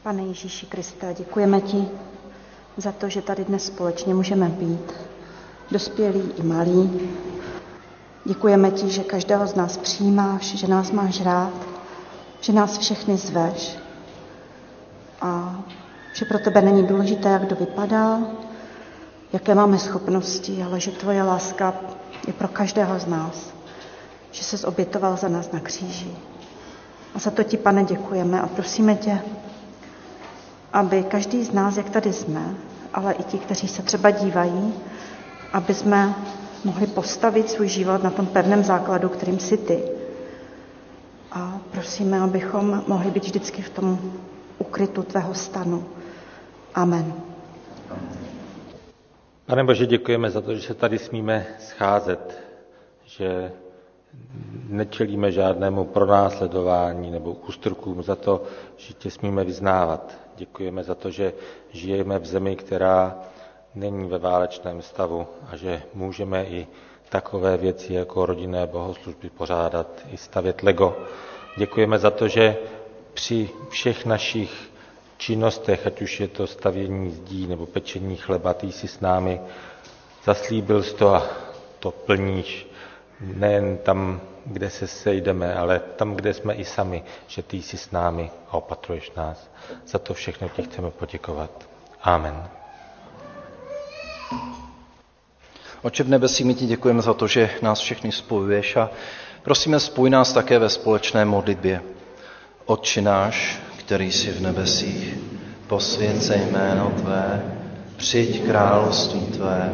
Pane 0.04 0.24
Ježíši 0.24 0.66
Kriste, 0.66 1.14
děkujeme 1.14 1.62
ti 1.62 1.86
za 2.78 2.92
to, 2.92 3.10
že 3.10 3.22
tady 3.22 3.46
dnes 3.46 3.66
společně 3.66 4.14
můžeme 4.14 4.50
být, 4.50 4.94
dospělí 5.72 6.32
i 6.38 6.44
malí. 6.44 7.10
Děkujeme 8.26 8.72
ti, 8.72 8.90
že 8.90 9.04
každého 9.04 9.48
z 9.48 9.56
nás 9.56 9.78
přijímáš, 9.78 10.56
že 10.56 10.68
nás 10.68 10.92
máš 10.92 11.22
rád, 11.22 11.54
že 12.42 12.54
nás 12.54 12.78
všechny 12.78 13.18
zveš 13.18 13.78
a 15.22 15.60
že 16.14 16.26
pro 16.26 16.40
tebe 16.40 16.62
není 16.62 16.88
důležité, 16.88 17.30
jak 17.30 17.42
kdo 17.46 17.56
vypadá, 17.56 18.20
jaké 19.34 19.56
máme 19.56 19.80
schopnosti, 19.80 20.64
ale 20.64 20.80
že 20.80 20.92
tvoje 20.92 21.24
láska 21.24 21.74
je 22.28 22.34
pro 22.34 22.48
každého 22.48 23.00
z 23.00 23.06
nás, 23.06 23.54
že 24.32 24.44
se 24.44 24.58
zobětoval 24.58 25.18
za 25.18 25.28
nás 25.28 25.52
na 25.52 25.60
kříži. 25.60 26.12
A 27.16 27.20
za 27.20 27.32
to 27.32 27.44
ti, 27.44 27.58
pane, 27.58 27.84
děkujeme 27.84 28.42
a 28.42 28.48
prosíme 28.48 28.96
tě, 28.96 29.20
aby 30.74 31.04
každý 31.04 31.44
z 31.44 31.52
nás, 31.54 31.78
jak 31.78 31.90
tady 31.90 32.14
jsme, 32.14 32.56
ale 32.94 33.14
i 33.14 33.24
ti, 33.24 33.38
kteří 33.38 33.68
se 33.68 33.82
třeba 33.82 34.12
dívají, 34.12 34.74
aby 35.54 35.74
jsme 35.74 36.16
mohli 36.64 36.88
postavit 36.88 37.50
svůj 37.50 37.68
život 37.68 38.04
na 38.04 38.10
tom 38.10 38.26
pevném 38.26 38.64
základu, 38.64 39.10
kterým 39.10 39.40
jsi 39.40 39.58
ty. 39.58 39.84
A 41.32 41.60
prosíme, 41.72 42.20
abychom 42.20 42.84
mohli 42.88 43.12
být 43.12 43.24
vždycky 43.24 43.62
v 43.62 43.70
tom 43.70 44.00
ukrytu 44.58 45.04
tvého 45.04 45.34
stanu. 45.34 45.86
Amen. 46.76 47.14
Pane 49.46 49.64
Bože, 49.64 49.86
děkujeme 49.86 50.30
za 50.30 50.42
to, 50.42 50.56
že 50.56 50.62
se 50.62 50.74
tady 50.74 51.00
smíme 51.00 51.46
scházet, 51.60 52.40
že 53.06 53.52
nečelíme 54.70 55.32
žádnému 55.32 55.86
pronásledování 55.86 57.12
nebo 57.12 57.32
ústrkům 57.32 58.04
za 58.04 58.16
to, 58.16 58.44
že 58.78 58.94
tě 58.94 59.12
smíme 59.12 59.44
vyznávat. 59.44 60.14
Děkujeme 60.36 60.84
za 60.84 60.96
to, 60.96 61.10
že 61.12 61.34
žijeme 61.72 62.20
v 62.20 62.26
zemi, 62.26 62.56
která 62.56 63.20
není 63.76 64.10
ve 64.10 64.18
válečném 64.18 64.82
stavu 64.82 65.28
a 65.52 65.56
že 65.58 65.82
můžeme 65.94 66.46
i 66.46 66.68
takové 67.10 67.58
věci 67.58 67.94
jako 67.94 68.26
rodinné 68.26 68.68
bohoslužby 68.68 69.30
pořádat, 69.30 69.88
i 70.12 70.18
stavět 70.18 70.64
Lego. 70.64 70.98
Děkujeme 71.58 72.00
za 72.00 72.12
to, 72.12 72.28
že 72.28 72.58
při 73.14 73.50
všech 73.70 74.06
našich 74.06 74.73
činnostech, 75.24 75.88
ať 75.88 76.02
už 76.02 76.20
je 76.20 76.28
to 76.28 76.48
stavění 76.48 77.12
zdí 77.12 77.48
nebo 77.48 77.66
pečení 77.66 78.16
chleba, 78.18 78.54
ty 78.54 78.72
jsi 78.72 78.88
s 78.88 79.00
námi 79.00 79.40
zaslíbil 80.26 80.84
jsi 80.84 80.96
to 80.96 81.16
a 81.16 81.24
to 81.80 81.92
plníš 81.92 82.68
nejen 83.20 83.78
tam, 83.78 84.22
kde 84.46 84.70
se 84.70 84.88
sejdeme, 84.88 85.56
ale 85.56 85.80
tam, 85.80 86.16
kde 86.16 86.34
jsme 86.34 86.54
i 86.54 86.66
sami, 86.66 87.04
že 87.28 87.44
ty 87.44 87.58
jsi 87.58 87.78
s 87.78 87.92
námi 87.92 88.32
a 88.50 88.54
opatruješ 88.58 89.12
nás. 89.16 89.50
Za 89.88 90.00
to 90.00 90.14
všechno 90.14 90.50
ti 90.50 90.64
chceme 90.64 90.92
poděkovat. 90.92 91.70
Amen. 92.02 92.48
Oče 95.82 96.04
v 96.04 96.10
nebesí, 96.10 96.44
my 96.44 96.54
ti 96.56 96.66
děkujeme 96.66 97.02
za 97.02 97.14
to, 97.14 97.28
že 97.28 97.50
nás 97.62 97.80
všechny 97.80 98.12
spojuješ 98.12 98.76
a 98.76 98.90
prosíme, 99.44 99.80
spoj 99.80 100.10
nás 100.10 100.34
také 100.34 100.60
ve 100.60 100.70
společné 100.70 101.26
modlitbě. 101.26 101.82
Otče 102.66 103.02
náš, 103.02 103.60
který 103.86 104.12
jsi 104.12 104.32
v 104.32 104.42
nebesích, 104.42 105.18
posvěd 105.68 106.32
jméno 106.52 106.92
Tvé, 107.02 107.42
přijď 107.98 108.44
království 108.46 109.20
Tvé, 109.20 109.74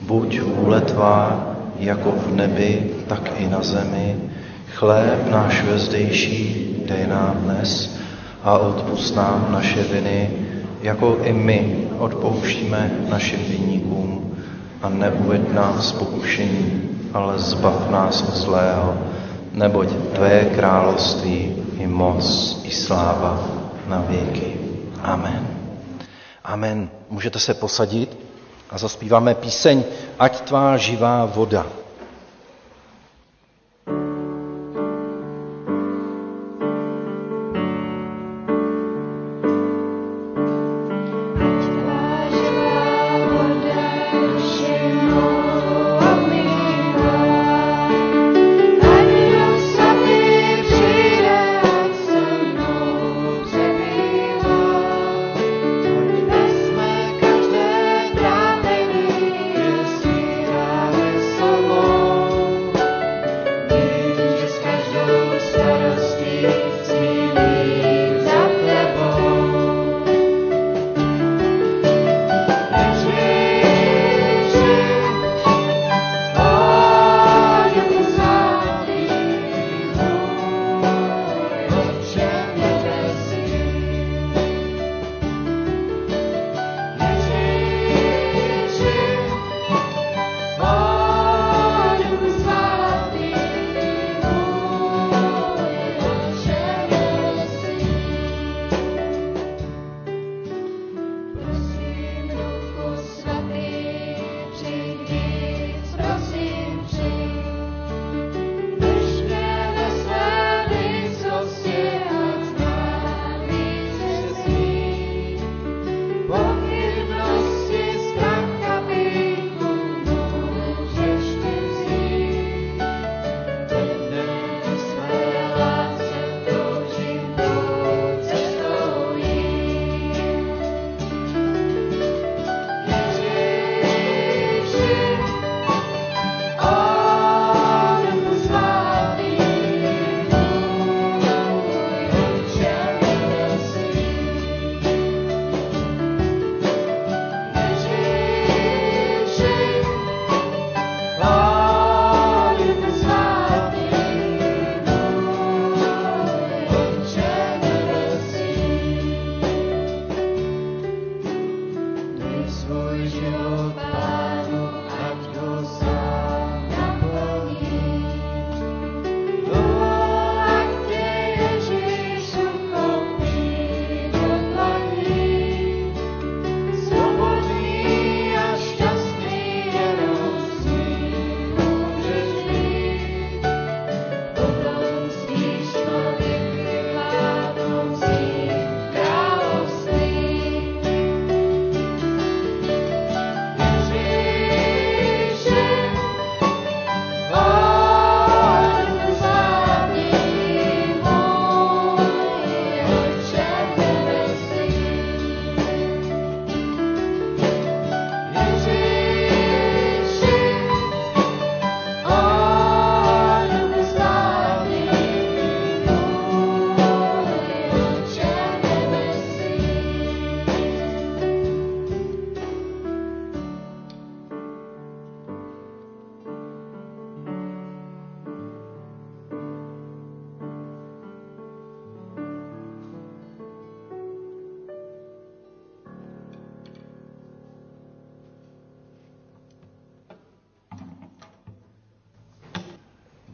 buď 0.00 0.40
vůle 0.40 0.80
Tvá, 0.80 1.46
jako 1.78 2.12
v 2.12 2.34
nebi, 2.34 2.90
tak 3.06 3.32
i 3.38 3.48
na 3.48 3.62
zemi. 3.62 4.16
Chléb 4.74 5.30
náš 5.30 5.64
vezdejší 5.64 6.66
dej 6.86 7.06
nám 7.06 7.34
dnes 7.34 7.98
a 8.42 8.58
odpust 8.58 9.16
nám 9.16 9.46
naše 9.50 9.82
viny, 9.82 10.30
jako 10.82 11.18
i 11.22 11.32
my 11.32 11.88
odpouštíme 11.98 12.90
našim 13.08 13.40
vinníkům 13.48 14.36
a 14.82 14.88
neuved 14.88 15.54
nás 15.54 15.92
pokušení, 15.92 16.82
ale 17.14 17.38
zbav 17.38 17.90
nás 17.90 18.22
od 18.22 18.36
zlého, 18.36 18.94
neboť 19.52 19.88
Tvé 20.14 20.44
království 20.54 21.59
i 21.80 21.86
moc 21.86 22.56
i 22.64 22.70
sláva 22.70 23.48
na 23.86 24.00
věky. 24.08 24.54
Amen. 25.02 25.46
Amen. 26.44 26.90
Můžete 27.10 27.38
se 27.38 27.54
posadit 27.54 28.18
a 28.70 28.78
zaspíváme 28.78 29.34
píseň 29.34 29.84
Ať 30.18 30.40
tvá 30.40 30.76
živá 30.76 31.24
voda. 31.24 31.66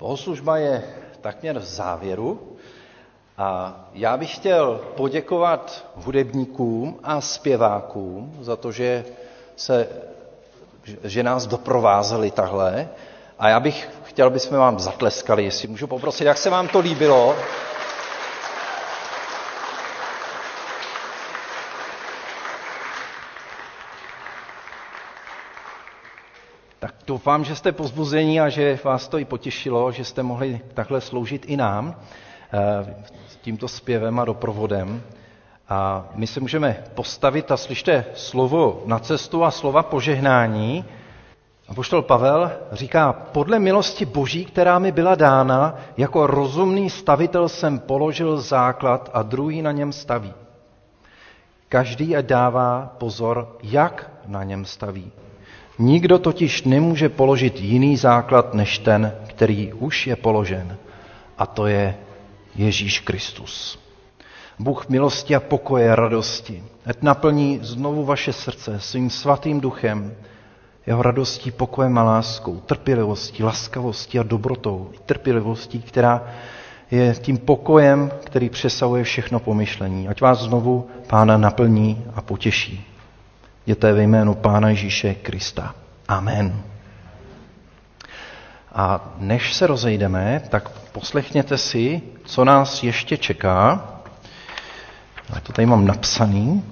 Bohoslužba 0.06 0.56
je 0.58 0.82
takměr 1.20 1.58
v 1.58 1.64
závěru 1.64 2.56
a 3.38 3.74
já 3.94 4.16
bych 4.16 4.34
chtěl 4.36 4.80
poděkovat 4.96 5.84
hudebníkům 5.96 6.98
a 7.02 7.20
zpěvákům 7.20 8.36
za 8.40 8.56
to, 8.56 8.72
že, 8.72 9.04
se, 9.56 9.88
že 11.04 11.22
nás 11.22 11.46
doprovázeli 11.46 12.30
tahle. 12.30 12.88
A 13.38 13.48
já 13.48 13.60
bych 13.60 13.88
chtěl, 14.04 14.26
aby 14.26 14.40
jsme 14.40 14.58
vám 14.58 14.78
zatleskali, 14.78 15.44
jestli 15.44 15.68
můžu 15.68 15.86
poprosit, 15.86 16.24
jak 16.24 16.38
se 16.38 16.50
vám 16.50 16.68
to 16.68 16.78
líbilo. 16.78 17.36
Doufám, 27.06 27.44
že 27.44 27.56
jste 27.56 27.72
pozbuzení 27.72 28.40
a 28.40 28.48
že 28.48 28.78
vás 28.84 29.08
to 29.08 29.18
i 29.18 29.24
potěšilo, 29.24 29.92
že 29.92 30.04
jste 30.04 30.22
mohli 30.22 30.60
takhle 30.74 31.00
sloužit 31.00 31.44
i 31.48 31.56
nám 31.56 31.94
eh, 32.52 32.94
tímto 33.42 33.68
zpěvem 33.68 34.18
a 34.18 34.24
doprovodem. 34.24 35.02
A 35.68 36.08
my 36.14 36.26
se 36.26 36.40
můžeme 36.40 36.84
postavit 36.94 37.50
a 37.50 37.56
slyšte 37.56 38.04
slovo 38.14 38.82
na 38.86 38.98
cestu 38.98 39.44
a 39.44 39.50
slova 39.50 39.82
požehnání. 39.82 40.84
A 41.68 41.74
poštol 41.74 42.02
Pavel 42.02 42.50
říká, 42.72 43.12
podle 43.12 43.58
milosti 43.58 44.04
boží, 44.04 44.44
která 44.44 44.78
mi 44.78 44.92
byla 44.92 45.14
dána, 45.14 45.74
jako 45.96 46.26
rozumný 46.26 46.90
stavitel 46.90 47.48
jsem 47.48 47.78
položil 47.78 48.40
základ 48.40 49.10
a 49.12 49.22
druhý 49.22 49.62
na 49.62 49.72
něm 49.72 49.92
staví. 49.92 50.34
Každý 51.68 52.16
a 52.16 52.20
dává 52.22 52.94
pozor, 52.98 53.56
jak 53.62 54.10
na 54.26 54.44
něm 54.44 54.64
staví. 54.64 55.12
Nikdo 55.78 56.18
totiž 56.18 56.62
nemůže 56.62 57.08
položit 57.08 57.60
jiný 57.60 57.96
základ 57.96 58.54
než 58.54 58.78
ten, 58.78 59.12
který 59.26 59.72
už 59.72 60.06
je 60.06 60.16
položen. 60.16 60.76
A 61.38 61.46
to 61.46 61.66
je 61.66 61.96
Ježíš 62.54 63.00
Kristus. 63.00 63.78
Bůh 64.58 64.88
milosti 64.88 65.34
a 65.36 65.40
pokoje, 65.40 65.96
radosti, 65.96 66.62
ať 66.86 67.02
naplní 67.02 67.58
znovu 67.62 68.04
vaše 68.04 68.32
srdce 68.32 68.80
svým 68.80 69.10
svatým 69.10 69.60
duchem, 69.60 70.14
jeho 70.86 71.02
radostí, 71.02 71.50
pokojem 71.50 71.98
a 71.98 72.02
láskou, 72.02 72.56
trpělivostí, 72.66 73.42
laskavostí 73.42 74.18
a 74.18 74.22
dobrotou, 74.22 74.90
trpělivostí, 75.06 75.82
která 75.82 76.24
je 76.90 77.14
tím 77.14 77.38
pokojem, 77.38 78.10
který 78.24 78.48
přesahuje 78.48 79.04
všechno 79.04 79.40
pomyšlení. 79.40 80.08
Ať 80.08 80.20
vás 80.20 80.38
znovu 80.38 80.86
Pána 81.06 81.36
naplní 81.36 82.04
a 82.14 82.20
potěší. 82.22 82.95
To 83.74 83.94
ve 83.94 84.02
jménu 84.02 84.34
Pána 84.34 84.68
Ježíše 84.68 85.14
Krista. 85.14 85.74
Amen. 86.08 86.62
A 88.74 89.00
než 89.18 89.54
se 89.54 89.66
rozejdeme, 89.66 90.42
tak 90.48 90.68
poslechněte 90.68 91.58
si, 91.58 92.02
co 92.24 92.44
nás 92.44 92.82
ještě 92.82 93.16
čeká. 93.16 93.88
Já 95.34 95.40
to 95.40 95.52
tady 95.52 95.66
mám 95.66 95.86
napsaný. 95.86 96.64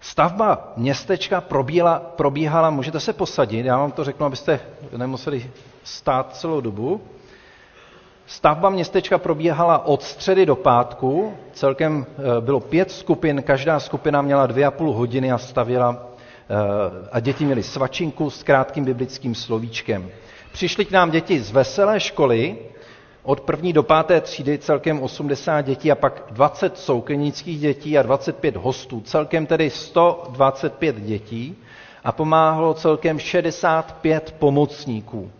Stavba 0.00 0.72
městečka 0.76 1.40
probíhala, 1.40 1.98
probíhala, 1.98 2.70
můžete 2.70 3.00
se 3.00 3.12
posadit, 3.12 3.66
já 3.66 3.78
vám 3.78 3.92
to 3.92 4.04
řeknu, 4.04 4.26
abyste 4.26 4.60
nemuseli 4.96 5.50
stát 5.84 6.36
celou 6.36 6.60
dobu. 6.60 7.00
Stavba 8.26 8.70
městečka 8.70 9.18
probíhala 9.18 9.86
od 9.86 10.02
středy 10.02 10.46
do 10.46 10.56
pátku, 10.56 11.34
celkem 11.52 12.06
eh, 12.18 12.40
bylo 12.40 12.60
pět 12.60 12.90
skupin, 12.90 13.42
každá 13.42 13.80
skupina 13.80 14.22
měla 14.22 14.46
dvě 14.46 14.66
a 14.66 14.70
půl 14.70 14.92
hodiny 14.92 15.32
a 15.32 15.38
stavěla 15.38 16.06
eh, 16.50 16.54
a 17.12 17.20
děti 17.20 17.44
měly 17.44 17.62
svačinku 17.62 18.30
s 18.30 18.42
krátkým 18.42 18.84
biblickým 18.84 19.34
slovíčkem. 19.34 20.10
Přišli 20.52 20.84
k 20.84 20.90
nám 20.90 21.10
děti 21.10 21.40
z 21.40 21.50
veselé 21.50 22.00
školy, 22.00 22.56
od 23.22 23.40
první 23.40 23.72
do 23.72 23.82
páté 23.82 24.20
třídy 24.20 24.58
celkem 24.58 25.02
80 25.02 25.60
dětí 25.60 25.92
a 25.92 25.94
pak 25.94 26.22
20 26.30 26.78
soukenických 26.78 27.60
dětí 27.60 27.98
a 27.98 28.02
25 28.02 28.56
hostů, 28.56 29.00
celkem 29.00 29.46
tedy 29.46 29.70
125 29.70 30.96
dětí 30.96 31.56
a 32.04 32.12
pomáhalo 32.12 32.74
celkem 32.74 33.18
65 33.18 34.34
pomocníků. 34.38 35.30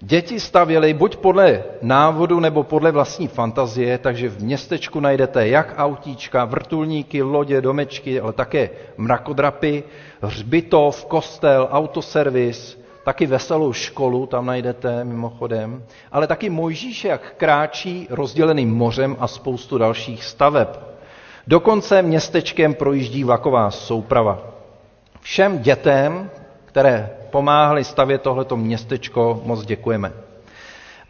Děti 0.00 0.40
stavěly 0.40 0.94
buď 0.94 1.16
podle 1.16 1.64
návodu 1.82 2.40
nebo 2.40 2.62
podle 2.62 2.92
vlastní 2.92 3.28
fantazie, 3.28 3.98
takže 3.98 4.28
v 4.28 4.42
městečku 4.42 5.00
najdete 5.00 5.48
jak 5.48 5.74
autíčka, 5.76 6.44
vrtulníky, 6.44 7.22
lodě, 7.22 7.60
domečky, 7.60 8.20
ale 8.20 8.32
také 8.32 8.70
mrakodrapy, 8.96 9.84
hřbitov, 10.22 11.04
kostel, 11.04 11.68
autoservis, 11.70 12.80
taky 13.04 13.26
veselou 13.26 13.72
školu 13.72 14.26
tam 14.26 14.46
najdete 14.46 15.04
mimochodem, 15.04 15.84
ale 16.12 16.26
taky 16.26 16.50
Mojžíše, 16.50 17.08
jak 17.08 17.34
kráčí 17.36 18.06
rozděleným 18.10 18.74
mořem 18.74 19.16
a 19.20 19.26
spoustu 19.28 19.78
dalších 19.78 20.24
staveb. 20.24 20.68
Dokonce 21.46 22.02
městečkem 22.02 22.74
projíždí 22.74 23.24
vlaková 23.24 23.70
souprava. 23.70 24.42
Všem 25.20 25.58
dětem, 25.58 26.30
které 26.76 27.10
pomáhali 27.30 27.84
stavět 27.84 28.22
tohleto 28.22 28.56
městečko, 28.56 29.40
moc 29.44 29.64
děkujeme. 29.66 30.12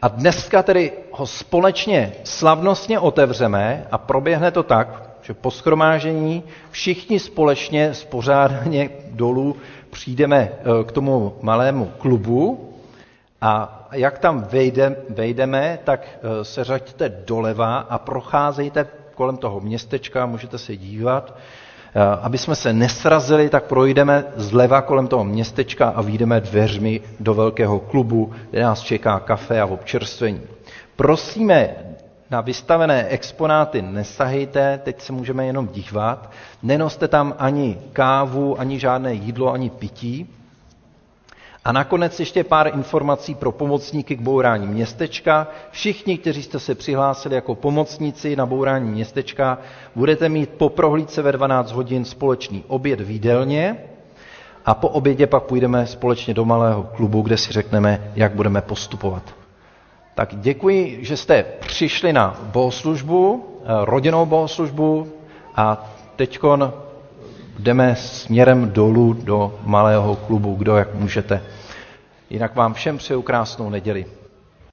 A 0.01 0.07
dneska 0.07 0.63
tedy 0.63 0.91
ho 1.11 1.27
společně 1.27 2.11
slavnostně 2.23 2.99
otevřeme 2.99 3.87
a 3.91 3.97
proběhne 3.97 4.51
to 4.51 4.63
tak, 4.63 5.03
že 5.21 5.33
po 5.33 5.51
schromážení 5.51 6.43
všichni 6.71 7.19
společně 7.19 7.93
spořádaně 7.93 8.89
dolů 9.11 9.55
přijdeme 9.89 10.37
eh, 10.51 10.83
k 10.83 10.91
tomu 10.91 11.35
malému 11.41 11.91
klubu 11.97 12.69
a 13.41 13.87
jak 13.91 14.19
tam 14.19 14.47
vejde, 14.51 14.95
vejdeme, 15.09 15.79
tak 15.83 16.07
eh, 16.07 16.43
se 16.45 16.63
řaďte 16.63 17.09
doleva 17.09 17.77
a 17.77 17.97
procházejte 17.97 18.87
kolem 19.15 19.37
toho 19.37 19.59
městečka, 19.59 20.25
můžete 20.25 20.57
se 20.57 20.75
dívat. 20.77 21.33
Eh, 21.99 22.17
aby 22.21 22.37
jsme 22.37 22.55
se 22.55 22.73
nesrazili, 22.73 23.49
tak 23.49 23.63
projdeme 23.63 24.25
zleva 24.35 24.81
kolem 24.81 25.07
toho 25.07 25.23
městečka 25.23 25.89
a 25.89 26.01
vyjdeme 26.01 26.41
dveřmi 26.41 27.01
do 27.19 27.33
velkého 27.33 27.79
klubu, 27.79 28.31
kde 28.51 28.61
nás 28.63 28.81
čeká 28.81 29.19
kafe 29.19 29.61
a 29.61 29.65
občerstvení. 29.65 30.41
Prosíme 30.95 31.69
na 32.29 32.41
vystavené 32.41 33.05
exponáty 33.07 33.81
nesahejte, 33.81 34.79
teď 34.83 35.01
se 35.01 35.13
můžeme 35.13 35.45
jenom 35.45 35.67
dívat. 35.67 36.31
Nenoste 36.63 37.07
tam 37.07 37.33
ani 37.39 37.77
kávu, 37.93 38.59
ani 38.59 38.79
žádné 38.79 39.13
jídlo, 39.13 39.53
ani 39.53 39.69
pití. 39.69 40.29
A 41.67 41.71
nakonec 41.71 42.19
ještě 42.19 42.43
pár 42.43 42.67
informací 42.73 43.35
pro 43.35 43.51
pomocníky 43.51 44.15
k 44.15 44.21
bourání 44.21 44.67
městečka. 44.67 45.47
Všichni, 45.71 46.17
kteří 46.17 46.43
jste 46.43 46.59
se 46.59 46.75
přihlásili 46.75 47.35
jako 47.35 47.55
pomocníci 47.55 48.35
na 48.35 48.45
bourání 48.45 48.91
městečka, 48.91 49.57
budete 49.95 50.29
mít 50.29 50.49
po 50.49 50.69
prohlídce 50.69 51.21
ve 51.21 51.31
12 51.31 51.71
hodin 51.71 52.05
společný 52.05 52.63
oběd 52.67 53.01
v 53.01 53.11
jídelně 53.11 53.77
a 54.65 54.73
po 54.73 54.87
obědě 54.89 55.27
pak 55.27 55.43
půjdeme 55.43 55.87
společně 55.87 56.33
do 56.33 56.45
malého 56.45 56.83
klubu, 56.83 57.21
kde 57.21 57.37
si 57.37 57.53
řekneme, 57.53 58.11
jak 58.15 58.31
budeme 58.31 58.61
postupovat. 58.61 59.23
Tak 60.15 60.29
děkuji, 60.35 60.97
že 61.01 61.17
jste 61.17 61.43
přišli 61.59 62.13
na 62.13 62.39
bohoslužbu, 62.43 63.45
eh, 63.61 63.65
rodinnou 63.85 64.25
bohoslužbu 64.25 65.07
a 65.55 65.89
teď 66.15 66.39
jdeme 67.59 67.95
směrem 67.95 68.71
dolů 68.71 69.13
do 69.13 69.59
malého 69.63 70.15
klubu, 70.15 70.55
kdo 70.55 70.77
jak 70.77 70.93
můžete. 70.95 71.41
Jinak 72.29 72.55
vám 72.55 72.73
všem 72.73 72.97
přeju 72.97 73.21
krásnou 73.21 73.69
neděli. 73.69 74.05